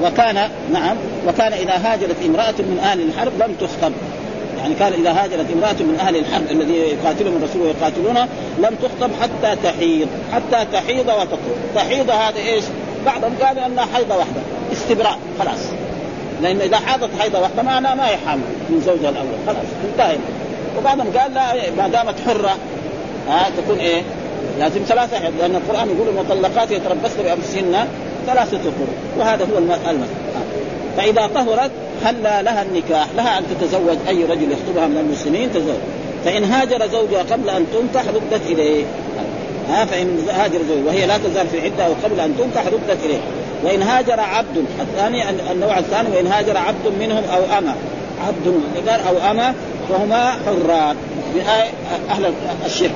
وكان 0.03 0.49
نعم 0.73 0.97
وكان 1.29 1.53
إذا 1.53 1.73
هاجرت 1.85 2.17
امرأة 2.27 2.55
من 2.59 2.81
أهل 2.83 3.01
الحرب 3.01 3.33
لم 3.39 3.55
تخطب. 3.61 3.93
يعني 4.61 4.75
كان 4.75 4.93
إذا 4.93 5.11
هاجرت 5.11 5.47
امرأة 5.53 5.73
من 5.73 5.97
أهل 6.01 6.17
الحرب 6.17 6.51
الذي 6.51 6.75
يقاتلهم 6.75 7.37
الرسول 7.37 7.63
ويقاتلونه 7.63 8.29
لم 8.59 8.75
تخطب 8.83 9.11
حتى 9.23 9.57
تحيض 9.63 10.09
حتى 10.33 10.67
تحيض 10.73 11.09
وتطهر 11.09 11.57
تحيض 11.75 12.11
هذا 12.11 12.39
إيش؟ 12.39 12.65
بعضهم 13.07 13.33
قالوا 13.43 13.67
إنها 13.67 13.87
حيضة 13.95 14.17
واحدة 14.17 14.41
استبراء 14.73 15.19
خلاص. 15.39 15.59
لأن 16.43 16.61
إذا 16.61 16.77
حاضت 16.77 17.11
حيضة 17.21 17.41
واحدة 17.41 17.63
معناها 17.63 17.95
ما 17.95 18.09
هي 18.09 18.17
من 18.71 18.83
زوجها 18.87 19.11
الأول 19.11 19.35
خلاص 19.47 19.67
انتهى. 19.93 20.17
وبعضهم 20.79 21.07
قال 21.19 21.35
لا 21.35 21.71
ما 21.77 21.89
دامت 21.89 22.15
حرة 22.27 22.57
ها 23.29 23.51
تكون 23.57 23.79
إيه؟ 23.79 24.03
لازم 24.59 24.81
ثلاثة 24.89 25.19
حيض 25.19 25.33
لأن 25.39 25.55
القرآن 25.55 25.89
يقول 25.89 26.09
المطلقات 26.09 26.71
يتربصن 26.71 27.23
بأنفسهن 27.23 27.87
ثلاثة 28.27 28.59
قرون 28.59 28.95
وهذا 29.19 29.47
هو 29.55 29.59
المسألة 29.59 30.07
فإذا 30.97 31.27
طهرت 31.35 31.71
حل 32.05 32.23
لها 32.23 32.63
النكاح 32.63 33.07
لها 33.17 33.39
أن 33.39 33.45
تتزوج 33.51 33.97
أي 34.09 34.25
رجل 34.25 34.53
يخطبها 34.53 34.87
من 34.87 34.99
المسلمين 34.99 35.53
تزوج. 35.53 35.81
فإن 36.25 36.45
هاجر 36.45 36.87
زوجها 36.87 37.23
قبل 37.23 37.51
أن 37.51 37.67
تنكح 37.73 38.05
ردت 38.09 38.47
إليه. 38.47 38.85
ها 39.69 39.85
فإن 39.85 40.19
هاجر 40.31 40.59
زوجها 40.69 40.85
وهي 40.87 41.07
لا 41.07 41.19
تزال 41.19 41.47
في 41.47 41.61
عدة 41.61 41.87
أو 41.87 41.93
قبل 42.05 42.21
أن 42.21 42.35
تنكح 42.39 42.67
ردت 42.67 43.05
إليه. 43.05 43.21
وإن 43.65 43.83
هاجر 43.83 44.21
عبد 44.21 44.65
الثاني 44.81 45.31
النوع 45.53 45.79
الثاني 45.79 46.09
وإن 46.17 46.27
هاجر 46.27 46.57
عبد 46.57 46.93
منهم 47.01 47.23
أو 47.35 47.59
أما 47.59 47.75
عبد 48.27 48.61
قال 48.89 49.01
أو 49.01 49.31
أما 49.31 49.55
فهما 49.89 50.31
حران 50.47 50.97
أهل 52.11 52.33
الشرك. 52.67 52.95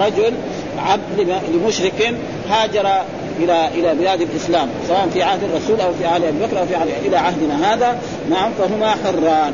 رجل 0.00 0.32
عبد 0.78 1.36
لمشرك 1.54 2.14
هاجر 2.50 2.88
إلى 3.38 3.68
إلى 3.74 3.94
بلاد 3.94 4.20
الإسلام 4.20 4.68
سواء 4.88 5.08
في 5.14 5.22
عهد 5.22 5.42
الرسول 5.44 5.80
أو 5.80 5.92
في 5.92 6.06
عهد 6.06 6.24
أبي 6.24 6.38
بكر 6.46 6.60
أو 6.60 6.66
في 6.66 6.74
عهد 6.74 6.88
إلى 7.06 7.16
عهدنا 7.16 7.74
هذا 7.74 7.98
نعم 8.30 8.50
فهما 8.58 8.90
حران 8.90 9.52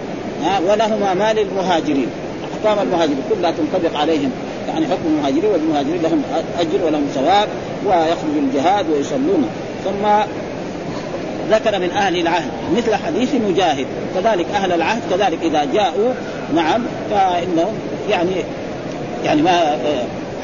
ولهما 0.69 1.15
مال 1.15 1.39
المهاجرين 1.39 2.09
أحكام 2.53 2.87
المهاجرين 2.87 3.23
كلها 3.31 3.51
تنطبق 3.51 4.01
عليهم 4.01 4.31
يعني 4.69 4.87
حكم 4.87 5.07
المهاجرين 5.07 5.51
والمهاجرين 5.53 6.03
لهم 6.03 6.23
أجر 6.61 6.85
ولهم 6.85 7.07
ثواب 7.15 7.49
ويخرجوا 7.87 8.41
الجهاد 8.49 8.91
ويصلون. 8.91 9.49
ثم 9.85 10.07
ذكر 11.51 11.79
من 11.79 11.91
أهل 11.91 12.21
العهد 12.21 12.51
مثل 12.77 12.95
حديث 12.95 13.35
مجاهد 13.35 13.87
كذلك 14.15 14.47
أهل 14.55 14.73
العهد 14.73 15.03
كذلك 15.11 15.39
إذا 15.43 15.65
جاءوا 15.65 16.13
نعم 16.55 16.83
فانهم 17.11 17.75
يعني 18.11 18.31
يعني 19.25 19.43
ما 19.43 19.77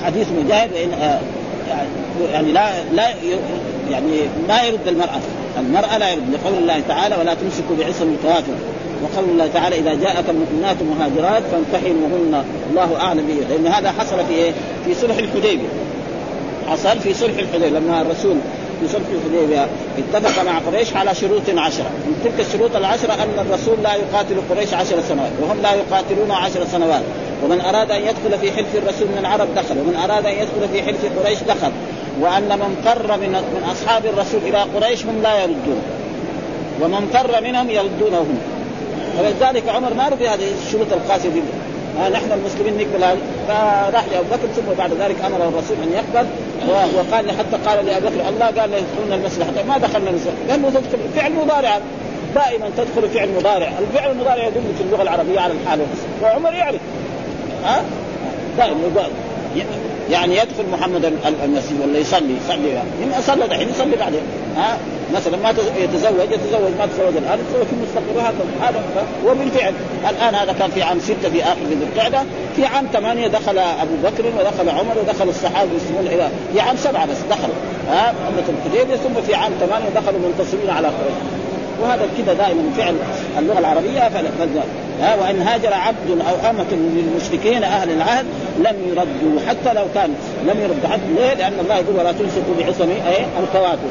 حديث 0.05 0.27
مجاهد 0.45 0.71
وإن 0.73 1.19
يعني 2.33 2.53
لا 2.53 2.71
لا 2.93 3.09
يعني 3.91 4.21
ما 4.49 4.63
يرد 4.63 4.89
المرأة. 4.89 5.21
المرأة 5.59 5.99
لا 5.99 6.11
يرد 6.13 6.23
لقول 6.33 6.59
الله 6.59 6.81
تعالى 6.89 7.17
ولا 7.21 7.35
تمسكوا 7.35 7.77
بعصم 7.79 8.15
الكوافر 8.15 8.53
وقول 9.03 9.31
الله 9.31 9.49
تعالى 9.55 9.79
إذا 9.79 9.95
جاءك 9.95 10.25
المؤمنات 10.29 10.77
مهاجرات 10.83 11.43
فامتحنوهن 11.53 12.45
الله 12.71 12.97
أعلم 13.01 13.27
به 13.27 13.55
لأن 13.55 13.67
هذا 13.67 13.93
حصل 13.93 14.27
في 14.27 14.35
إيه؟ 14.35 14.53
في 14.85 14.95
صلح 14.95 15.17
الحديبية. 15.17 15.69
حصل 16.71 16.99
في 16.99 17.15
صلح 17.15 17.39
الحديبية 17.39 17.79
لما 17.79 18.03
الرسول 18.03 18.37
في 18.81 18.89
صلح 18.89 19.07
الحديبية 19.15 19.67
اتفق 19.99 20.45
مع 20.45 20.59
قريش 20.59 20.97
على 20.97 21.15
شروط 21.15 21.43
عشرة. 21.49 21.91
من 22.07 22.21
تلك 22.25 22.47
الشروط 22.47 22.77
العشرة 22.77 23.13
أن 23.13 23.47
الرسول 23.47 23.77
لا 23.83 23.95
يقاتل 23.95 24.37
قريش 24.51 24.75
عشر 24.75 24.97
سنوات 25.09 25.33
وهم 25.43 25.63
لا 25.63 25.75
يقاتلون 25.75 26.31
عشر 26.31 26.65
سنوات. 26.73 27.03
ومن 27.45 27.61
أراد 27.61 27.91
أن 27.91 28.01
يدخل 28.01 28.39
في 28.41 28.53
حلف 28.53 28.75
الرسول 28.75 29.09
من 29.09 29.19
العرب 29.19 29.49
دخل 29.55 29.79
ومن 29.79 29.97
أراد 30.05 30.27
أن 30.27 30.33
يدخل 30.33 30.69
في 30.73 30.83
حلف 30.83 31.19
قريش 31.19 31.39
دخل. 31.39 31.71
وأن 32.21 32.49
من 32.49 32.83
فر 32.85 33.17
من 33.17 33.31
من 33.31 33.63
أصحاب 33.73 34.07
الرسول 34.07 34.41
إلى 34.47 34.59
قريش 34.59 35.05
هم 35.05 35.23
لا 35.23 35.43
يردون. 35.43 35.83
ومن 36.83 37.09
فر 37.13 37.43
منهم 37.43 37.71
يردونه 37.71 38.19
هم 38.19 38.39
ولذلك 39.19 39.69
عمر 39.69 39.95
ما 39.95 40.09
رضي 40.09 40.29
هذه 40.29 40.53
الشروط 40.67 40.93
القاسية 40.93 41.29
دي. 41.29 41.43
آه 42.01 42.09
نحن 42.09 42.33
المسلمين 42.33 42.75
نقبل 42.75 43.05
هذه 43.05 43.19
فراح 43.49 44.05
لأبو 44.13 44.27
بكر 44.31 44.47
ثم 44.57 44.79
بعد 44.79 44.91
ذلك 44.93 45.17
أمر 45.27 45.37
الرسول 45.37 45.77
أن 45.83 45.93
يقبل. 45.93 46.27
وقال 46.99 47.31
حتى 47.31 47.57
قال 47.67 47.87
لابي 47.87 48.07
بكر 48.07 48.29
الله 48.29 48.47
قال 48.47 48.71
لا 48.71 48.79
يدخلون 48.79 49.13
المسجد 49.13 49.67
ما 49.69 49.79
دخلنا 49.79 50.11
المسجد. 50.11 50.33
قال 50.51 50.63
له 50.63 50.71
تدخل 50.71 50.99
فعل 51.17 51.33
مضارع. 51.33 51.79
دائما 52.35 52.71
تدخل 52.77 53.09
فعل 53.09 53.29
مضارع، 53.39 53.73
الفعل 53.79 54.11
المضارع 54.11 54.47
يدل 54.47 54.63
في 54.79 54.85
اللغة 54.85 55.03
العربية 55.03 55.41
على 55.41 55.53
الحال 55.53 55.81
وعمر 56.23 56.55
يعرف. 56.55 56.81
ها؟ 57.65 57.83
دائما 58.59 59.09
يعني 60.11 60.37
يدخل 60.37 60.65
محمد 60.73 61.05
المسجد 61.45 61.81
ولا 61.83 61.99
يصلي؟ 61.99 62.35
يصلي. 62.45 62.69
يعني 62.69 63.23
صلى 63.27 63.47
دحين 63.49 63.69
يصلي 63.69 63.97
بعدين. 63.97 64.21
ها؟ 64.57 64.79
مثلا 65.15 65.37
ما 65.37 65.51
يتزوج 65.51 66.31
يتزوج 66.31 66.73
ما 66.79 66.87
تزوج 66.87 67.17
الآن 67.17 67.39
يتزوج 67.39 67.67
في 67.67 67.73
المستقبل. 67.73 68.21
هذا 68.21 68.35
هذا 68.61 68.83
وبالفعل 69.27 69.75
الآن 70.11 70.35
هذا 70.35 70.53
كان 70.53 70.71
في 70.71 70.83
عام 70.83 71.01
ستة 71.01 71.31
في 71.31 71.43
آخر 71.43 71.61
ذي 71.69 71.87
القعدة. 71.95 72.23
في 72.57 72.65
عام 72.67 72.87
ثمانية 72.93 73.27
دخل 73.27 73.59
أبو 73.59 73.95
بكر 74.05 74.27
ودخل 74.27 74.69
عمر 74.69 74.99
ودخل 74.99 75.29
الصحابة 75.29 75.71
المسلمون 75.71 76.07
إلى 76.07 76.29
في 76.53 76.61
عام 76.61 76.77
سبعة 76.77 77.07
بس 77.07 77.17
دخلوا 77.31 77.55
ها؟ 77.89 78.15
عمره 78.27 78.45
الحديبيه 78.59 78.97
ثم 78.97 79.23
في 79.27 79.35
عام 79.35 79.53
ثمانية 79.61 79.89
دخلوا 79.89 80.21
منتصرين 80.21 80.71
على 80.71 80.87
قريش. 80.89 81.38
وهذا 81.83 82.09
كذا 82.19 82.35
دائما 82.35 82.63
فعل 82.77 82.95
اللغة 83.39 83.59
العربية 83.59 84.09
فلا 84.09 84.29
ها 85.01 85.15
وإن 85.15 85.43
هاجر 85.43 85.75
عبد 85.75 86.11
أو 86.11 86.51
أمة 86.51 86.67
للمشركين 86.73 87.65
أهل 87.65 87.91
العهد 87.91 88.27
لم 88.59 88.77
يردوا 88.89 89.41
حتى 89.49 89.73
لو 89.75 89.85
كان 89.95 90.15
لم 90.47 90.61
يرد 90.61 90.93
عبد. 90.93 91.03
ليه؟ 91.17 91.35
لأن 91.35 91.53
الله 91.61 91.75
يقول 91.75 91.97
ولا 91.97 92.13
تمسكوا 92.13 92.55
بعصم 92.59 92.91
إيه؟ 92.91 93.27
الكواكب 93.43 93.91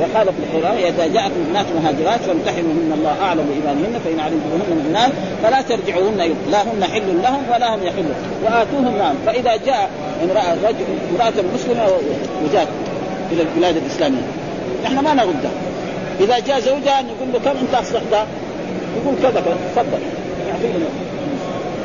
وقال 0.00 0.26
في 0.26 0.56
القران 0.56 0.76
إذا 0.76 1.06
جاءكم 1.06 1.34
بنات 1.50 1.66
مهاجرات 1.82 2.20
فامتحنوهن 2.20 2.92
الله 2.98 3.16
أعلم 3.22 3.46
بإيمانهن 3.48 4.00
فإن 4.04 4.20
علمتموهن 4.20 4.78
مؤمنات 4.78 5.12
فلا 5.42 5.62
ترجعوهن 5.62 6.34
لا 6.50 6.62
هن 6.62 6.84
حل 6.84 7.22
لهم 7.22 7.42
ولا 7.54 7.74
هم 7.74 7.82
يحلون. 7.82 8.14
وآتوهم 8.44 8.98
نعم. 8.98 9.14
فإذا 9.26 9.56
جاء 9.56 9.90
امرأة 10.24 10.54
رجل 10.68 10.84
امرأة 11.10 11.44
مسلمة 11.54 11.86
وجات 12.44 12.68
إلى 13.32 13.42
البلاد 13.42 13.76
الإسلامية. 13.76 14.22
نحن 14.84 14.98
ما 14.98 15.14
نردها. 15.14 15.67
إذا 16.20 16.38
جاء 16.38 16.60
زوجها 16.60 17.02
نقول 17.02 17.32
له 17.32 17.38
كم 17.38 17.58
أنت 17.58 17.74
اصلحتها؟ 17.74 18.26
يقول 18.96 19.14
كذا 19.22 19.40
كذا 19.40 19.56
تفضل. 19.74 19.98
يعطيه 20.48 20.84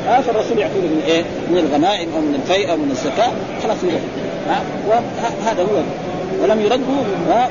ها 0.06 0.20
فالرسول 0.20 0.58
يعطيه 0.58 0.80
من 0.80 1.02
إيه؟ 1.06 1.22
من 1.50 1.58
الغنائم 1.58 2.08
أو 2.14 2.20
من 2.20 2.34
الفيء 2.34 2.70
أو 2.70 2.76
من 2.76 2.90
الزكاة 2.90 3.30
خلاص 3.62 3.76
يروح 3.82 4.00
ها؟ 4.48 4.62
وهذا 4.88 5.62
هو. 5.62 5.82
ولم 6.42 6.60
يردوا 6.60 7.04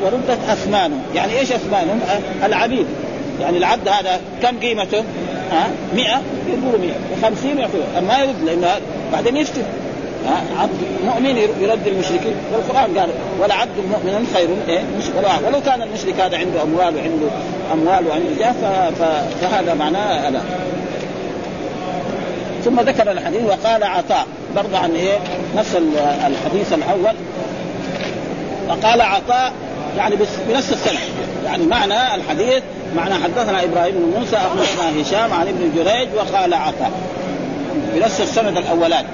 وردت 0.04 0.40
أثمانهم، 0.50 1.02
يعني 1.16 1.40
إيش 1.40 1.52
أثمانهم؟ 1.52 2.00
العبيد. 2.44 2.86
يعني 3.42 3.58
العبد 3.58 3.88
هذا 3.88 4.22
كم 4.42 4.60
قيمته؟ 4.60 5.04
ها؟ 5.52 5.70
100 5.96 6.22
يقولوا 6.48 6.80
100 6.80 6.92
و50 6.92 7.60
يعطوه. 7.60 8.02
ما 8.08 8.18
يرد 8.20 8.44
لأنه 8.46 8.68
بعدين 9.14 9.38
يفتن 9.38 9.62
عبد 10.60 10.82
مؤمن 11.06 11.38
يرد 11.62 11.88
المشركين. 11.88 12.36
والقران 12.54 13.00
قال 13.00 13.10
ولا 13.40 13.54
عبد 13.54 13.78
مؤمن 13.92 14.28
خير 14.34 14.48
إيه؟ 14.68 14.84
ولو 15.48 15.62
كان 15.62 15.82
المشرك 15.82 16.20
هذا 16.20 16.38
عنده 16.38 16.64
أموال 16.64 16.96
وعنده 16.96 17.28
أموال 17.74 18.08
وعنده 18.08 18.30
جاه 18.40 18.90
فهذا 19.42 19.74
معناه 19.74 20.30
لا 20.30 20.42
ثم 22.66 22.80
ذكر 22.80 23.12
الحديث 23.12 23.42
وقال 23.44 23.84
عطاء. 23.84 24.26
برضه 24.56 24.78
عن 24.78 24.92
إيه؟ 24.92 25.18
نفس 25.58 25.76
الحديث 26.28 26.74
الأول. 26.74 27.16
وقال 28.70 29.02
عطاء 29.02 29.52
يعني 29.98 30.16
بنفس 30.50 30.72
السنة 30.74 31.00
يعني 31.46 31.66
معنى 31.66 32.16
الحديث 32.16 32.64
معنى 32.96 33.14
حدثنا 33.14 33.64
إبراهيم 33.64 33.96
بن 33.96 34.20
موسى 34.20 34.36
أخبرنا 34.36 35.02
هشام 35.02 35.34
عن 35.34 35.48
ابن 35.48 35.72
جريج 35.76 36.08
وقال 36.16 36.54
عطاء. 36.54 36.92
بنفس 37.96 38.22
السند 38.22 38.58
الاولاني 38.58 39.08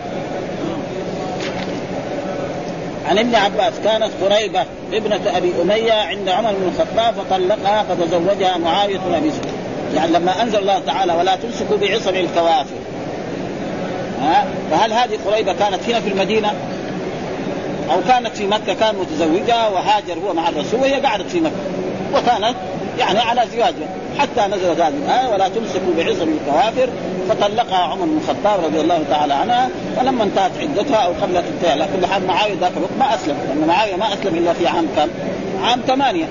عن 3.09 3.17
ابن 3.17 3.35
عباس 3.35 3.73
كانت 3.83 4.09
قريبة 4.23 4.65
ابنة 4.93 5.37
أبي 5.37 5.53
أمية 5.61 5.93
عند 5.93 6.29
عمر 6.29 6.51
بن 6.51 6.67
الخطاب 6.67 7.13
فطلقها 7.13 7.83
فتزوجها 7.83 8.57
معاوية 8.57 8.97
بن 8.97 9.13
أبي 9.13 9.31
يعني 9.95 10.11
لما 10.11 10.41
أنزل 10.41 10.59
الله 10.59 10.79
تعالى 10.79 11.13
ولا 11.13 11.35
تمسكوا 11.35 11.77
بعصم 11.77 12.15
الكوافر. 12.15 12.75
ها؟ 14.21 14.45
فهل 14.71 14.93
هذه 14.93 15.19
قريبة 15.25 15.53
كانت 15.53 15.89
هنا 15.89 15.99
في 15.99 16.09
المدينة؟ 16.09 16.53
أو 17.91 17.97
كانت 18.07 18.37
في 18.37 18.47
مكة 18.47 18.73
كان 18.73 18.95
متزوجها 18.95 19.67
وهاجر 19.67 20.19
هو 20.27 20.33
مع 20.33 20.49
الرسول 20.49 20.79
وهي 20.79 20.93
قعدت 20.93 21.29
في 21.29 21.39
مكة. 21.39 21.55
وكانت 22.13 22.55
يعني 22.99 23.19
على 23.19 23.43
زواجها. 23.51 23.89
حتى 24.17 24.47
نزلت 24.47 24.79
هذه 24.79 24.93
الآية 25.05 25.33
ولا 25.33 25.47
تمسكوا 25.47 25.93
بعصم 25.97 26.29
الكوافر. 26.29 26.89
فطلقها 27.29 27.77
عمر 27.77 28.05
بن 28.05 28.17
الخطاب 28.17 28.65
رضي 28.65 28.81
الله 28.81 29.03
تعالى 29.09 29.33
عنها 29.33 29.69
فلما 29.97 30.23
انتهت 30.23 30.51
عدتها 30.61 30.95
أو 30.95 31.11
قبل 31.21 31.37
انتهاء 31.37 31.71
على 31.71 31.87
كل 31.95 32.05
حال 32.05 32.27
معاوية 32.27 32.53
ذاك 32.61 32.71
الوقت 32.77 32.91
ما 32.99 33.15
اسلم 33.15 33.37
لأن 33.47 33.67
معاوية 33.67 33.95
ما 33.95 34.13
أسلم 34.13 34.35
إلا 34.35 34.53
في 34.53 34.67
عام 34.67 34.87
كم؟ 34.95 35.07
عام 35.63 35.81
ثمانية. 35.87 36.25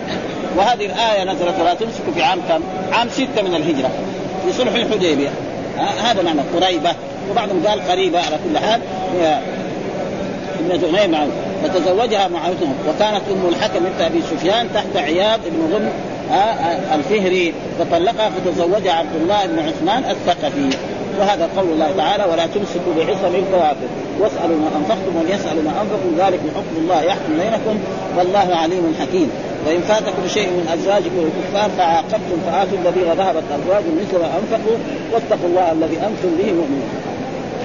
وهذه 0.57 0.87
الآية 0.87 1.25
نزلت 1.25 1.55
ولا 1.61 1.75
تمسكوا 1.75 2.12
في 2.14 2.23
عام 2.23 2.41
كم؟ 2.49 2.61
عام 2.93 3.09
ستة 3.09 3.43
من 3.43 3.55
الهجرة 3.55 3.91
في 4.45 4.53
صلح 4.53 4.75
الحديبية. 4.75 5.29
هذا 6.05 6.23
معنى 6.23 6.41
قريبة. 6.57 6.91
وبعضهم 7.31 7.67
قال 7.67 7.88
قريبة 7.88 8.19
على 8.19 8.38
كل 8.45 8.59
حال. 8.59 8.81
هي 9.21 9.38
ابن 10.59 10.81
زهير 10.81 11.29
فتزوجها 11.62 12.29
معاوية. 12.29 12.57
وكانت 12.88 13.23
أم 13.33 13.49
الحكم 13.49 13.85
بنت 13.85 14.01
أبي 14.01 14.23
سفيان 14.23 14.69
تحت 14.75 14.97
عياض 14.97 15.41
بن 15.47 15.75
غنم 15.75 15.93
الفهري 16.95 17.55
فطلقها 17.79 18.31
فتزوجها 18.31 18.93
عبد 18.93 19.17
الله 19.21 19.47
بن 19.47 19.59
عثمان 19.59 20.05
الثقفي. 20.11 20.77
وهذا 21.21 21.49
قول 21.57 21.69
الله 21.73 21.91
تعالى 21.97 22.25
ولا 22.25 22.47
تمسكوا 22.47 22.93
بعصم 22.97 23.35
الكوافر. 23.35 23.88
واسألوا 24.21 24.57
ما 24.57 24.69
أنفقتم 24.77 25.17
وليسألوا 25.17 25.62
ما 25.62 25.73
أنفقوا 25.83 26.27
ذلك 26.27 26.41
بحكم 26.41 26.77
الله 26.77 27.03
يحكم 27.03 27.33
بينكم 27.38 27.79
والله 28.19 28.57
عليم 28.57 28.95
حكيم. 29.01 29.31
وإن 29.67 29.81
فاتكم 29.81 30.29
شيء 30.29 30.49
من 30.49 30.69
أزواجكم 30.75 31.29
الكفار 31.29 31.71
فعاقبتم 31.79 32.38
فآتوا 32.47 32.79
الذين 32.79 33.12
ذهبت 33.12 33.43
ازواجهم 33.57 33.95
مثل 34.01 34.19
ما 34.19 34.31
أنفقوا 34.41 34.77
واتقوا 35.12 35.49
الله 35.49 35.73
الذي 35.73 35.97
أنتم 35.97 36.31
به 36.38 36.53
مؤمنون. 36.53 36.88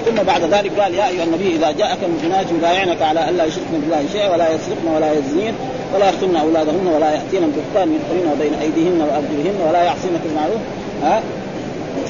ثم 0.06 0.22
بعد 0.22 0.42
ذلك 0.42 0.80
قال 0.80 0.94
يا 0.94 1.08
أيها 1.08 1.24
النبي 1.24 1.56
إذا 1.56 1.70
جاءك 1.70 1.98
المؤمنات 2.02 2.46
يبايعنك 2.58 3.02
على 3.02 3.28
الا 3.28 3.44
يشركن 3.44 3.80
بالله 3.80 4.04
شيئا 4.12 4.28
ولا 4.32 4.54
يسرقن 4.54 4.88
ولا 4.96 5.12
يزنين. 5.12 5.54
ولا 5.94 6.06
يقتلن 6.06 6.36
أولادهن 6.36 6.86
ولا 6.86 7.10
ياتين 7.10 7.40
بهتان 7.40 7.94
يدخلن 7.94 8.36
بين 8.40 8.54
أيديهن 8.54 9.00
وأرجلهن 9.00 9.68
ولا 9.68 9.82
يعصينك 9.82 10.20
بالمعروف 10.24 10.60
ها؟ 11.02 11.22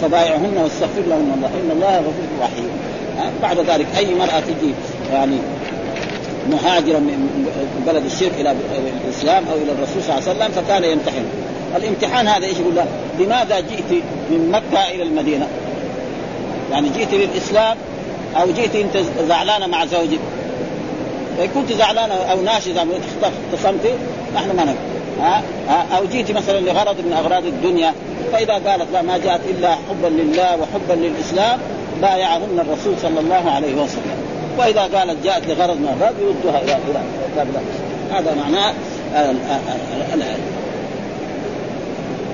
فبايعهن 0.01 0.59
واستغفر 0.63 1.01
لهن 1.07 1.33
الله 1.37 1.49
إن 1.49 1.71
الله 1.71 1.97
غفور 1.99 2.27
رحيم. 2.41 2.69
بعد 3.43 3.59
ذلك 3.59 3.87
أي 3.97 4.15
مرأة 4.15 4.41
تجي 4.41 4.75
يعني 5.13 5.37
مهاجرا 6.51 6.99
من 6.99 7.47
بلد 7.87 8.05
الشرك 8.05 8.33
إلى 8.41 8.55
الإسلام 9.05 9.45
أو 9.53 9.57
إلى 9.57 9.73
الرسول 9.73 10.03
صلى 10.03 10.19
الله 10.19 10.29
عليه 10.29 10.39
وسلم 10.39 10.63
فكان 10.63 10.85
يمتحن. 10.85 11.25
الامتحان 11.77 12.29
هذا 12.29 12.47
إيش 12.47 12.59
يقول؟ 12.59 12.75
لماذا 13.19 13.61
جئت 13.61 14.03
من 14.31 14.51
مكة 14.53 14.89
إلى 14.89 15.03
المدينة؟ 15.03 15.47
يعني 16.71 16.89
جئت 16.89 17.15
للإسلام 17.15 17.77
أو 18.37 18.47
جئت 18.51 18.77
أنت 18.77 18.99
زعلانه 19.29 19.67
مع 19.67 19.87
زوجك؟ 19.87 20.19
كنت 21.55 21.73
زعلانه 21.73 22.15
أو 22.15 22.43
ناشزه 22.43 22.87
اختصمت 23.23 23.87
نحن 24.35 24.57
ما 24.57 24.65
نقول 24.65 24.77
ها؟ 25.21 25.43
أو 25.99 26.05
جئت 26.05 26.31
مثلا 26.31 26.61
لغرض 26.61 26.97
من 27.01 27.13
أغراض 27.13 27.47
الدنيا 27.47 27.95
فإذا 28.33 28.53
قالت 28.53 28.87
لا 28.93 29.03
ما 29.03 29.19
جاءت 29.19 29.41
إلا 29.51 29.75
حبا 29.75 30.07
لله 30.07 30.57
وحبا 30.57 31.01
للإسلام 31.01 31.59
بايعهن 32.03 32.59
الرسول 32.59 32.95
صلى 33.03 33.21
الله 33.21 33.51
عليه 33.51 33.75
وسلم. 33.75 34.17
وإذا 34.59 34.81
قالت 34.81 35.25
جاءت 35.25 35.47
لغرض 35.47 35.77
من 35.77 35.97
اغراض 36.01 36.15
يردها 36.21 36.63
إلى 36.63 36.79
إلى 37.43 37.61
هذا 38.13 38.35
معناه 38.35 38.73
الايه 40.15 40.37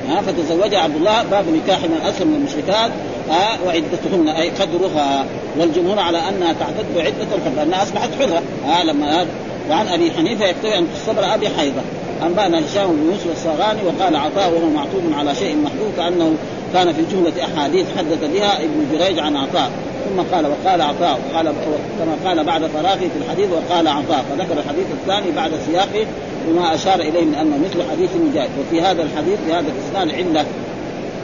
ها؟ 0.09 0.21
فتزوجها 0.21 0.79
عبد 0.79 0.97
الله 0.97 1.23
باب 1.23 1.45
نكاح 1.49 1.79
من 1.79 2.01
أسلم 2.07 2.29
من 2.29 2.35
المشركات 2.35 2.91
ها؟ 3.31 3.59
وعدتهن 3.67 4.29
أي 4.29 4.51
قدرها. 4.51 5.25
والجمهور 5.59 5.99
على 5.99 6.19
أنها 6.19 6.53
تعتد 6.53 6.99
عدة 6.99 7.37
الحب 7.37 7.57
لانها 7.57 7.83
أصبحت 7.83 8.11
حرة. 8.19 8.43
ها 8.67 8.85
لما 8.85 9.27
وعن 9.71 9.89
أبي 9.89 10.11
حنيفة 10.11 10.47
يكتفي 10.47 10.79
أن 10.79 10.87
تصبر 10.95 11.35
أبي 11.35 11.49
حيضة. 11.49 11.81
انبانا 12.27 12.67
هشام 12.67 12.91
بن 12.91 13.13
يوسف 13.13 13.31
الصغاني 13.33 13.81
وقال 13.87 14.17
عطاء 14.17 14.53
وهو 14.53 14.71
معطوف 14.71 15.03
على 15.19 15.35
شيء 15.35 15.57
محذوف 15.57 15.97
كأنه 15.97 16.35
كان 16.75 16.93
في 16.93 17.03
جملة 17.13 17.33
أحاديث 17.45 17.87
حدث 17.99 18.25
بها 18.33 18.65
ابن 18.65 18.87
جريج 18.93 19.19
عن 19.19 19.37
عطاء. 19.37 19.71
ثم 20.09 20.21
قال 20.21 20.47
وقال 20.47 20.83
عطاء 20.83 21.21
وقال 21.31 21.53
كما 21.99 22.29
قال 22.29 22.45
بعد 22.45 22.67
فراغه 22.67 22.99
في 22.99 23.25
الحديث 23.25 23.49
وقال 23.51 23.89
عطاء 23.89 24.25
فذكر 24.31 24.59
الحديث 24.61 24.87
الثاني 25.01 25.31
بعد 25.37 25.51
سياقه 25.67 26.07
بما 26.49 26.75
أشار 26.75 27.01
إليه 27.01 27.25
من 27.25 27.35
انه 27.35 27.59
مثل 27.59 27.91
حديث 27.91 28.11
مجاهد. 28.31 28.51
وفي 28.61 28.81
هذا 28.81 29.03
الحديث 29.03 29.39
بهذا 29.49 29.67
الإسناد 29.69 30.15
علة 30.15 30.45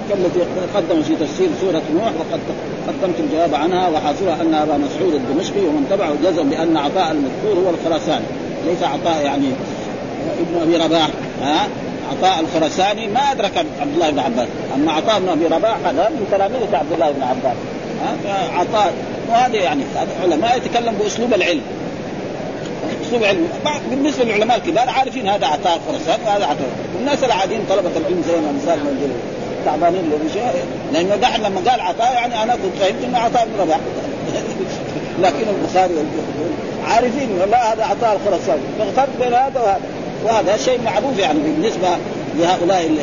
كالتي 0.08 0.40
قدم 0.74 1.02
في 1.02 1.16
تفسير 1.16 1.48
سورة 1.60 1.82
نوح 1.94 2.12
وقد 2.18 2.40
قدمت 2.88 3.20
الجواب 3.20 3.54
عنها 3.54 3.88
وحاصلها 3.88 4.42
أن 4.42 4.54
أبا 4.54 4.76
مسعود 4.76 5.14
الدمشقي 5.14 5.60
ومن 5.60 5.86
تبعه 5.90 6.12
جزم 6.24 6.50
بأن 6.50 6.76
عطاء 6.76 7.10
المذكور 7.12 7.64
هو 7.64 7.70
الخراساني 7.70 8.24
ليس 8.66 8.82
عطاء 8.82 9.24
يعني 9.24 9.46
ابن 10.38 10.62
أبي 10.62 10.76
رباح. 10.84 11.08
ها؟ 11.42 11.68
عطاء 12.10 12.40
الخرساني 12.40 13.06
ما 13.08 13.20
أدرك 13.20 13.58
عبد 13.80 13.94
الله 13.94 14.10
بن 14.10 14.18
عباس. 14.18 14.48
أما 14.74 14.92
عطاء 14.92 15.20
بن 15.20 15.28
أبي 15.28 15.46
رباح 15.46 15.76
هذا 15.84 16.08
من 16.08 16.26
تلاميذ 16.30 16.74
عبد 16.74 16.92
الله 16.92 17.10
بن 17.10 17.22
عباس. 17.22 17.56
ها؟ 18.02 18.16
فعطاء 18.24 18.94
وهذا 19.28 19.54
يعني 19.54 19.82
علماء 20.22 20.56
يتكلم 20.56 20.94
بأسلوب 20.94 21.34
العلم. 21.34 21.62
أسلوب 23.06 23.24
علم 23.24 23.48
بالنسبة 23.90 24.24
للعلماء 24.24 24.56
الكبار 24.56 24.90
عارفين 24.90 25.28
هذا 25.28 25.46
عطاء 25.46 25.80
الخرساني 25.90 26.24
وهذا 26.26 26.44
عطاء. 26.44 26.68
والناس 26.96 27.24
العاديين 27.24 27.60
طلبة 27.68 27.90
العلم 27.96 28.22
زي 28.28 28.36
ما 28.36 28.52
مثال 28.52 28.78
موجود 28.84 29.10
تعبانين 29.66 30.02
لأنه 30.92 31.16
دحين 31.16 31.44
لما 31.44 31.70
قال 31.70 31.80
عطاء 31.80 32.12
يعني 32.12 32.42
أنا 32.42 32.52
كنت 32.52 32.82
فهمت 32.82 33.04
انه 33.04 33.18
عطاء 33.18 33.46
بن 33.46 33.62
رباح 33.62 33.78
لكن 35.22 35.44
البخاري 35.48 35.94
عارفين 36.86 37.28
والله 37.40 37.56
هذا 37.56 37.84
عطاء 37.84 38.16
الخرساني 38.16 38.62
فالفرق 38.78 39.08
بين 39.20 39.34
هذا 39.34 39.60
وهذا. 39.60 39.80
وهذا 40.24 40.56
شيء 40.56 40.80
معروف 40.84 41.18
يعني 41.18 41.38
بالنسبة 41.38 41.88
لهؤلاء 42.38 42.86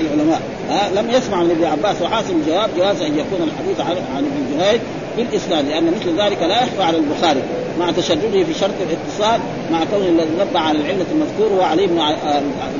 العلماء. 0.00 0.40
ها 0.70 0.90
لم 0.94 1.10
يسمع 1.10 1.42
من 1.42 1.50
ابن 1.50 1.64
عباس 1.64 2.02
وحاصل 2.02 2.32
الجواب 2.32 2.70
جواز 2.76 3.00
أن 3.00 3.18
يكون 3.18 3.48
الحديث 3.48 3.80
عن 4.16 4.24
ابن 4.24 4.58
جريج 4.58 4.80
بالإسناد 5.16 5.68
لأن 5.68 5.86
مثل 5.86 6.20
ذلك 6.20 6.42
لا 6.42 6.62
يخفى 6.62 6.82
على 6.82 6.96
البخاري. 6.96 7.42
مع 7.78 7.90
تشدده 7.90 8.44
في 8.44 8.54
شرط 8.54 8.74
الاتصال 8.80 9.40
مع 9.70 9.78
كون 9.84 10.06
الذي 10.06 10.30
نبه 10.40 10.60
على 10.60 10.78
العلة 10.78 11.06
المذكور 11.12 11.58
هو 11.58 11.62
علي 11.62 11.86
بن 11.86 12.00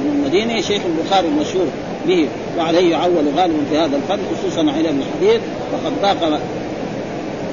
المديني 0.05 0.63
شيخ 0.63 0.83
البخاري 0.87 1.29
المشهور. 1.29 1.67
به 2.09 2.29
وعليه 2.59 2.91
يعول 2.91 3.25
غالبا 3.37 3.59
في 3.71 3.79
هذا 3.79 3.97
الفن 3.97 4.19
خصوصا 4.35 4.61
علم 4.61 5.03
الحديث 5.03 5.41
وقد 5.73 5.93
ضاق 6.03 6.41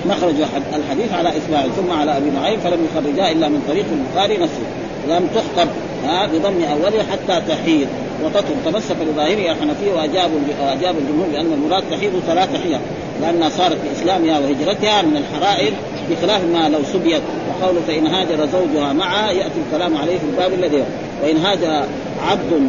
مخرج 0.05 0.35
الحديث 0.75 1.13
على 1.13 1.29
إسماعيل 1.37 1.71
ثم 1.71 1.91
على 1.91 2.17
أبي 2.17 2.29
نعيم 2.29 2.59
فلم 2.59 2.87
يخرجا 2.91 3.31
إلا 3.31 3.49
من 3.49 3.63
طريق 3.67 3.85
البخاري 3.91 4.37
نفسه. 4.37 4.63
لم 5.09 5.27
تخطب 5.35 5.67
ها 6.05 6.27
بضم 6.27 6.63
اولها 6.63 7.03
حتى 7.11 7.41
تحيض. 7.49 7.87
وتطهر 8.23 8.55
تمسك 8.65 8.95
بظاهره 9.13 9.51
الحنفيه 9.51 9.93
واجابوا 9.95 10.39
وأجاب 10.61 10.95
الجمهور 10.97 11.27
بأن 11.31 11.53
المراد 11.53 11.83
تحيض 11.91 12.11
ثلاث 12.27 12.49
حيض. 12.63 12.79
لانها 13.21 13.49
صارت 13.49 13.77
باسلامها 13.89 14.39
وهجرتها 14.39 15.01
من 15.01 15.17
الحرائر 15.17 15.73
بخلاف 16.09 16.41
ما 16.43 16.69
لو 16.69 16.79
سبيت. 16.93 17.21
وقوله 17.49 17.81
فإن 17.87 18.07
هاجر 18.07 18.47
زوجها 18.53 18.93
معها 18.93 19.31
يأتي 19.31 19.59
الكلام 19.67 19.97
عليه 19.97 20.17
في 20.17 20.25
الباب 20.31 20.53
الذي 20.53 20.83
وإن 21.23 21.37
هاجر 21.37 21.85
عبد 22.21 22.67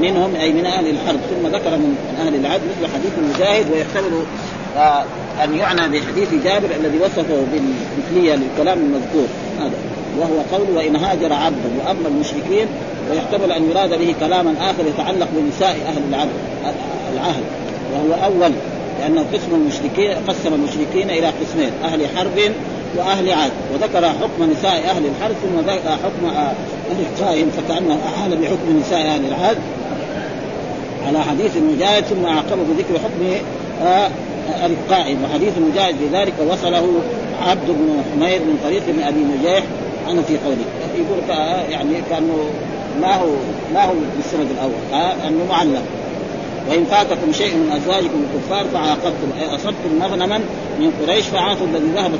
منهم 0.00 0.36
أي 0.36 0.52
من 0.52 0.66
أهل 0.66 0.86
الحرب. 0.90 1.20
ثم 1.30 1.48
ذكر 1.48 1.70
من 1.70 1.96
أهل 2.20 2.34
العدل 2.34 2.62
مثل 2.64 2.92
حديث 2.94 3.12
المجاهد 3.18 3.70
ويحتمل 3.70 4.22
أن 5.44 5.56
يعنى 5.56 5.98
بحديث 5.98 6.34
جابر 6.44 6.68
الذي 6.80 6.98
وصفه 6.98 7.42
بالمثليه 7.52 8.34
للكلام 8.34 8.78
المذكور. 8.78 9.26
هذا. 9.60 9.72
وهو 10.18 10.40
قول 10.52 10.76
وإن 10.76 10.96
هاجر 10.96 11.32
عبد 11.32 11.64
وأما 11.78 12.08
المشركين 12.08 12.66
ويحتمل 13.10 13.52
أن 13.52 13.70
يراد 13.70 13.98
به 13.98 14.14
كلاما 14.20 14.54
آخر 14.60 14.86
يتعلق 14.86 15.28
بنساء 15.32 15.76
أهل 15.88 16.02
العهد 16.08 16.30
العهد. 17.14 17.44
وهو 17.92 18.24
أول 18.24 18.52
لأنه 19.00 19.26
قسم 19.32 19.54
المشركين 19.54 20.16
قسم 20.28 20.54
المشركين 20.54 21.10
إلى 21.10 21.26
قسمين 21.26 21.70
أهل 21.84 22.06
حرب 22.16 22.52
وأهل 22.96 23.32
عهد. 23.32 23.52
وذكر 23.74 24.08
حكم 24.08 24.50
نساء 24.52 24.90
أهل 24.90 25.06
الحرب 25.06 25.34
ثم 25.42 25.70
ذكر 25.70 25.90
حكم 25.90 26.52
القائم 27.00 27.50
فكانه 27.50 27.98
أحال 28.06 28.36
بحكم 28.36 28.80
نساء 28.80 29.06
أهل 29.06 29.24
العهد 29.24 29.58
على 31.06 31.20
حديث 31.20 31.56
المجاهد 31.56 32.04
ثم 32.04 32.24
اعقبه 32.24 32.62
بذكر 32.62 32.98
حكم 32.98 33.44
آه، 33.86 34.08
القائم. 34.66 35.18
وحديث 35.24 35.52
المجاهد 35.58 35.94
بذلك 36.02 36.34
وصله 36.48 36.88
عبد 37.46 37.66
بن 37.66 38.02
حمير 38.12 38.40
من 38.40 38.58
طريق 38.64 38.82
ابن 38.88 39.02
أبي 39.02 39.20
نجيح. 39.20 39.64
عنه 40.08 40.22
في 40.22 40.38
قوله. 40.38 40.64
يقول 40.94 41.38
يعني 41.70 41.94
كأنه 42.10 42.50
ما 43.00 43.16
هو 43.16 43.28
ما 43.74 43.84
هو 43.84 43.92
بالسند 44.16 44.50
الأول 44.50 45.02
آه 45.02 45.28
أنه 45.28 45.44
معلق 45.48 45.82
وان 46.70 46.84
فاتكم 46.84 47.32
شيء 47.32 47.54
من 47.54 47.72
ازواجكم 47.72 48.24
الكفار 48.24 48.64
فعاقبتم 48.64 49.28
اي 49.40 49.54
اصبتم 49.54 49.98
مغنما 50.00 50.38
من 50.80 50.92
قريش 51.02 51.26
فعاطوا 51.26 51.66
الذي 51.66 51.92
ذهبت 51.94 52.18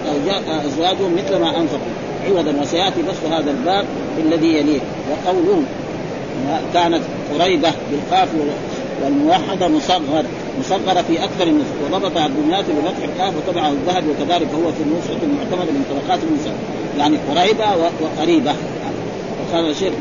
ازواجهم 0.67 1.15
مثل 1.15 1.37
ما 1.37 1.61
انفقوا 1.61 1.93
عوضا 2.29 2.61
وسياتي 2.61 3.03
بس 3.03 3.33
هذا 3.33 3.51
الباب 3.51 3.85
الذي 4.19 4.49
يليه 4.49 4.81
وقوله 5.11 5.63
كانت 6.75 7.01
قريبه 7.39 7.73
بالقاف 7.91 8.29
والموحده 9.03 9.69
مصغر 9.69 10.25
مصغرة 10.61 11.03
في 11.03 11.25
أكثر 11.25 11.47
النسخ 11.47 11.73
وضبط 11.85 12.17
الدنيات 12.17 12.65
بفتح 12.65 13.05
الكاف 13.05 13.35
وتبعه 13.37 13.71
الذهب 13.71 14.05
وكذلك 14.09 14.49
هو 14.55 14.73
في 14.73 14.83
النسخة 14.83 15.23
المعتمدة 15.23 15.73
من 15.73 15.85
طبقات 15.91 16.21
النساء 16.23 16.55
يعني 16.99 17.19
قريبة 17.31 17.67
وقريبة 18.03 18.55
وقال 19.51 19.71
الشيخ 19.71 19.93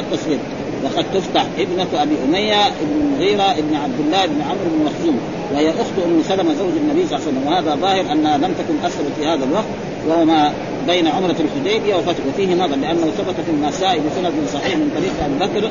التصوير 0.00 0.38
وقد 0.84 1.04
تفتح 1.14 1.46
ابنة 1.58 2.02
أبي 2.02 2.14
أمية 2.28 2.66
ابن 2.66 3.00
المغيرة 3.00 3.42
ابن 3.42 3.74
عبد 3.74 4.00
الله 4.00 4.26
بن 4.26 4.42
عمرو 4.42 4.70
بن 4.76 4.84
مخزوم. 4.84 5.20
وهي 5.54 5.70
أخت 5.70 5.96
أم 6.06 6.22
سلمة 6.28 6.54
زوج 6.54 6.72
النبي 6.76 7.06
صلى 7.06 7.18
الله 7.18 7.26
عليه 7.26 7.38
وسلم. 7.38 7.46
وهذا 7.46 7.74
ظاهر 7.80 8.12
أنها 8.12 8.36
لم 8.38 8.54
تكن 8.58 8.86
اسلمت 8.86 9.12
في 9.18 9.26
هذا 9.26 9.44
الوقت 9.44 9.64
وهو 10.08 10.24
ما 10.24 10.52
بين 10.86 11.06
عمرة 11.06 11.36
الحديبية 11.40 11.94
وفتح. 11.94 12.26
وفيه 12.28 12.54
نظر 12.54 12.76
لأنه 12.76 13.06
ثبت 13.18 13.34
في 13.46 13.50
النساء 13.50 13.98
بسند 13.98 14.32
صحيح 14.52 14.76
من 14.76 14.90
طريق 14.96 15.12
أبي 15.24 15.34
بكر 15.34 15.70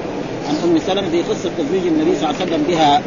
عن 0.49 0.55
أم 0.63 0.79
سلمة 0.87 1.09
في 1.09 1.21
قصة 1.21 1.49
تزويج 1.57 1.87
النبي 1.87 2.15
صلى 2.15 2.29
الله 2.29 2.41
عليه 2.41 2.51
وسلم 2.51 2.63
بها. 2.67 3.01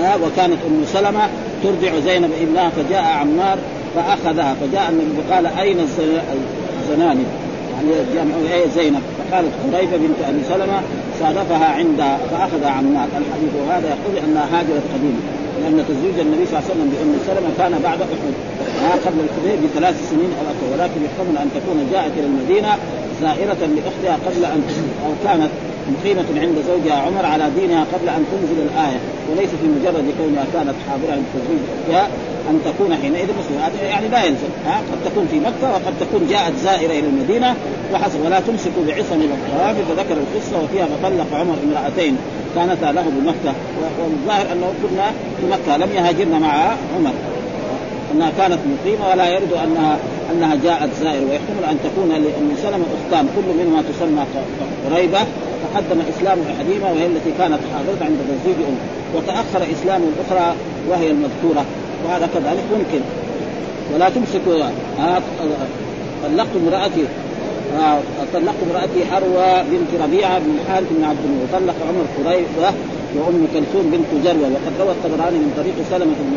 ها 0.00 0.16
وكانت 0.16 0.58
أم 0.66 0.84
سلمة 0.92 1.28
ترضع 1.62 1.98
زينب 1.98 2.30
ابنها 2.42 2.70
فجاء 2.70 3.02
عمار 3.02 3.58
فأخذها. 3.94 4.56
فجاء 4.60 4.90
النبي 4.90 5.22
فقال 5.22 5.46
أين 5.46 5.76
الزنانب 6.82 7.26
يعني 8.16 8.30
زينب؟ 8.74 9.02
فقالت 9.30 9.52
قريبه 9.72 9.96
بنت 9.96 10.20
أبي 10.28 10.40
سلمة 10.48 10.80
صادفها 11.20 11.66
عند 11.66 12.00
فاخذ 12.30 12.64
عمار 12.64 13.08
الحديث 13.22 13.52
وهذا 13.66 13.88
يقول 13.88 14.14
انها 14.24 14.46
هاجرت 14.52 14.82
قديما 14.94 15.20
لأن 15.60 15.84
تزويج 15.88 16.18
النبي 16.26 16.46
صلى 16.46 16.58
الله 16.58 16.64
عليه 16.64 16.74
وسلم 16.74 16.88
بأم 16.92 17.12
سلمة 17.26 17.50
كان 17.58 17.72
بعد 17.82 18.00
أحد 18.00 18.34
ما 18.82 18.92
قبل 19.06 19.20
الحديث 19.26 19.58
بثلاث 19.64 20.10
سنين 20.10 20.30
أو 20.38 20.44
أكثر 20.52 20.66
ولكن 20.72 21.00
يحتمل 21.06 21.36
أن 21.42 21.48
تكون 21.56 21.78
جاءت 21.92 22.12
إلى 22.18 22.26
المدينة 22.26 22.72
زائرة 23.22 23.60
لأختها 23.76 24.16
قبل 24.26 24.44
ان 24.44 24.62
أو 25.04 25.12
كانت 25.24 25.50
مقيمة 25.94 26.40
عند 26.42 26.56
زوجها 26.68 26.96
عمر 27.06 27.26
على 27.26 27.50
دينها 27.58 27.86
قبل 27.92 28.08
أن 28.08 28.24
تنزل 28.32 28.62
الآية 28.68 28.98
وليس 29.30 29.50
في 29.50 29.66
مجرد 29.66 30.04
كونها 30.18 30.44
كانت 30.52 30.74
حاضرة 30.88 31.12
عند 31.12 31.24
تزويج 31.34 31.60
أختها 31.76 32.08
أن 32.50 32.60
تكون 32.64 32.96
حينئذ 33.02 33.28
مسلمة. 33.40 33.88
يعني 33.88 34.08
لا 34.08 34.24
يلزم 34.24 34.50
ها؟ 34.66 34.76
قد 34.92 35.10
تكون 35.10 35.26
في 35.30 35.40
مكة 35.40 35.72
وقد 35.72 35.94
تكون 36.00 36.26
جاءت 36.30 36.52
زائرة 36.56 36.92
إلى 36.92 37.08
المدينة 37.08 37.54
وحسب 37.92 38.24
ولا 38.24 38.40
تمسكوا 38.40 38.82
بعصم 38.86 39.20
الأطراف 39.20 39.76
فذكر 39.88 40.16
القصة 40.24 40.62
وفيها 40.64 40.86
فطلق 40.86 41.40
عمر 41.40 41.54
امرأتين 41.64 42.16
كانتا 42.54 42.92
له 42.92 43.02
بمكة. 43.02 43.54
والظاهر 44.00 44.52
أنه 44.52 44.72
كنا 44.82 45.06
في 45.40 45.46
مكة 45.52 45.76
لم 45.76 45.92
يهاجرن 45.94 46.40
مع 46.40 46.52
عمر. 46.96 47.12
أنها 48.14 48.30
كانت 48.38 48.58
مقيمة 48.72 49.08
ولا 49.10 49.28
يرد 49.28 49.52
انها 49.64 49.98
أنها 50.32 50.54
جاءت 50.64 50.90
زائرة. 51.00 51.24
ويحتمل 51.30 51.64
أن 51.70 51.78
تكون 51.84 52.08
لأم 52.08 52.50
سلمة 52.62 52.84
أختان 52.98 53.28
كل 53.36 53.64
منهما 53.64 53.82
تسمى 53.82 54.24
قريبة. 54.90 55.18
تقدم 55.64 56.00
اسلام 56.12 56.38
احدهما 56.50 56.90
وهي 56.92 57.06
التي 57.06 57.30
كانت 57.38 57.60
حاضرة 57.72 58.04
عند 58.06 58.18
تزويج 58.28 58.58
ام 58.68 58.76
وتأخر 59.14 59.62
اسلام 59.74 60.02
الأخرى 60.02 60.54
وهي 60.88 61.10
المذكورة. 61.10 61.64
وهذا 62.04 62.28
كذلك 62.34 62.64
ممكن. 62.76 63.00
ولا 63.94 64.08
تمسكوا 64.08 64.70
طلقت 66.22 66.48
امرأتي. 66.56 67.04
طلقت 68.34 68.60
امرأتي 68.70 69.00
حروى 69.10 69.62
بنت 69.70 70.02
ربيعة 70.02 70.38
بن 70.38 70.50
الحارث 70.60 70.86
بن 70.90 71.04
عبد 71.04 71.24
الله 71.24 71.40
وطلق 71.42 71.74
عمر 71.88 72.04
قريبة 72.18 72.72
وأم 73.16 73.46
كلثوم 73.54 73.90
بنت 73.92 74.10
جروة. 74.24 74.48
وقد 74.54 74.74
روى 74.80 74.90
الطبراني 74.90 75.38
من 75.38 75.52
طريق 75.56 75.74
سلمة 75.90 76.14
بن 76.20 76.36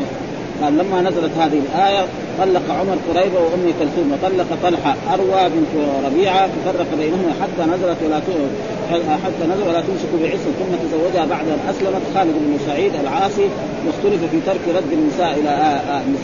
قال 0.63 0.77
لما 0.77 1.01
نزلت 1.01 1.31
هذه 1.39 1.59
الآية 1.65 2.05
طلق 2.39 2.65
عمر 2.79 2.97
قريبة 3.09 3.39
وأم 3.39 3.65
كلثوم. 3.79 4.07
وطلق 4.13 4.49
طلحة 4.63 4.95
أروى 5.13 5.49
بنت 5.49 5.73
ربيعة. 6.05 6.47
ففرق 6.47 6.87
بينهما 6.99 7.33
حتى 7.41 7.63
نزلت 7.69 7.97
ولا 8.05 8.19
حتى 9.23 9.43
نزل 9.51 9.63
ولا 9.69 9.81
تمسك 9.81 10.11
بعصم. 10.21 10.51
ثم 10.59 10.71
تزوجها 10.87 11.25
بعد 11.25 11.47
أن 11.47 11.59
أسلمت. 11.69 12.01
خالد 12.15 12.33
بن 12.33 12.57
سعيد 12.67 12.95
العاصي 12.95 13.47
واختلف 13.85 14.21
في 14.31 14.39
ترك 14.45 14.63
رد 14.77 14.91
النساء 14.93 15.31
إلى 15.39 15.81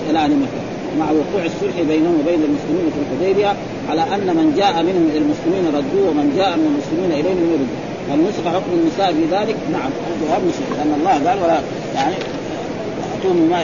إلى 0.09 0.19
أهل 0.19 0.31
مكة 0.31 0.61
مع 0.99 1.05
وقوع 1.11 1.45
الصلح 1.45 1.75
بينهم 1.87 2.15
وبين 2.19 2.41
المسلمين 2.49 2.85
في 2.93 2.99
الحديبية 3.03 3.51
على 3.89 4.01
أن 4.01 4.27
من 4.39 4.53
جاء 4.57 4.83
منهم 4.83 5.05
إلى 5.11 5.17
المسلمين 5.25 5.63
ردوه 5.67 6.09
ومن 6.09 6.33
جاء 6.37 6.51
من 6.57 6.65
المسلمين 6.71 7.11
إليهم 7.19 7.39
يرد. 7.53 7.71
هل 8.09 8.19
نسخ 8.27 8.45
حكم 8.55 8.71
النساء 8.79 9.09
في 9.13 9.23
ذلك؟ 9.35 9.55
نعم. 9.71 9.91
الجواب 10.11 10.41
نسخ 10.49 10.65
لأن 10.77 10.91
الله 10.99 11.15
قال 11.29 11.37
ولا 11.43 11.59
يعني 11.95 12.15
تؤتون 13.21 13.49
ما 13.49 13.63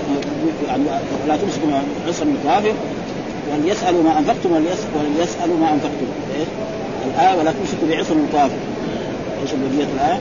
لا 1.27 1.37
تمسكوا 1.37 1.69
عصا 2.07 2.25
الكافر. 2.35 2.73
وليسألوا 3.49 4.03
ما 4.03 4.19
أنفقتم 4.19 4.51
وليسألوا 4.51 5.57
ما 5.61 5.67
أنفقتم. 5.73 6.07
إيه؟ 6.35 6.47
الآية 7.07 7.39
ولا 7.39 7.51
تمسكوا 7.51 7.87
بعصا 7.89 8.15
الكافر. 8.25 8.59
إيش 9.45 9.53
بقيه 9.53 9.87
الايه؟ 9.95 10.19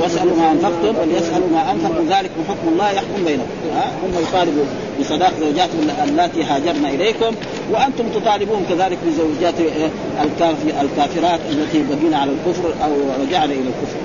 واسألوا 0.00 0.36
ما 0.36 0.52
أنفقتم 0.52 0.94
وليسألوا 1.00 1.48
ما 1.52 1.72
أنفقوا. 1.72 2.04
ذلك 2.10 2.30
حكم 2.48 2.68
الله 2.72 2.90
يحكم 2.90 3.24
بينكم. 3.26 3.46
ها؟ 3.76 3.84
هم 4.02 4.22
يطالبوا 4.22 4.64
بصداق 5.00 5.32
زوجاتهم 5.40 5.90
اللاتي 6.08 6.42
هاجرن 6.42 6.86
إليكم 6.86 7.34
وأنتم 7.72 8.04
تطالبون 8.14 8.66
كذلك 8.68 8.98
بزوجات 9.06 9.54
الكافرات 10.82 11.40
التي 11.50 11.82
بقين 11.90 12.14
على 12.14 12.30
الكفر 12.30 12.68
أو 12.84 12.90
رجعن 13.22 13.50
إلى 13.50 13.60
الكفر. 13.60 13.98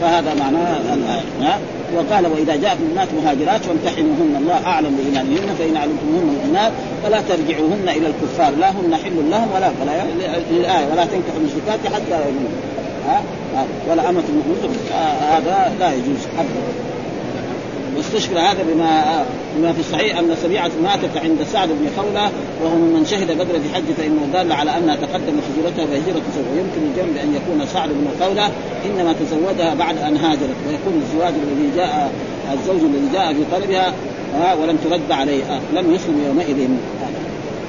فهذا 0.00 0.34
معناه 0.34 0.76
الآية. 0.94 1.58
وقال 1.96 2.26
وإذا 2.26 2.56
جاءت 2.56 2.76
المؤمنات 2.80 3.08
مهاجرات 3.22 3.60
فامتحنوهن. 3.64 4.36
الله 4.40 4.66
أعلم 4.66 4.96
بإيمانهن 4.96 5.54
فإن 5.58 5.76
علمتموهن 5.76 6.36
مؤمنات 6.36 6.72
فلا 7.04 7.20
ترجعوهن 7.20 7.88
إلى 7.88 8.06
الكفار. 8.06 8.54
لا 8.60 8.70
هن 8.70 8.96
حل 9.04 9.30
لهم 9.30 9.48
ولا 9.54 9.70
فلا 9.80 10.02
الايه 10.50 10.92
ولا 10.92 11.04
تنكحوا 11.04 11.40
المشركات 11.40 11.94
حتى 11.94 12.16
يؤمنوا. 12.24 12.50
ها؟ 13.06 13.22
ولا 13.90 14.08
أمة 14.08 14.22
مؤمنة 14.28 14.76
هذا 15.20 15.72
لا 15.78 15.92
يجوز 15.94 16.26
أبدا. 16.38 16.86
واستشكل 17.96 18.38
هذا 18.38 18.62
بما 18.74 19.24
بما 19.56 19.72
في 19.72 19.80
الصحيح 19.80 20.18
أن 20.18 20.36
سبيعة 20.42 20.70
ماتت 20.82 21.16
عند 21.16 21.38
سعد 21.52 21.68
بن 21.68 21.88
خولة 21.96 22.30
وهو 22.62 22.76
من 22.76 23.06
شهد 23.10 23.32
بدر 23.32 23.60
في 23.60 23.74
حج 23.74 23.84
فإنه 23.98 24.26
دل 24.32 24.52
على 24.52 24.76
أنها 24.76 24.96
تقدمت 24.96 25.42
هجرتها 25.48 25.84
بهجره 25.84 26.22
زوج 26.36 26.44
ويمكن 26.52 26.80
الجمع 26.90 27.12
بأن 27.14 27.34
يكون 27.34 27.66
سعد 27.72 27.88
بن 27.88 28.08
خولة 28.20 28.50
إنما 28.86 29.12
تزوجها 29.12 29.74
بعد 29.74 29.98
أن 29.98 30.16
هاجرت 30.16 30.56
ويكون 30.68 31.02
الزواج 31.02 31.34
الذي 31.34 31.76
جاء 31.76 32.12
الزوج 32.52 32.80
الذي 32.80 33.08
جاء 33.12 33.34
في 33.34 33.40
طلبها 33.52 33.92
ولم 34.60 34.76
ترد 34.84 35.12
عليه 35.12 35.42
لم 35.74 35.94
يسلم 35.94 36.24
يومئذ. 36.26 36.68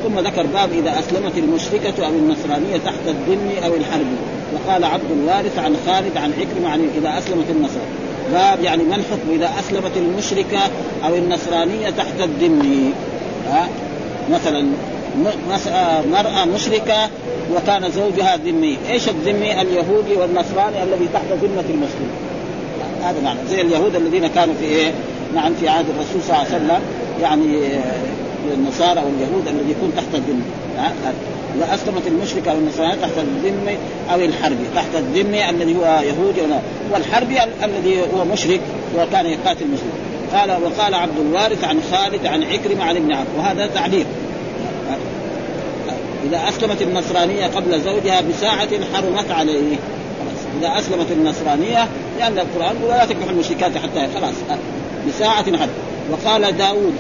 ثم 0.04 0.20
ذكر 0.20 0.46
باب 0.46 0.70
إذا 0.72 1.00
أسلمت 1.00 1.38
المشركة 1.38 2.06
أو 2.06 2.12
النصرانية 2.12 2.78
تحت 2.86 3.08
الذم 3.08 3.52
أو 3.66 3.76
الحرب. 3.76 4.08
وقال 4.54 4.84
عبد 4.84 5.12
الوارث 5.12 5.60
عن 5.60 5.76
خالد 5.88 6.18
عن 6.18 6.34
عكرمة 6.34 6.70
عن 6.70 6.90
إذا 6.98 7.18
أسلمت 7.18 7.50
النصارى 7.50 7.86
باب 8.34 8.64
يعني 8.64 8.84
ما 8.84 8.96
الحكم 8.96 9.32
إذا 9.32 9.52
أسلمت 9.60 9.98
المشركة 9.98 10.60
أو 11.06 11.16
النصرانية 11.16 11.90
تحت 11.90 12.22
الذم 12.22 12.94
ها؟ 13.48 13.70
مثلا 14.32 14.68
آه، 15.72 16.02
مرأة 16.02 16.46
مشركة 16.46 17.10
وكان 17.56 17.92
زوجها 17.92 18.38
ذمي، 18.38 18.78
إيش 18.90 19.10
الذمي؟ 19.10 19.62
اليهودي 19.62 20.14
والنصراني 20.16 20.84
الذي 20.84 21.08
تحت 21.14 21.26
ذمة 21.32 21.64
المسلم. 21.70 22.10
هذا 23.04 23.22
معنى. 23.24 23.40
زي 23.50 23.62
اليهود 23.62 23.96
الذين 23.96 24.28
كانوا 24.28 24.54
في 24.60 24.66
إيه؟ 24.66 24.92
نعم 25.36 25.54
في 25.54 25.70
عهد 25.70 25.86
الرسول 25.90 26.22
صلى 26.28 26.36
الله 26.38 26.46
عليه 26.54 26.56
وسلم. 26.56 26.82
يعني 27.22 27.80
آه، 28.52 28.54
النصارى 28.54 29.02
واليهود 29.06 29.48
الذي 29.48 29.72
يكون 29.72 29.94
تحت 29.98 30.16
الذمة. 30.16 30.44
اذا 31.56 31.76
اسلمت 31.76 32.08
المشرك 32.08 32.48
أو 32.48 32.58
النصراني 32.58 32.96
تحت 33.02 33.12
الذم 33.18 33.78
أو 34.14 34.20
الحربي 34.20 34.64
تحت 34.76 34.96
الذم 34.96 35.34
الذي 35.34 35.76
هو 35.76 36.02
يهودي 36.04 36.42
والحربي 36.94 37.38
الذي 37.64 38.02
هو 38.02 38.26
مشرك 38.26 38.62
وكان 38.98 39.26
يقاتل 39.26 39.62
المسلمين 39.62 40.08
قال 40.34 40.52
وقال 40.52 40.94
عبد 40.94 41.20
الوارث 41.20 41.64
عن 41.64 41.80
خالد 41.92 42.26
عن 42.26 42.44
عكرمة 42.44 42.84
عن 42.84 42.96
ابن 42.96 43.12
عبد 43.12 43.28
وهذا 43.38 43.68
تعليق. 43.68 44.06
إذا 46.30 46.50
أسلمت 46.50 46.82
النصرانية 46.82 47.48
قبل 47.48 47.82
زوجها 47.82 48.22
بساعة 48.22 48.70
حرمت 48.94 49.32
عليه. 49.32 49.76
إذا 50.60 50.80
أسلمت 50.80 51.12
النصرانية 51.12 51.88
لأن 52.20 52.40
القرآن 52.40 52.76
ولا 52.84 53.06
تكبح 53.06 53.30
المشركات 53.30 53.78
حتى 53.78 54.08
خلاص. 54.16 54.34
بساعة 55.08 55.58
حرم 55.58 55.70
وقال 56.12 56.58
داود 56.58 56.94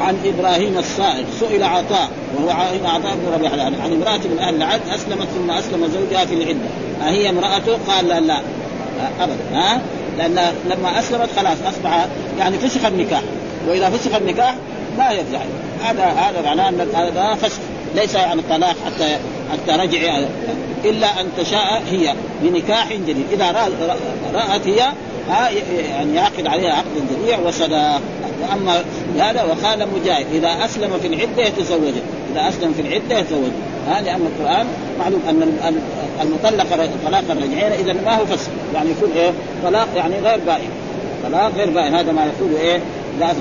عن 0.00 0.16
إبراهيم 0.24 0.78
الصائغ 0.78 1.24
سئل 1.40 1.62
عطاء 1.62 2.08
وهو 2.36 2.50
عطاء 2.84 3.16
بن 3.16 3.32
ربيعة 3.34 3.64
عن 3.64 3.92
امرأة 3.92 4.16
من 4.16 4.38
أهل 4.40 4.54
العد 4.54 4.80
أسلمت 4.88 5.26
ثم 5.34 5.50
أسلم 5.50 5.88
زوجها 5.88 6.24
في 6.24 6.34
العدة. 6.34 6.68
اهي 7.02 7.30
امرأته؟ 7.30 7.78
قال 7.88 8.08
لا 8.08 8.20
لا. 8.20 8.40
أبدا. 9.20 9.36
ها 9.52 9.80
لأن 10.18 10.52
لما 10.70 10.98
أسلمت 10.98 11.28
خلاص 11.36 11.56
أصبح 11.66 12.06
يعني 12.38 12.58
فسخ 12.58 12.84
النكاح. 12.84 13.22
وإذا 13.68 13.90
فسخ 13.90 14.14
النكاح 14.14 14.54
لا 14.98 15.12
يرجع. 15.12 15.40
هذا 15.84 16.04
هذا 16.04 16.42
معناه 16.44 16.68
أن 16.68 16.88
هذا 16.94 17.34
فسخ. 17.34 17.58
ليس 17.94 18.14
يعني 18.14 18.42
طلاق 18.50 18.76
حتى 18.86 19.18
حتى 19.52 19.82
رجع 19.82 20.18
إلا 20.84 21.20
أن 21.20 21.26
تشاء 21.38 21.82
هي 21.90 22.14
بنكاح 22.42 22.92
جديد. 22.92 23.26
إذا 23.32 23.70
رأت 24.34 24.66
هي 24.66 24.92
يعني 25.28 26.14
يعقد 26.14 26.46
عليها 26.46 26.72
عقد 26.72 26.94
جديد 27.10 27.46
وصداق 27.46 28.00
وأما 28.42 28.84
هذا 29.18 29.42
وقال 29.42 29.88
مجاهد 29.94 30.26
إذا 30.34 30.64
أسلم 30.64 30.98
في 31.02 31.06
العدة 31.06 31.42
يتزوج. 31.42 31.92
إذا 32.32 32.48
أسلم 32.48 32.72
في 32.72 32.82
العدة 32.82 33.18
يتزوج. 33.18 33.50
ها 33.88 34.00
لأن 34.00 34.20
القرآن 34.26 34.66
معلوم 34.98 35.20
أن 35.28 35.80
المطلق 36.22 36.66
طلاقا 37.06 37.34
رجعيا 37.34 37.74
إذا 37.80 37.92
ما 37.92 38.16
هو 38.16 38.26
فسق 38.26 38.50
يعني 38.74 38.90
يكون 38.90 39.10
إيه؟ 39.16 39.30
طلاق 39.64 39.88
يعني 39.96 40.14
غير 40.18 40.38
بائن. 40.46 40.70
طلاق 41.24 41.52
غير 41.56 41.70
بائن. 41.70 41.94
هذا 41.94 42.12
ما 42.12 42.24
يقول 42.24 42.56
إيه؟ 42.60 42.80
لازم. 43.20 43.40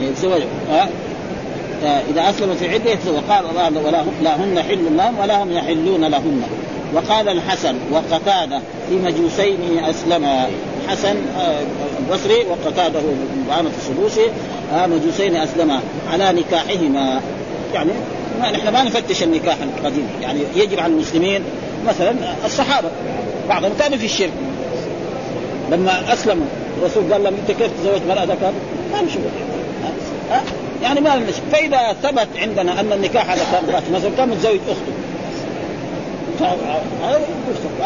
يتزوج. 0.00 0.42
ها؟ 0.70 0.88
إذا 1.82 2.30
أسلم 2.30 2.54
في 2.54 2.68
عده 2.68 3.12
وقال 3.12 3.44
الله 3.50 4.04
لا 4.22 4.36
هن 4.36 4.62
حل 4.62 4.96
لهم 4.96 5.18
ولا 5.18 5.42
هم 5.42 5.52
يحلون 5.52 6.04
لهن. 6.04 6.42
وقال 6.94 7.28
الحسن 7.28 7.76
وقتاده 7.92 8.60
في 8.88 8.94
مجوسين 8.94 9.84
اسلما 9.84 10.48
حسن 10.88 11.16
آه، 11.38 11.60
البصري 11.98 12.46
وقتاده 12.50 13.00
معامة 13.48 13.70
السدوسي 13.78 14.26
آه، 14.74 14.86
مجوسين 14.86 15.36
اسلما 15.36 15.80
على 16.12 16.32
نكاحهما. 16.32 17.20
يعني 17.74 17.90
ما 18.40 18.50
نحن 18.50 18.68
ما 18.68 18.82
نفتش 18.82 19.22
النكاح 19.22 19.56
القديم. 19.62 20.06
يعني 20.22 20.40
يجب 20.56 20.80
على 20.80 20.92
المسلمين 20.92 21.42
مثلا 21.88 22.14
الصحابة 22.44 22.88
بعضهم 23.48 23.72
كانوا 23.78 23.98
في 23.98 24.04
الشرك. 24.04 24.32
لما 25.72 26.12
أسلموا 26.12 26.46
الرسول 26.78 27.12
قال 27.12 27.24
لهم 27.24 27.34
أنت 27.34 27.58
كيف 27.58 27.70
تزوج 27.80 28.00
مرأة 28.08 28.24
ذكر؟ 28.24 28.52
ما 28.92 29.02
نشوف. 29.02 29.22
يعني 30.82 31.00
ما 31.00 31.22
فإذا 31.52 31.96
ثبت 32.02 32.28
عندنا 32.38 32.80
أن 32.80 32.92
النكاح 32.92 33.30
هذا 33.30 33.42
كان 33.52 33.94
مثلا 33.94 34.10
كان 34.16 34.28
متزوج 34.28 34.58
أخته. 34.68 34.92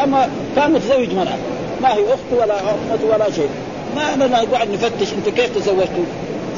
أما 0.03 0.29
كان 0.55 0.71
متزوج 0.71 1.13
مرأة. 1.13 1.37
ما 1.81 1.93
هي 1.93 2.03
اخته 2.13 2.41
ولا 2.41 2.59
امته 2.59 3.05
ولا 3.13 3.31
شيء. 3.31 3.49
ما 3.95 4.15
بدنا 4.15 4.41
نقعد 4.41 4.69
نفتش 4.71 5.13
أنت 5.13 5.29
كيف 5.29 5.57
تزوجتوا؟ 5.57 6.03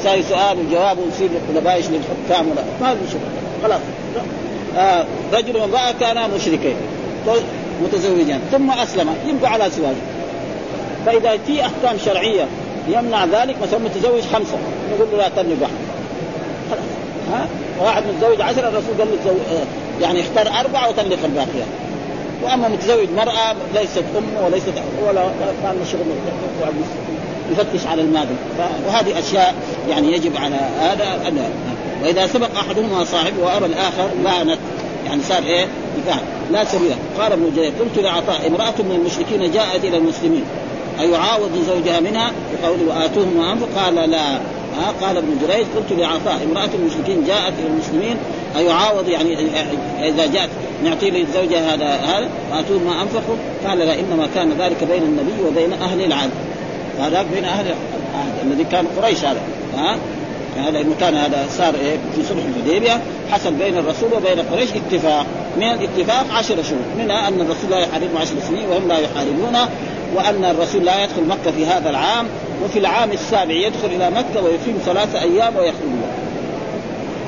ساي 0.04 0.22
سؤال 0.22 0.58
وجواب 0.58 0.98
ويصير 0.98 1.28
لبايش 1.54 1.86
للحكام 1.86 2.50
ولا 2.50 2.62
ما 2.80 2.94
في 2.94 3.10
شيء 3.10 3.20
خلاص. 3.62 3.80
آه 4.78 5.04
رجل 5.32 5.56
وامرأة 5.56 5.92
كانا 6.00 6.26
مشركين. 6.26 6.76
متزوجان. 7.82 8.40
ثم 8.52 8.70
أسلم. 8.70 9.08
يبقى 9.26 9.52
على 9.52 9.70
زواج 9.70 9.96
فإذا 11.06 11.38
في 11.46 11.60
أحكام 11.62 11.98
شرعية 12.04 12.46
يمنع 12.88 13.24
ذلك 13.24 13.56
مثلا 13.62 13.78
متزوج 13.78 14.22
خمسة. 14.22 14.58
نقول 14.92 15.08
له 15.12 15.18
لا 15.18 15.28
تطلق 15.28 15.56
واحد. 15.60 15.72
خلاص. 16.70 16.84
ها؟ 17.32 17.48
واحد 17.84 18.02
متزوج 18.06 18.40
عشرة 18.40 18.68
الرسول 18.68 18.98
قال 18.98 19.08
له 19.24 19.36
يعني 20.00 20.20
اختار 20.20 20.60
أربعة 20.60 20.88
وطلق 20.88 21.18
الباقيات. 21.24 21.66
وأما 22.42 22.68
متزوج 22.68 23.08
مرأة 23.16 23.54
ليست 23.74 24.04
امه 24.18 24.46
وليست 24.46 24.72
ولا 25.08 25.22
كان 25.62 25.76
شغل 25.92 26.02
يفتش 27.52 27.86
على 27.86 28.02
الماضي. 28.02 28.34
وهذه 28.86 29.18
أشياء 29.18 29.54
يعني 29.90 30.12
يجب 30.12 30.36
على 30.36 30.56
هذا 30.80 31.32
وإذا 32.02 32.26
سبق 32.26 32.48
أحدهما 32.58 33.04
صاحبه 33.04 33.42
وارى 33.42 33.66
الآخر 33.66 34.08
لعنت 34.24 34.58
يعني 35.06 35.22
صار 35.22 35.42
إيه؟ 35.42 35.66
نكاح 36.02 36.20
لا 36.52 36.64
سبيل. 36.64 36.94
قال 37.18 37.32
ابن 37.32 37.52
جرير 37.56 37.72
قلت 37.80 37.98
لعطاء 37.98 38.46
امرأة 38.46 38.74
من 38.78 38.96
المشركين 39.00 39.52
جاءت 39.52 39.84
إلى 39.84 39.96
المسلمين. 39.96 40.44
أيعاوض 41.00 41.50
زوجها 41.68 42.00
منها 42.00 42.32
بقوله 42.62 42.82
وآتوهم 42.88 43.36
ما 43.36 43.80
قال 43.82 43.94
لا. 43.94 44.36
ها؟ 44.76 44.92
قال 45.02 45.16
ابن 45.16 45.38
جريج 45.46 45.66
قلت 45.76 45.98
لعطاء 45.98 46.46
امرأة 46.50 46.68
المشركين 46.74 47.24
جاءت 47.26 47.52
إلى 47.58 47.66
المسلمين. 47.66 48.16
أيعاوض 48.56 49.08
يعني 49.08 49.36
إذا 50.08 50.26
جاءت 50.26 50.50
نعطي 50.84 51.10
لزوجها 51.10 51.74
هذا 51.74 51.86
هذا 51.86 52.28
وآتوهم 52.52 52.84
ما 52.84 53.02
أنفقوا 53.02 53.36
قال 53.66 53.78
لا 53.78 53.94
إنما 53.94 54.28
كان 54.34 54.52
ذلك 54.58 54.84
بين 54.84 55.02
النبي 55.02 55.42
وبين 55.48 55.72
أهل 55.72 56.04
العهد. 56.04 56.30
هذاك 57.00 57.26
بين 57.34 57.44
أهل 57.44 57.66
العهد 57.66 58.52
الذي 58.52 58.64
كان 58.64 58.86
قريش 58.96 59.24
هذا. 59.24 59.40
ها؟ 59.76 59.96
هذا 60.56 60.80
إنه 60.80 60.94
كان 61.00 61.14
هذا 61.14 61.46
صار 61.50 61.74
إيه؟ 61.74 61.96
في 62.16 62.22
صلح 62.28 62.42
الحديبية. 62.56 63.00
حصل 63.30 63.54
بين 63.54 63.78
الرسول 63.78 64.12
وبين 64.12 64.38
قريش 64.52 64.68
اتفاق. 64.70 65.26
من 65.56 65.62
الاتفاق 65.62 66.26
عشر 66.32 66.62
شهور. 66.62 66.82
منها 66.98 67.28
أن 67.28 67.40
الرسول 67.40 67.70
لا 67.70 67.78
يحاربهم 67.78 68.16
عشر 68.16 68.34
سنين 68.48 68.68
وهم 68.68 68.88
لا 68.88 68.98
يحاربونه 68.98 69.68
وأن 70.14 70.44
الرسول 70.44 70.84
لا 70.84 71.04
يدخل 71.04 71.24
مكة 71.24 71.50
في 71.50 71.66
هذا 71.66 71.90
العام 71.90 72.26
وفي 72.64 72.78
العام 72.78 73.12
السابع 73.12 73.54
يدخل 73.54 73.86
إلى 73.86 74.10
مكة 74.10 74.44
ويقيم 74.44 74.78
ثلاثة 74.84 75.22
أيام 75.22 75.56
ويخرج. 75.56 76.25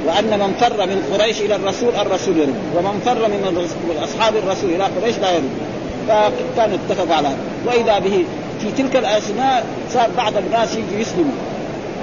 وأن 0.09 0.39
من 0.39 0.55
فر 0.61 0.87
من 0.87 1.03
قريش 1.13 1.41
إلى 1.41 1.57
الرسول 1.57 1.95
الرسول 1.97 2.37
يرد. 2.37 2.55
ومن 2.77 3.01
فر 3.05 3.29
من 3.29 3.99
أصحاب 4.05 4.37
الرسول 4.37 4.71
إلى 4.71 4.85
قريش 4.85 5.19
لا 5.19 5.31
يرد. 5.31 5.51
فكان 6.09 6.73
اتفقوا 6.73 7.15
على 7.15 7.29
وإذا 7.67 7.99
به 7.99 8.25
في 8.61 8.83
تلك 8.83 8.97
الاثناء 8.97 9.67
صار 9.95 10.09
بعض 10.17 10.37
الناس 10.37 10.73
يجوا 10.73 11.01
يسلموا. 11.01 11.33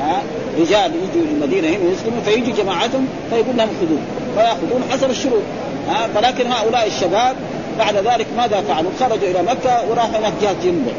ها؟ 0.02 0.22
رجال 0.60 0.92
يجوا 0.96 1.28
المدينة 1.32 1.68
هنا 1.68 1.92
يسلموا 1.92 2.22
فيجوا 2.26 2.64
جماعتهم 2.64 3.08
فيقول 3.30 3.58
لهم 3.58 3.70
خذوه. 3.82 4.00
فيأخذون 4.36 4.84
حسب 4.92 5.10
الشروط. 5.10 5.44
ها؟ 5.90 6.08
فلكن 6.16 6.52
هؤلاء 6.52 6.88
الشباب 6.88 7.36
بعد 7.80 7.96
ذلك 7.96 8.28
ماذا 8.38 8.62
فعلوا؟ 8.62 8.92
خرجوا 9.00 9.28
إلى 9.28 9.42
مكة 9.42 9.90
وراحوا 9.90 10.20
هناك 10.20 10.34
جهة 10.42 10.56
جنبه 10.64 10.92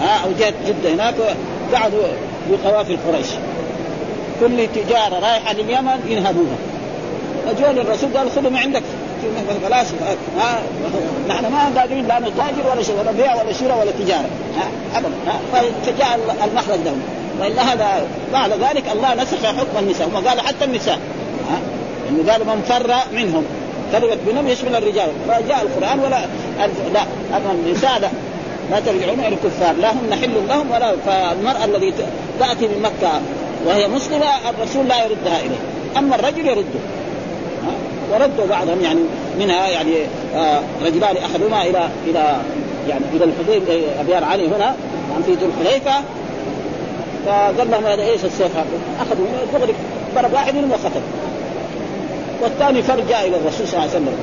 ها؟ 0.00 0.24
أو 0.24 0.30
جهة 0.38 0.54
جدة 0.68 0.94
هناك 0.94 1.14
قعدوا 1.74 2.02
بقوافل 2.50 2.96
قريش. 3.08 3.26
كل 4.44 4.68
تجارة 4.74 5.18
رايحة 5.18 5.52
لليمن 5.52 6.00
ينهبوها. 6.08 6.56
فجوا 7.46 7.72
للرسول 7.72 8.16
قال 8.16 8.30
خذوا 8.30 8.50
ما 8.50 8.60
عندك. 8.60 8.82
ها 10.38 10.58
نحن 11.28 11.52
ما 11.52 11.80
قادرين 11.80 12.06
لا 12.06 12.18
نتاجر 12.18 12.70
ولا 12.72 12.82
شيء 12.82 12.96
ولا 13.00 13.12
بيع 13.12 13.34
ولا 13.34 13.52
شراء 13.52 13.78
ولا 13.80 13.90
تجارة. 13.90 14.28
ابدا. 14.94 15.10
فجاء 15.86 16.18
المخرج 16.44 16.78
لهم 16.84 17.02
وإلا 17.40 17.62
هذا 17.62 18.06
بعد 18.32 18.50
ذلك 18.50 18.84
الله 18.92 19.14
نسخ 19.14 19.46
حكم 19.46 19.78
النساء. 19.78 20.08
هم 20.08 20.28
قالوا 20.28 20.42
حتى 20.42 20.64
النساء. 20.64 20.98
إنه 22.10 22.32
قالوا 22.32 22.46
من 22.46 22.62
فر 22.68 22.94
منهم. 23.12 23.44
فرقت 23.92 24.18
بينهم 24.26 24.48
يشمل 24.48 24.76
الرجال. 24.76 25.08
فجاء 25.28 25.62
القرآن 25.62 26.00
ولا 26.00 26.20
لا 26.94 27.02
أما 27.36 27.52
النساء 27.52 27.98
لا. 27.98 28.08
لا 28.70 28.80
ترجعون 28.80 29.20
إلى 29.20 29.28
الكفار. 29.28 29.74
لا 29.80 29.92
هن 29.92 30.14
حل 30.22 30.34
لهم 30.48 30.70
ولا 30.70 30.94
فالمرأة 31.06 31.64
الذي 31.64 31.92
تأتي 32.40 32.68
من 32.68 32.82
مكة 32.82 33.20
وهي 33.66 33.88
مسلمه 33.88 34.50
الرسول 34.50 34.88
لا 34.88 35.04
يردها 35.04 35.40
إليه. 35.40 35.58
أما 35.98 36.14
الرجل 36.14 36.46
يرده. 36.46 36.80
وردوا 38.12 38.46
بعضهم 38.46 38.80
يعني 38.80 39.00
منها 39.38 39.68
يعني 39.68 39.94
آه 40.34 40.60
رجلان 40.84 41.16
أحدهما 41.16 41.62
إلى 41.62 41.88
إلى 42.06 42.36
يعني 42.88 43.04
إلى 43.14 43.24
الحديب 43.24 43.62
أبيار 44.00 44.24
علي 44.24 44.46
هنا 44.46 44.74
يعني 45.10 45.24
في 45.26 45.32
ذو 45.32 45.46
الحليفه 45.46 45.94
فقال 47.26 47.70
لهم 47.70 47.86
هذا 47.86 48.02
إيش 48.02 48.24
السيف 48.24 48.50
أخذوا 49.00 49.26
دغري 49.52 49.74
ضرب 50.14 50.32
واحد 50.32 50.54
منهم 50.54 50.70
وقتل. 50.70 51.00
والثاني 52.42 52.82
فرجع 52.82 53.22
إلى 53.22 53.36
الرسول 53.36 53.68
صلى 53.68 53.78
الله 53.78 53.80
عليه 53.80 53.90
وسلم. 53.90 54.16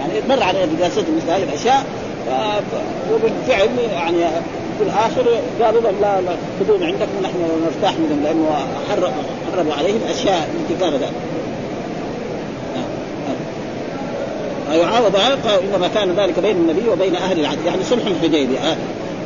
يعني 0.00 0.12
مر 0.28 0.42
على 0.42 0.66
دراسته 0.78 1.04
مثل 1.16 1.30
هذه 1.30 1.42
الاشياء 1.42 1.84
وبالفعل 3.12 3.68
يعني 3.92 4.16
في 4.78 4.84
الآخر 4.84 5.40
قالوا 5.62 5.80
لهم 5.80 5.94
لا 6.00 6.20
لا 6.20 6.36
خذوهم 6.60 6.82
عندكم 6.82 7.10
ونحن 7.18 7.34
نرتاح 7.64 7.94
منهم 7.98 8.22
لأنه 8.24 8.66
حرموا 9.52 9.74
عليهم 9.74 10.00
أشياء 10.10 10.48
التي 10.54 10.80
كان 10.80 10.92
ذلك. 10.92 11.12
يعاوض 14.72 15.16
انما 15.74 15.88
كان 15.94 16.14
ذلك 16.16 16.38
بين 16.38 16.56
النبي 16.56 16.88
وبين 16.88 17.16
أهل 17.16 17.40
العهد 17.40 17.58
يعني 17.66 17.84
صلح 17.84 18.06
الحديبية. 18.06 18.58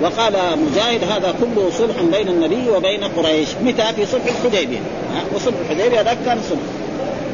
وقال 0.02 0.32
مجاهد 0.70 1.04
هذا 1.04 1.34
كله 1.40 1.70
صلح 1.78 2.02
بين 2.18 2.28
النبي 2.28 2.70
وبين 2.70 3.04
قريش 3.04 3.48
متى 3.64 3.84
في 3.96 4.06
صلح 4.06 4.24
الحديبية. 4.26 4.78
وصلح 5.34 5.54
الحديبية 5.70 6.00
ذاك 6.00 6.18
كان 6.26 6.38
صلح 6.50 6.60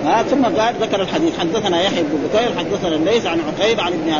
ها 0.04 0.22
ثم 0.22 0.44
قال 0.44 0.74
ذكر 0.80 1.02
الحديث 1.02 1.38
حدثنا 1.38 1.82
يحيى 1.82 2.02
بن 2.02 2.28
بكير 2.28 2.58
حدثنا 2.58 2.96
الليث 2.96 3.26
عن 3.26 3.40
عقيب 3.40 3.80
عن 3.80 3.92
ابن 3.92 4.12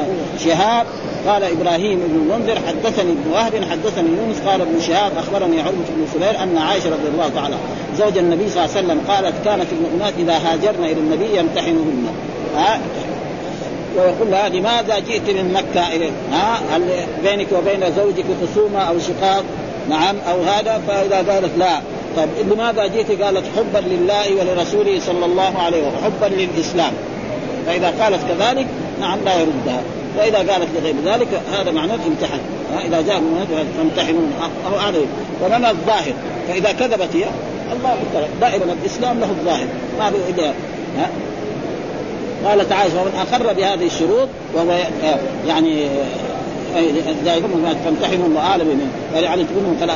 شهاب 0.44 0.86
قال 1.26 1.44
إبراهيم 1.44 1.98
بن 1.98 2.16
المنذر 2.16 2.58
حدثني 2.68 3.12
ابن 3.12 3.30
وهب 3.32 3.52
حدثني 3.70 4.08
يونس 4.18 4.40
قال 4.46 4.60
ابن 4.60 4.80
شهاب 4.80 5.12
أخبرني 5.18 5.60
عروة 5.60 5.72
بن 5.72 6.06
سلير 6.14 6.42
أن 6.42 6.58
عائشة 6.58 6.90
رضي 6.90 7.08
الله 7.08 7.28
تعالى 7.34 7.54
زوج 7.98 8.18
النبي 8.18 8.50
صلى 8.50 8.64
الله 8.64 8.76
عليه 8.76 8.86
وسلم 8.86 9.00
قالت 9.08 9.34
كانت 9.44 9.66
المؤمنات 9.72 10.12
إذا 10.18 10.32
هاجرن 10.32 10.84
إلى 10.84 11.00
النبي 11.00 11.38
يمتحنهن. 11.38 12.06
ها؟ 12.56 12.80
ويقول 13.96 14.30
لها 14.30 14.48
لماذا 14.48 14.98
جئت 14.98 15.30
من 15.30 15.52
مكة 15.52 15.88
إليه 15.96 16.10
ها؟ 16.32 16.60
هل 16.72 16.82
بينك 17.24 17.46
وبين 17.52 17.92
زوجك 17.96 18.24
خصومة 18.42 18.78
أو 18.80 18.98
شقاق؟ 18.98 19.44
نعم 19.88 20.16
أو 20.30 20.42
هذا؟ 20.42 20.80
فإذا 20.88 21.16
قالت 21.16 21.58
لا. 21.58 21.80
طيب 22.16 22.52
لماذا 22.52 22.86
جئت؟ 22.86 23.22
قالت 23.22 23.44
حبا 23.56 23.78
لله 23.78 24.34
ولرسوله 24.34 25.00
صلى 25.00 25.24
الله 25.24 25.58
عليه 25.58 25.78
وسلم 25.78 26.04
حبا 26.04 26.34
للإسلام. 26.34 26.92
فإذا 27.66 27.94
قالت 28.00 28.20
كذلك 28.28 28.66
نعم 29.00 29.18
لا 29.24 29.34
يردها. 29.40 29.82
وإذا 30.18 30.38
قالت 30.38 30.68
لغير 30.76 30.94
ذلك 31.04 31.28
هذا 31.52 31.70
معناه 31.70 31.98
امتحن. 32.06 32.40
إذا 32.86 33.00
جاء 33.00 33.22
فامتحنون. 33.78 34.32
أو 34.66 34.78
هذا 34.78 34.98
ولنا 35.42 35.70
الظاهر. 35.70 36.14
فإذا 36.48 36.72
كذبت 36.72 37.08
هي 37.16 37.24
الله 37.72 37.96
دائما 38.40 38.76
الإسلام 38.82 39.20
له 39.20 39.26
الظاهر. 39.26 39.66
ما 39.98 40.10
له 40.10 40.18
إلا 40.28 40.52
ها؟ 40.98 41.10
قالت 42.44 42.72
عائشة 42.72 43.02
ومن 43.02 43.26
أقر 43.32 43.52
بهذه 43.52 43.86
الشروط 43.86 44.28
وهو 44.54 44.76
يعني 45.48 45.86
دائما 47.24 47.48
ما 47.48 47.74
تمتحنهم 47.84 48.36
واعلم 48.36 48.90
يعني 49.14 49.26
علمتم 49.26 49.54
منهم 49.54 49.76
فلا 49.80 49.94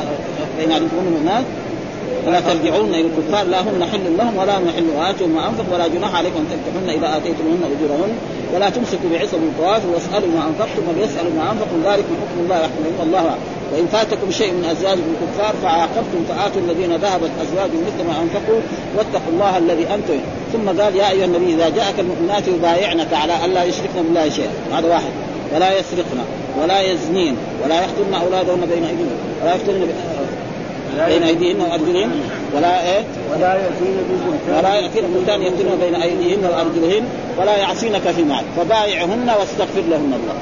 فان 0.57 0.71
علمتم 0.71 0.95
منهم 0.97 1.15
الناس 1.21 1.43
ولا 2.27 2.39
ترجعون 2.39 2.89
إلى 2.93 3.07
الكفار. 3.11 3.47
لا 3.47 3.61
هن 3.61 3.85
حل 3.91 4.17
لهم 4.17 4.37
ولا 4.37 4.57
هم 4.57 4.69
حل 4.75 4.87
واتوا 4.97 5.27
ما 5.27 5.49
انفق 5.49 5.73
ولا 5.73 5.87
جناح 5.87 6.15
عليكم 6.15 6.39
أن 6.39 6.47
تنكحن 6.51 6.89
إذا 6.97 7.17
آتيتموهن 7.17 7.63
أجورهن. 7.75 8.11
ولا 8.53 8.69
تمسكوا 8.69 9.09
بعصم 9.11 9.37
الطواف. 9.37 9.81
واسألوا 9.93 10.29
ما 10.35 10.41
أنفقتم. 10.49 10.83
وليسألوا 10.89 11.33
ما 11.37 11.51
أنفقوا. 11.51 11.79
ذلك 11.91 12.05
من 12.11 12.17
حكم 12.21 12.39
الله 12.43 12.57
يحكم 12.59 12.83
الله. 13.03 13.35
وإن 13.73 13.87
فاتكم 13.87 14.31
شيء 14.31 14.51
من 14.53 14.65
ازواجكم 14.65 15.09
الكفار 15.15 15.53
فعاقبتم 15.63 16.21
فآتوا 16.29 16.61
الذين 16.61 16.95
ذهبت 16.95 17.31
ازواجهم 17.43 17.81
مثل 17.87 18.07
ما 18.07 18.15
أنفقوا. 18.23 18.61
واتقوا 18.97 19.31
الله 19.33 19.57
الذي 19.57 19.85
أنتم. 19.95 20.19
ثم 20.53 20.81
قال 20.81 20.95
يا 20.95 21.09
أيها 21.09 21.25
النبي 21.25 21.53
إذا 21.53 21.69
جاءك 21.69 21.99
المؤمنات 21.99 22.47
يبايعنك 22.47 23.13
على 23.13 23.45
الا 23.45 23.63
يشركن 23.63 24.01
بالله 24.03 24.29
شيئا. 24.29 24.51
هذا 24.73 24.87
واحد. 24.87 25.13
ولا 25.55 25.79
يسرقن. 25.79 26.19
ولا 26.61 26.81
يزنين. 26.81 27.35
ولا 27.63 27.75
يقتلن 27.75 28.13
أولادهن 28.13 28.61
بين 28.73 28.83
أيديهن. 28.83 29.19
ولا 29.41 29.55
يقتلن 29.55 29.87
بين 31.07 31.23
أيديهن 31.23 31.61
وأرجلهن؟ 31.61 32.11
ولا 32.55 32.83
إيه؟ 32.83 33.03
ولا 33.35 33.53
ياتين 33.53 33.97
ببهتان 34.09 34.57
ولا 34.57 34.75
ياتين 34.75 35.03
بهتان 35.15 35.41
يقتلن 35.41 35.77
بين 35.81 35.95
أيديهن 35.95 36.45
وأرجلهن 36.45 37.03
ولا 37.37 37.57
يعصينك 37.57 38.01
في 38.01 38.23
معروف 38.23 38.47
فبايعهن 38.57 39.29
واستغفر 39.39 39.81
لهن 39.89 40.13
الله. 40.13 40.35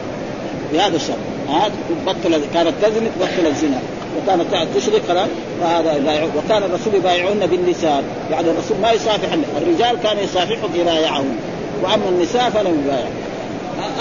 بهذا 0.74 0.96
الشرط. 0.96 1.18
ها؟ 1.50 1.70
تبطل 1.90 2.42
كانت 2.54 2.74
تزني 2.82 3.10
تبطل 3.20 3.48
الزنا. 3.48 3.80
وكانت 4.18 4.68
تشرك 4.76 5.02
خلاص 5.08 5.28
فهذا 5.62 5.98
يبايع 5.98 6.24
وكان 6.24 6.64
الرسول 6.64 6.96
يبايعهن 6.96 7.46
باللسان 7.46 8.04
يعني 8.32 8.48
الرسول 8.50 8.78
ما 8.82 8.92
يصافح 8.92 9.28
الرجال 9.62 9.98
كان 10.04 10.18
يصافحهم 10.24 10.70
يبايعهم 10.76 11.36
وأما 11.84 12.10
النساء 12.10 12.50
فلم 12.50 12.84
يبايع. 12.86 13.08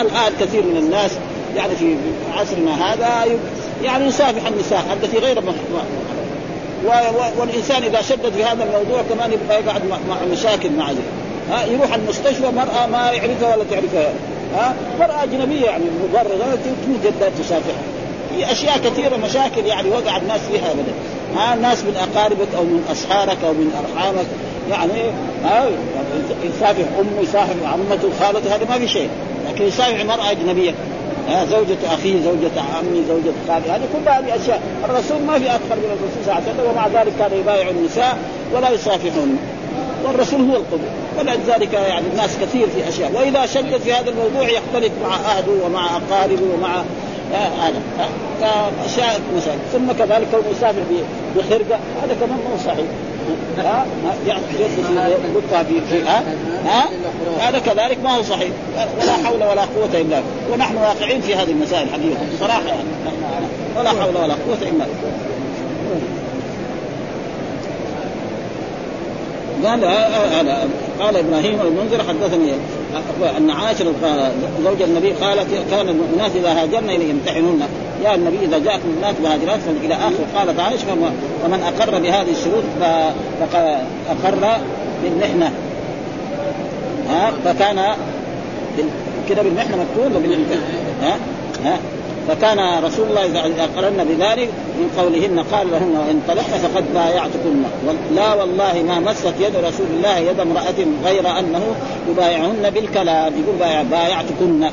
الآن 0.01 0.33
كثير 0.41 0.63
من 0.63 0.77
الناس 0.77 1.11
يعني 1.57 1.77
في 1.77 1.97
عصرنا 2.35 2.93
هذا 2.93 3.39
يعني 3.85 4.07
يصافح 4.07 4.47
النساء 4.47 4.99
التي 5.03 5.19
غير 5.19 5.41
والإنسان 7.39 7.83
إذا 7.83 8.03
شدد 8.03 8.33
في 8.37 8.45
هذا 8.45 8.65
الموضوع 8.65 9.03
كمان 9.11 9.33
يبقى 9.33 9.63
يقعد 9.63 9.83
مع 10.09 10.17
مشاكل 10.33 10.71
مع 10.71 10.91
ها 11.51 11.65
يروح 11.65 11.95
المستشفى 11.95 12.47
مرأة 12.57 12.87
ما 12.87 13.11
يعرفها 13.11 13.57
ولا 13.57 13.65
تعرفها. 13.71 14.13
ها 14.57 14.75
مرأة 14.99 15.23
أجنبية 15.23 15.65
يعني 15.65 15.85
مبررة 16.09 16.59
توجد 16.65 17.15
تسافحها 17.39 17.83
في 18.31 18.53
أشياء 18.53 18.79
كثيرة 18.79 19.17
مشاكل 19.17 19.67
يعني 19.67 19.91
وقع 19.91 20.17
الناس 20.17 20.41
فيها 20.41 20.71
أبدا. 20.73 20.93
ها 21.37 21.55
ناس 21.55 21.85
من 21.85 21.97
أقاربك 21.97 22.49
أو 22.57 22.63
من 22.63 22.85
أصهارك 22.91 23.37
أو 23.45 23.53
من 23.53 23.73
أرحامك 23.85 24.27
يعني 24.71 25.11
ها 25.45 25.67
يصافح 26.45 26.85
أمه 27.01 27.23
يصافح 27.23 27.73
عمته 27.73 28.11
خالته 28.21 28.55
هذا 28.57 28.67
ما 28.71 28.79
في 28.79 28.89
شيء. 28.89 29.09
لكن 29.49 29.65
يصافح 29.65 30.05
مرأة 30.05 30.31
أجنبية. 30.31 30.75
زوجة 31.29 31.95
أخيه 31.95 32.23
زوجة 32.23 32.61
عمي 32.79 33.05
زوجة 33.09 33.33
خالي 33.49 33.71
هذه 33.71 33.89
كل 33.93 34.09
هذه 34.09 34.37
أشياء. 34.43 34.61
الرسول 34.85 35.23
ما 35.23 35.39
في 35.39 35.47
أكثر 35.47 35.77
من 35.77 35.91
الرسول 35.97 36.25
صلى 36.25 36.33
الله 36.33 36.35
عليه 36.35 36.53
وسلم 36.53 36.71
ومع 36.71 36.87
ذلك 36.87 37.13
كان 37.19 37.39
يبايع 37.41 37.69
النساء 37.71 38.19
ولا 38.55 38.71
يصافحون 38.71 39.39
والرسول 40.05 40.41
هو 40.41 40.57
القدوة. 40.57 40.91
ولذلك 41.19 41.73
يعني 41.73 42.07
الناس 42.13 42.31
كثير 42.43 42.67
في 42.77 42.89
أشياء. 42.89 43.13
وإذا 43.15 43.47
شدد 43.47 43.77
في 43.77 43.93
هذا 43.93 44.11
الموضوع 44.11 44.49
يختلف 44.49 44.93
مع 45.03 45.17
أهله 45.17 45.65
ومع 45.65 45.97
أقاربه 45.97 46.43
ومع 46.55 46.83
هذا. 47.35 47.81
اشياء 48.87 49.21
مثلا 49.37 49.55
ثم 49.73 49.93
كذلك 49.93 50.27
كونه 50.31 50.49
يسافر 50.51 50.83
بخرقة 51.37 51.79
هذا 52.03 52.17
كمان 52.21 52.39
مو 52.51 52.57
صحيح. 52.65 52.87
ها؟ 53.59 53.87
يقطع 55.35 55.63
في 55.63 56.03
ها؟ 56.03 56.23
ها؟ 56.67 56.89
هذا 57.41 57.59
كذلك 57.59 57.99
ما 58.05 58.17
هو 58.17 58.23
صحيح. 58.23 58.51
ولا 59.01 59.13
حول 59.13 59.45
ولا 59.45 59.63
قوة 59.63 59.85
إلا 59.85 59.99
بالله. 59.99 60.23
ونحن 60.53 60.77
واقعين 60.77 61.21
في 61.21 61.35
هذه 61.35 61.51
المسائل 61.51 61.89
حقيقه 61.89 62.21
صراحة 62.41 62.67
يعني. 62.67 62.83
ولا 63.79 63.91
حول 63.91 64.17
ولا 64.17 64.35
قوة 64.35 64.59
إلا 64.63 64.71
بالله. 64.71 64.87
قال 69.65 69.85
هذا 69.85 70.69
قال 71.01 71.17
إبراهيم 71.17 71.61
المنذر 71.61 71.99
حدثني. 72.09 72.53
أن 73.39 73.51
عائشه 73.51 73.85
زوج 74.65 74.83
النبي 74.83 75.11
قالت 75.11 75.47
كان 75.71 75.89
المؤمنات 75.89 76.37
إذا 76.37 76.63
هاجرن 76.63 76.91
يمتحنون. 76.91 77.63
يا 78.05 78.15
النبي 78.15 78.39
إذا 78.43 78.59
جاءت 78.59 78.81
المؤمنات 78.85 79.15
مهاجرات 79.23 79.61
إلى 79.85 79.95
آخر 79.95 80.39
قالت 80.39 80.61
عائشة 80.61 80.93
ومن 81.45 81.63
أقر 81.63 81.99
بهذه 81.99 82.31
الشروط 82.31 82.65
فقد 83.41 83.79
أقر 84.11 84.59
بالمحنة. 85.03 85.53
ها 87.09 87.33
فكان 87.45 87.95
كده 89.29 89.43
بالمحنة 89.43 89.77
مكتوب 89.77 90.23
ها 91.03 91.17
ها. 91.65 91.79
فكان 92.29 92.85
رسول 92.85 93.09
الله 93.09 93.47
إذا 93.47 93.69
قرن 93.77 94.05
بذلك 94.05 94.49
من 94.79 94.91
قولهن 94.99 95.45
قال 95.53 95.71
لهن 95.71 95.97
وإن 95.97 96.23
طلقن 96.29 96.59
فقد 96.59 96.95
بايعتكن. 96.95 97.63
لا 98.15 98.35
والله 98.35 98.83
ما 98.89 99.01
مست 99.01 99.35
يد 99.41 99.57
رسول 99.57 99.87
الله 99.97 100.19
يد 100.19 100.41
امرأة 100.41 100.79
غير 101.05 101.39
أنه 101.39 101.63
يبايعهن 102.11 102.71
بالكلام. 102.75 103.33
يقول 103.43 103.57
بايع 103.61 103.83
بايعتكن. 103.83 104.71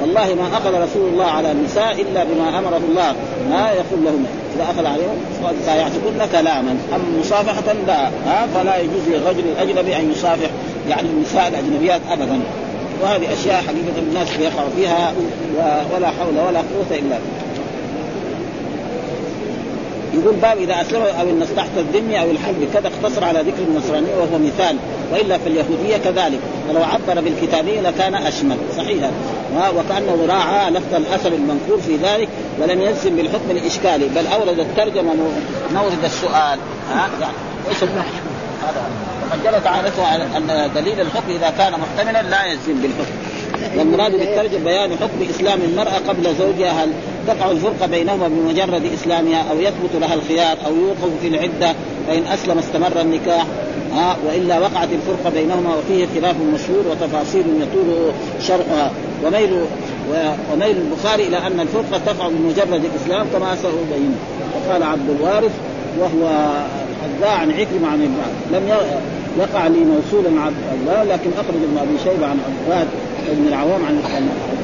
والله 0.00 0.34
ما 0.34 0.58
أخذ 0.58 0.74
رسول 0.74 1.08
الله 1.12 1.24
على 1.24 1.52
النساء 1.52 1.92
إلا 1.92 2.24
بما 2.24 2.58
أمره 2.58 2.80
الله. 2.88 3.14
ما 3.50 3.70
يقول 3.70 4.04
لهن 4.04 4.24
إذا 4.56 4.64
أخذ 4.64 4.86
عليهم 4.86 5.16
فقد 5.42 5.54
بايعتكن 5.66 6.38
كلاما. 6.38 6.76
اما 6.94 7.20
مصافحة؟ 7.20 7.72
لا. 7.86 8.10
فلا 8.54 8.78
يجوز 8.78 9.08
للرجل 9.08 9.44
الأجنبي 9.52 9.96
أن 9.96 10.10
يصافح 10.10 10.50
يعني 10.88 11.08
النساء 11.08 11.48
الأجنبيات 11.48 12.00
ابدا. 12.10 12.40
وهذه 13.02 13.32
أشياء 13.32 13.62
حقيقة 13.62 13.98
الناس 13.98 14.28
يقعوا 14.40 14.70
فيها 14.76 15.12
ولا 15.94 16.06
حول 16.06 16.38
ولا 16.48 16.58
قوة 16.58 16.90
إلا 16.90 16.98
بالله. 17.00 17.20
يقول 20.14 20.34
باب 20.34 20.58
إذا 20.58 20.80
اسلم 20.80 21.02
أو 21.02 21.28
الناس 21.28 21.48
تحت 21.56 21.68
الذمه 21.76 22.16
أو 22.16 22.30
الحرب 22.30 22.68
كذا 22.74 22.88
اختصر 22.88 23.24
على 23.24 23.38
ذكر 23.38 23.62
النصرانية 23.68 24.14
وهو 24.14 24.38
مثال 24.38 24.76
وإلا 25.12 25.38
في 25.38 25.46
اليهودية 25.46 25.96
كذلك. 25.96 26.38
ولو 26.68 26.82
عبر 26.82 27.20
بالكتابية 27.20 27.80
لكان 27.80 28.14
أشمل. 28.14 28.56
صحيح 28.76 29.10
وكأنه 29.56 30.26
راعى 30.28 30.70
لفظ 30.70 30.94
الأثر 30.94 31.32
المنقول 31.32 31.80
في 31.86 31.96
ذلك 31.96 32.28
ولم 32.60 32.80
يلزم 32.80 33.16
بالحكم 33.16 33.50
الإشكالي 33.50 34.08
بل 34.08 34.26
أورد 34.26 34.58
الترجمة 34.58 35.14
مورد 35.74 36.04
السؤال. 36.04 36.58
ها؟ 36.90 37.08
يعني 37.20 37.32
هذا. 38.62 38.82
وقد 39.22 39.42
جرت 39.44 39.66
عادته 39.66 40.16
أن 40.36 40.70
دليل 40.74 41.00
الحكم 41.00 41.30
إذا 41.30 41.50
كان 41.58 41.72
محتملا 41.72 42.22
لا 42.22 42.44
يلزم 42.44 42.82
بالحكم. 42.82 43.14
والمراد 43.76 44.12
بالترجمه 44.12 44.64
بيان 44.64 44.90
حكم 44.92 45.30
إسلام 45.30 45.60
المرأة 45.60 45.98
قبل 46.08 46.34
زوجها 46.38 46.84
هل 46.84 46.92
تقع 47.26 47.50
الفرقة 47.50 47.86
بينهما 47.86 48.28
بمجرد 48.28 48.92
إسلامها 48.94 49.44
أو 49.50 49.60
يثبت 49.60 49.94
لها 49.94 50.14
الخيار 50.14 50.56
أو 50.66 50.76
يوقف 50.76 51.10
في 51.22 51.28
العدة 51.28 51.74
فإن 52.06 52.26
أسلم 52.26 52.58
استمر 52.58 53.00
النكاح 53.00 53.46
ها 53.92 54.16
وإلا 54.26 54.58
وقعت 54.58 54.88
الفرقة 54.92 55.30
بينهما 55.34 55.74
وفيه 55.76 56.06
خلاف 56.14 56.36
مشهور 56.54 56.84
وتفاصيل 56.90 57.44
يطول 57.60 58.12
شرحها. 58.40 58.90
وميل 59.24 59.64
وميل 60.52 60.76
البخاري 60.76 61.26
إلى 61.26 61.38
أن 61.38 61.60
الفرقة 61.60 62.00
تقع 62.06 62.28
بمجرد 62.28 62.84
الاسلام 62.84 63.26
كما 63.32 63.56
سأبين. 63.56 64.16
وقال 64.54 64.82
عبد 64.82 65.10
الوارث 65.10 65.52
وهو 65.98 66.28
حذاء 67.20 67.38
عن 67.38 67.50
عكرمة 67.50 67.88
عن 67.88 68.02
ابن 68.02 68.16
لم 68.52 68.68
يقع 69.38 69.66
لي 69.66 69.78
موصولا 69.78 70.40
عن 70.40 70.52
الله 70.80 71.04
لكن 71.04 71.30
أخرج 71.38 71.62
ابن 71.62 71.78
أبي 71.78 71.98
شيبة 72.04 72.26
عن 72.26 72.38
عباد 72.66 72.86
بن 73.28 73.48
العوام 73.48 73.84
عن 73.84 74.02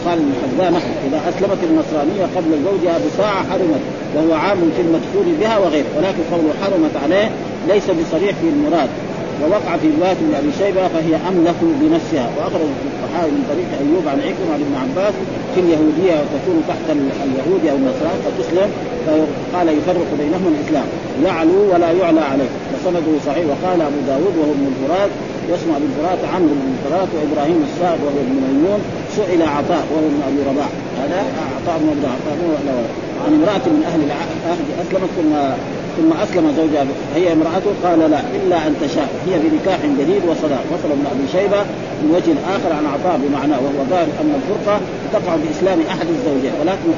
قال 0.07 0.19
ابن 0.19 0.33
حذاء 0.43 0.83
إذا 1.09 1.21
أسلمت 1.29 1.59
النصرانية 1.63 2.27
قبل 2.37 2.51
زوجها 2.65 2.99
بساعة 3.07 3.51
حرمت 3.51 3.81
وهو 4.15 4.35
عام 4.35 4.59
في 4.77 4.83
المدخول 4.83 5.35
بها 5.41 5.59
وغيره. 5.59 5.87
ولكن 5.97 6.23
قوله 6.33 6.53
حرمت 6.63 6.97
عليه 7.03 7.31
ليس 7.69 7.85
بصريح 7.85 8.31
في 8.31 8.49
المراد. 8.49 8.89
ووقع 9.43 9.73
في 9.83 9.89
روايه 9.97 10.19
ابن 10.25 10.35
أبي 10.41 10.51
شيبة 10.61 10.89
فهي 10.95 11.15
أملك 11.31 11.61
بنفسها. 11.81 12.27
وأخرج 12.37 12.71
الصحابي 12.91 13.31
من 13.37 13.45
طريق 13.53 13.69
أيوب 13.83 14.05
عن 14.13 14.19
عكرمة 14.29 14.53
عن 14.55 14.61
ابن 14.67 14.75
عباس 14.85 15.15
في 15.55 15.61
اليهودية 15.65 16.15
وتكون 16.23 16.59
تحت 16.71 16.87
اليهود 17.29 17.63
أو 17.71 17.77
النصارى 17.81 18.17
فتسلم. 18.25 18.71
فقال 19.07 19.67
يفرق 19.79 20.11
بينهما 20.21 20.49
الإسلام. 20.55 20.89
يعلو 21.27 21.61
ولا 21.73 21.91
يعلى 22.01 22.21
عليه. 22.21 22.51
وسنده 22.73 23.13
صحيح. 23.27 23.45
وقال 23.51 23.79
أبو 23.91 24.01
داود 24.11 24.35
وهو 24.39 24.53
ابن 24.57 24.67
الفرات. 24.73 25.11
ابو 25.77 25.87
الفرات 25.91 26.21
عمرو 26.35 26.55
بن 26.61 26.69
الفرات 26.75 27.09
وإبراهيم 27.15 27.59
الصائب 27.69 28.01
وهو 28.05 28.19
ابن 28.27 28.37
ميمون. 28.47 28.81
سئل 29.17 29.43
عطاء 29.43 29.85
وهو 29.91 30.07
ابن 30.11 30.21
أبي 30.29 30.41
رباح. 30.51 30.71
هذا 31.03 31.21
عطاء 31.57 31.77
بن 31.83 31.89
ابي 31.95 32.07
عطاء 32.15 32.37
عن 33.25 33.33
امرأة 33.39 33.67
من 33.77 33.83
أهل 33.91 34.01
العهد 34.09 34.29
أسلمت 34.83 35.11
ثم 35.17 35.33
ثم 35.97 36.13
أسلم 36.13 36.55
زوجها 36.57 36.87
هي 37.15 37.33
امرأته 37.33 37.71
قال 37.85 37.99
لا 38.11 38.21
إلا 38.39 38.67
أن 38.67 38.73
تشاء. 38.83 39.09
هي 39.27 39.35
بنكاح 39.39 39.79
جديد 40.01 40.23
وصداق 40.29 40.65
وصل 40.73 40.91
ابن 40.97 41.07
أبي 41.13 41.27
شيبة 41.33 41.61
من 42.03 42.09
وجه 42.17 42.33
اخر 42.57 42.73
عن 42.79 42.87
عطاء 42.95 43.21
بمعناه 43.23 43.59
وهو 43.65 43.81
ظاهر 43.91 44.09
أن 44.21 44.31
الفرقة 44.39 44.81
تقع 45.13 45.37
بإسلام 45.37 45.79
أحد 45.91 46.07
الزوجين 46.17 46.53
ولكن 46.61 46.89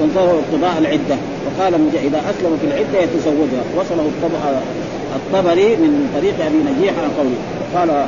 تنتظر 0.00 0.38
اقتضاء 0.42 0.78
العدة. 0.78 1.16
وقال 1.46 1.74
إذا 2.08 2.20
أسلم 2.30 2.52
في 2.60 2.66
العدة 2.70 2.98
يتزوجها. 3.04 3.64
وصله 3.76 4.06
الطبري 5.16 5.76
من 5.76 6.10
طريق 6.16 6.34
أبي 6.46 6.58
نجيح 6.70 6.94
عن 7.02 7.10
قوله. 7.18 7.38
قال 7.74 8.06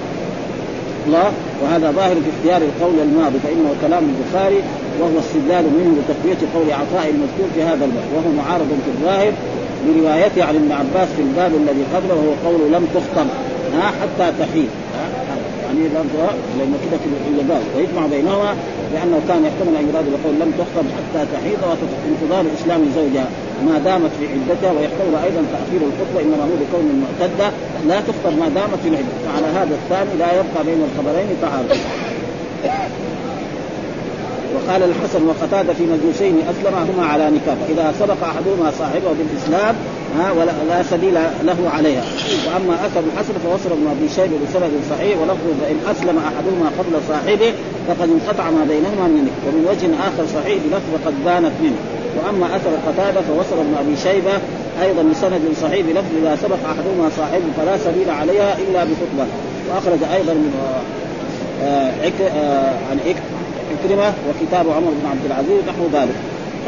الله 1.06 1.32
وهذا 1.62 1.90
ظاهر 1.90 2.14
في 2.14 2.30
اختيار 2.36 2.62
القول 2.62 2.94
الماضي 3.02 3.38
فإنه 3.44 3.74
كلام 3.80 4.04
البخاري 4.12 4.60
وهو 5.00 5.18
استدلال 5.18 5.64
منه 5.78 5.92
لتقوية 5.98 6.42
قول 6.54 6.72
عطاء 6.72 7.06
المذكور 7.14 7.48
في 7.54 7.62
هذا 7.62 7.84
الباب 7.84 8.04
وهو 8.14 8.30
معارض 8.42 8.68
في 8.84 8.90
الظاهر 8.94 9.32
بروايته 9.86 10.44
عن 10.44 10.54
ابن 10.54 10.72
عباس 10.72 11.08
في 11.16 11.22
الباب 11.22 11.52
الذي 11.54 11.84
قبله 11.94 12.14
وهو 12.14 12.34
قول 12.50 12.72
لم 12.72 12.86
تخطب 12.94 13.26
حتى 14.00 14.32
تحيد 14.38 14.68
يعني 15.64 15.88
لأنه 16.58 16.76
كده 16.84 16.96
في 17.02 17.06
الجبال 17.30 17.62
ويجمع 17.76 18.06
بينهما 18.06 18.54
لأنه 18.94 19.20
كان 19.28 19.44
يحتمل 19.44 19.76
أن 19.80 19.88
يراد 19.88 20.04
بقول 20.14 20.34
لم 20.42 20.52
تخطب 20.58 20.86
حتى 20.96 21.26
تحيض 21.34 21.58
وانتظار 22.04 22.44
إسلام 22.60 22.80
زوجها 22.96 23.26
ما 23.66 23.78
دامت 23.78 24.10
في 24.18 24.24
عدتها 24.32 24.72
ويحتمل 24.72 25.14
أيضا 25.24 25.42
تأخير 25.52 25.80
الخطبه 25.88 26.20
إنما 26.24 26.44
هو 26.44 26.54
لكون 26.62 26.84
المعتده 26.94 27.48
لا 27.88 28.00
تخطب 28.00 28.38
ما 28.38 28.48
دامت 28.48 28.78
في 28.82 28.88
العدة. 28.88 29.14
فعلى 29.26 29.46
هذا 29.46 29.74
الثاني 29.74 30.10
لا 30.18 30.32
يبقى 30.40 30.64
بين 30.64 30.80
الخبرين 30.88 31.28
تعارض. 31.42 31.76
وقال 34.54 34.82
الحسن 34.82 35.26
وقتادة 35.26 35.72
في 35.74 35.82
مجوسين 35.82 36.34
أسلما 36.50 36.86
هما 36.90 37.06
على 37.06 37.30
نكاح. 37.30 37.56
إذا 37.68 37.94
سبق 38.00 38.20
أحدهما 38.24 38.72
صاحبه 38.78 39.10
بالإسلام 39.18 39.74
ها 40.18 40.32
ولا 40.32 40.52
لا 40.68 40.82
سبيل 40.82 41.14
له 41.44 41.70
عليها. 41.74 42.04
وأما 42.46 42.74
اثر 42.86 43.02
الحسن 43.12 43.34
فوصل 43.44 43.70
ابن 43.76 43.86
أبي 43.96 44.08
شيبة 44.08 44.36
بسند 44.44 44.72
صحيح 44.90 45.18
ولفظ 45.20 45.46
فإن 45.60 45.76
أسلم 45.92 46.18
أحدهما 46.18 46.66
قبل 46.78 46.94
صاحبه 47.08 47.52
فقد 47.88 48.08
انقطع 48.10 48.50
ما 48.50 48.64
بينهما 48.68 49.06
من 49.16 49.24
ومن 49.46 49.66
وجه 49.70 49.88
آخر 50.08 50.24
صحيح 50.36 50.58
بلفظ 50.64 51.06
قد 51.06 51.14
بانت 51.24 51.52
منه. 51.62 51.80
وأما 52.16 52.46
اثر 52.56 52.70
قتادة 52.86 53.20
فوصل 53.20 53.56
ابن 53.60 53.74
أبي 53.80 53.96
شيبة 53.96 54.32
أيضا 54.82 55.02
بسند 55.02 55.40
صحيح 55.62 55.86
بلفظ 55.86 56.12
إذا 56.22 56.36
سبق 56.42 56.60
أحدهما 56.66 57.10
صاحبه 57.16 57.48
فلا 57.56 57.78
سبيل 57.78 58.10
عليها 58.10 58.56
إلا 58.58 58.84
بخطبة. 58.84 59.26
وأخرج 59.68 60.02
أيضا 60.14 60.32
من 60.32 60.52
آه 61.62 61.92
آه 62.36 62.70
عن 62.90 62.98
عكرمه 63.72 64.12
وكتاب 64.28 64.66
عمر 64.70 64.90
بن 64.90 65.06
عبد 65.10 65.24
العزيز 65.26 65.60
نحو 65.68 65.86
ذلك. 65.92 66.14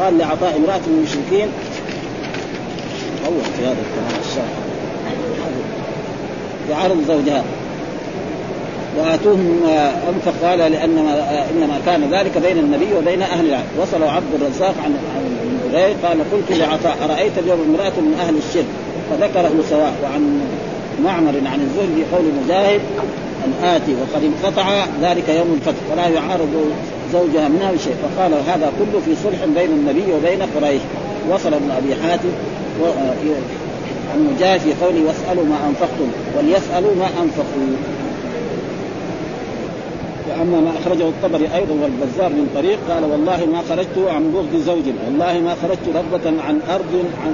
قال 0.01 0.17
لعطاء 0.17 0.55
امرأة 0.57 0.77
من 0.77 0.97
المشركين 0.97 1.47
اول 3.25 3.43
في 3.57 3.65
هذا 3.65 3.77
الكلام 3.85 4.47
يعارض 6.69 6.97
زوجها. 7.07 7.43
واتوهم 8.97 9.63
أنفق 10.09 10.33
قال 10.43 10.59
لأنما 10.59 11.43
إنما 11.55 11.79
كان 11.85 12.01
ذلك 12.11 12.37
بين 12.37 12.57
النبي 12.57 12.87
وبين 12.97 13.21
أهل 13.21 13.45
العلم. 13.45 13.65
وصل 13.81 14.03
عبد 14.03 14.33
الرزاق 14.41 14.75
عن 14.83 14.95
عن 15.15 15.25
قال 16.03 16.17
قلت 16.31 16.59
لعطاء 16.59 16.97
أرأيت 17.05 17.37
اليوم 17.37 17.59
امرأة 17.69 17.99
من 17.99 18.17
أهل 18.19 18.35
الشرك؟ 18.37 18.65
فذكره 19.09 19.63
سواء 19.69 19.93
وعن 20.03 20.41
معمر 21.03 21.33
عن 21.45 21.59
الزهري 21.61 22.05
بقول 22.11 22.25
مجاهد 22.43 22.81
أن 23.45 23.65
آتي 23.65 23.95
وقد 24.01 24.23
انقطع 24.23 24.85
ذلك 25.01 25.29
يوم 25.29 25.59
الفتح. 25.61 25.81
فلا 25.91 26.07
يعارض 26.07 26.71
زوجها 27.15 27.47
منها 27.47 27.71
بشيء 27.71 27.95
فقال 28.03 28.33
هذا 28.33 28.67
كله 28.79 28.99
في 29.05 29.13
صلح 29.23 29.39
بين 29.57 29.71
النبي 29.79 30.07
وبين 30.13 30.41
قريش. 30.55 30.81
وصل 31.29 31.53
ابن 31.53 31.71
أبي 31.71 31.91
حاتم 31.95 32.29
عن 34.11 34.19
مجاهد 34.33 34.59
في 34.59 34.73
قوله 34.81 35.01
واسألوا 35.07 35.45
ما 35.45 35.57
أنفقتم 35.69 36.09
وليسألوا 36.37 36.95
ما 36.95 37.07
أنفقوا. 37.23 37.67
وأما 40.29 40.59
ما 40.59 40.71
أخرجه 40.81 41.07
الطبري 41.09 41.47
أيضا 41.55 41.73
والبزار 41.81 42.29
من 42.29 42.47
طريق 42.55 42.79
قال 42.89 43.03
والله 43.11 43.45
ما 43.45 43.61
خرجت 43.69 43.97
عن 44.15 44.31
بغض 44.31 44.61
زوج 44.65 44.87
والله 45.05 45.39
ما 45.39 45.55
خرجت 45.61 45.85
رغبة 45.95 46.41
عن 46.41 46.59
أرض 46.69 47.03
عن 47.23 47.33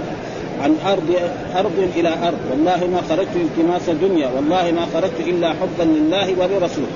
عن 0.64 0.76
أرض 0.92 1.10
أرض 1.56 1.90
إلى 1.96 2.10
أرض. 2.10 2.40
والله 2.52 2.88
ما 2.94 3.02
خرجت 3.10 3.36
التماس 3.36 3.90
دنيا 4.02 4.30
والله 4.36 4.72
ما 4.72 4.86
خرجت 4.94 5.20
إلا 5.28 5.50
حبا 5.50 5.84
لله 5.84 6.28
ولرسوله. 6.40 6.88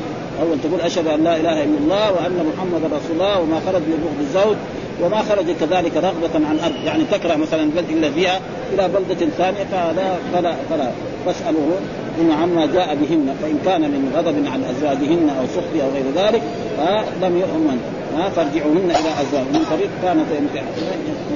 اول 0.42 0.58
تقول 0.64 0.82
أشهد 0.82 1.08
أن 1.08 1.24
لا 1.24 1.38
إله 1.38 1.64
إلا 1.64 1.78
الله 1.78 2.12
وأن 2.12 2.46
محمدا 2.54 2.88
رسول 2.98 3.12
الله 3.12 3.40
وما 3.40 3.60
خرج 3.66 3.82
لبغض 3.82 4.20
الزوج 4.20 4.58
وما 5.04 5.22
خرج 5.22 5.46
كذلك 5.46 5.98
رغبة 5.98 6.48
عن 6.48 6.60
أرض. 6.60 6.86
يعني 6.86 7.04
تكره 7.12 7.36
مثلا 7.36 7.64
البلد 7.64 7.90
إلا 7.90 8.12
فيها 8.12 8.40
إلى 8.74 8.88
بلدة 8.88 9.26
ثانية 9.38 9.64
فلا 9.72 10.16
فلا 10.34 10.56
فلا. 10.70 10.92
فاسألوه 11.26 11.78
إن 12.22 12.32
عما 12.32 12.66
جاء 12.66 12.96
بهن 12.96 13.36
فإن 13.42 13.60
كان 13.66 13.82
من 13.82 14.12
غضب 14.16 14.36
عن 14.54 14.64
أزواجهن 14.64 15.30
أو 15.40 15.46
سخط 15.56 15.84
أو 15.84 15.90
غير 15.96 16.06
ذلك 16.16 16.42
فلم 16.78 17.38
يؤمن. 17.38 17.80
فارجعوهن 18.36 18.90
إلى 18.92 19.10
أزواجهن. 19.22 19.54
من 19.54 19.66
طريق 19.72 19.90
كانت 20.04 20.26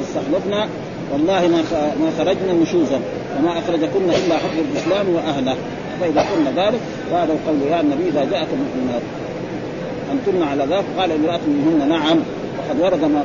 يستخلفنا 0.02 0.68
والله 1.14 1.48
ما 1.48 1.62
ما 2.02 2.12
خرجنا 2.18 2.54
نشوزا 2.54 3.00
وما 3.40 3.60
أخرجكن 3.60 4.10
إلا 4.10 4.38
حب 4.38 4.58
الإسلام 4.72 5.10
وأهله. 5.16 5.56
فإذا 6.02 6.22
قلنا 6.22 6.66
ذلك 6.66 6.80
فهذا 7.12 7.34
القول 7.34 7.72
يا 7.72 7.82
النبي 7.82 8.10
إذا 8.10 8.24
جاءكم 8.32 8.58
المؤمنات 8.58 9.02
أنتن 10.12 10.44
على 10.44 10.64
ذلك 10.64 10.86
قال 10.98 11.12
امرأة 11.12 11.40
منهن 11.48 11.90
نعم. 11.90 12.20
وقد 12.60 12.80
ورد 12.80 13.02
ما 13.02 13.24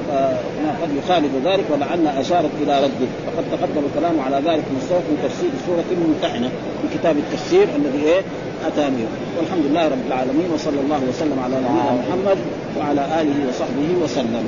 ما 0.65 0.71
قد 0.83 0.91
يخالف 1.05 1.31
ذلك 1.45 1.65
ولعلنا 1.71 2.21
أشارت 2.21 2.51
إلى 2.63 2.79
رده 2.79 3.09
وقد 3.27 3.45
تقدم 3.53 3.83
الكلام 3.87 4.21
على 4.21 4.37
ذلك 4.37 4.65
مستوى 4.77 4.99
في 4.99 5.29
تفسير 5.29 5.51
سورة 5.67 5.85
الممتحنة 5.93 6.49
في 6.83 6.99
كتاب 6.99 7.17
التفسير 7.17 7.63
الذي 7.77 8.05
إيه؟ 8.05 8.21
أتى 8.67 8.91
به. 8.91 9.07
والحمد 9.39 9.65
لله 9.71 9.89
رب 9.89 10.07
العالمين 10.07 10.51
وصلى 10.55 10.81
الله 10.85 11.01
وسلم 11.09 11.39
على 11.45 11.55
نبينا 11.57 12.03
محمد 12.09 12.39
وعلى 12.79 13.01
آله 13.21 13.49
وصحبه 13.49 14.05
وسلم. 14.05 14.45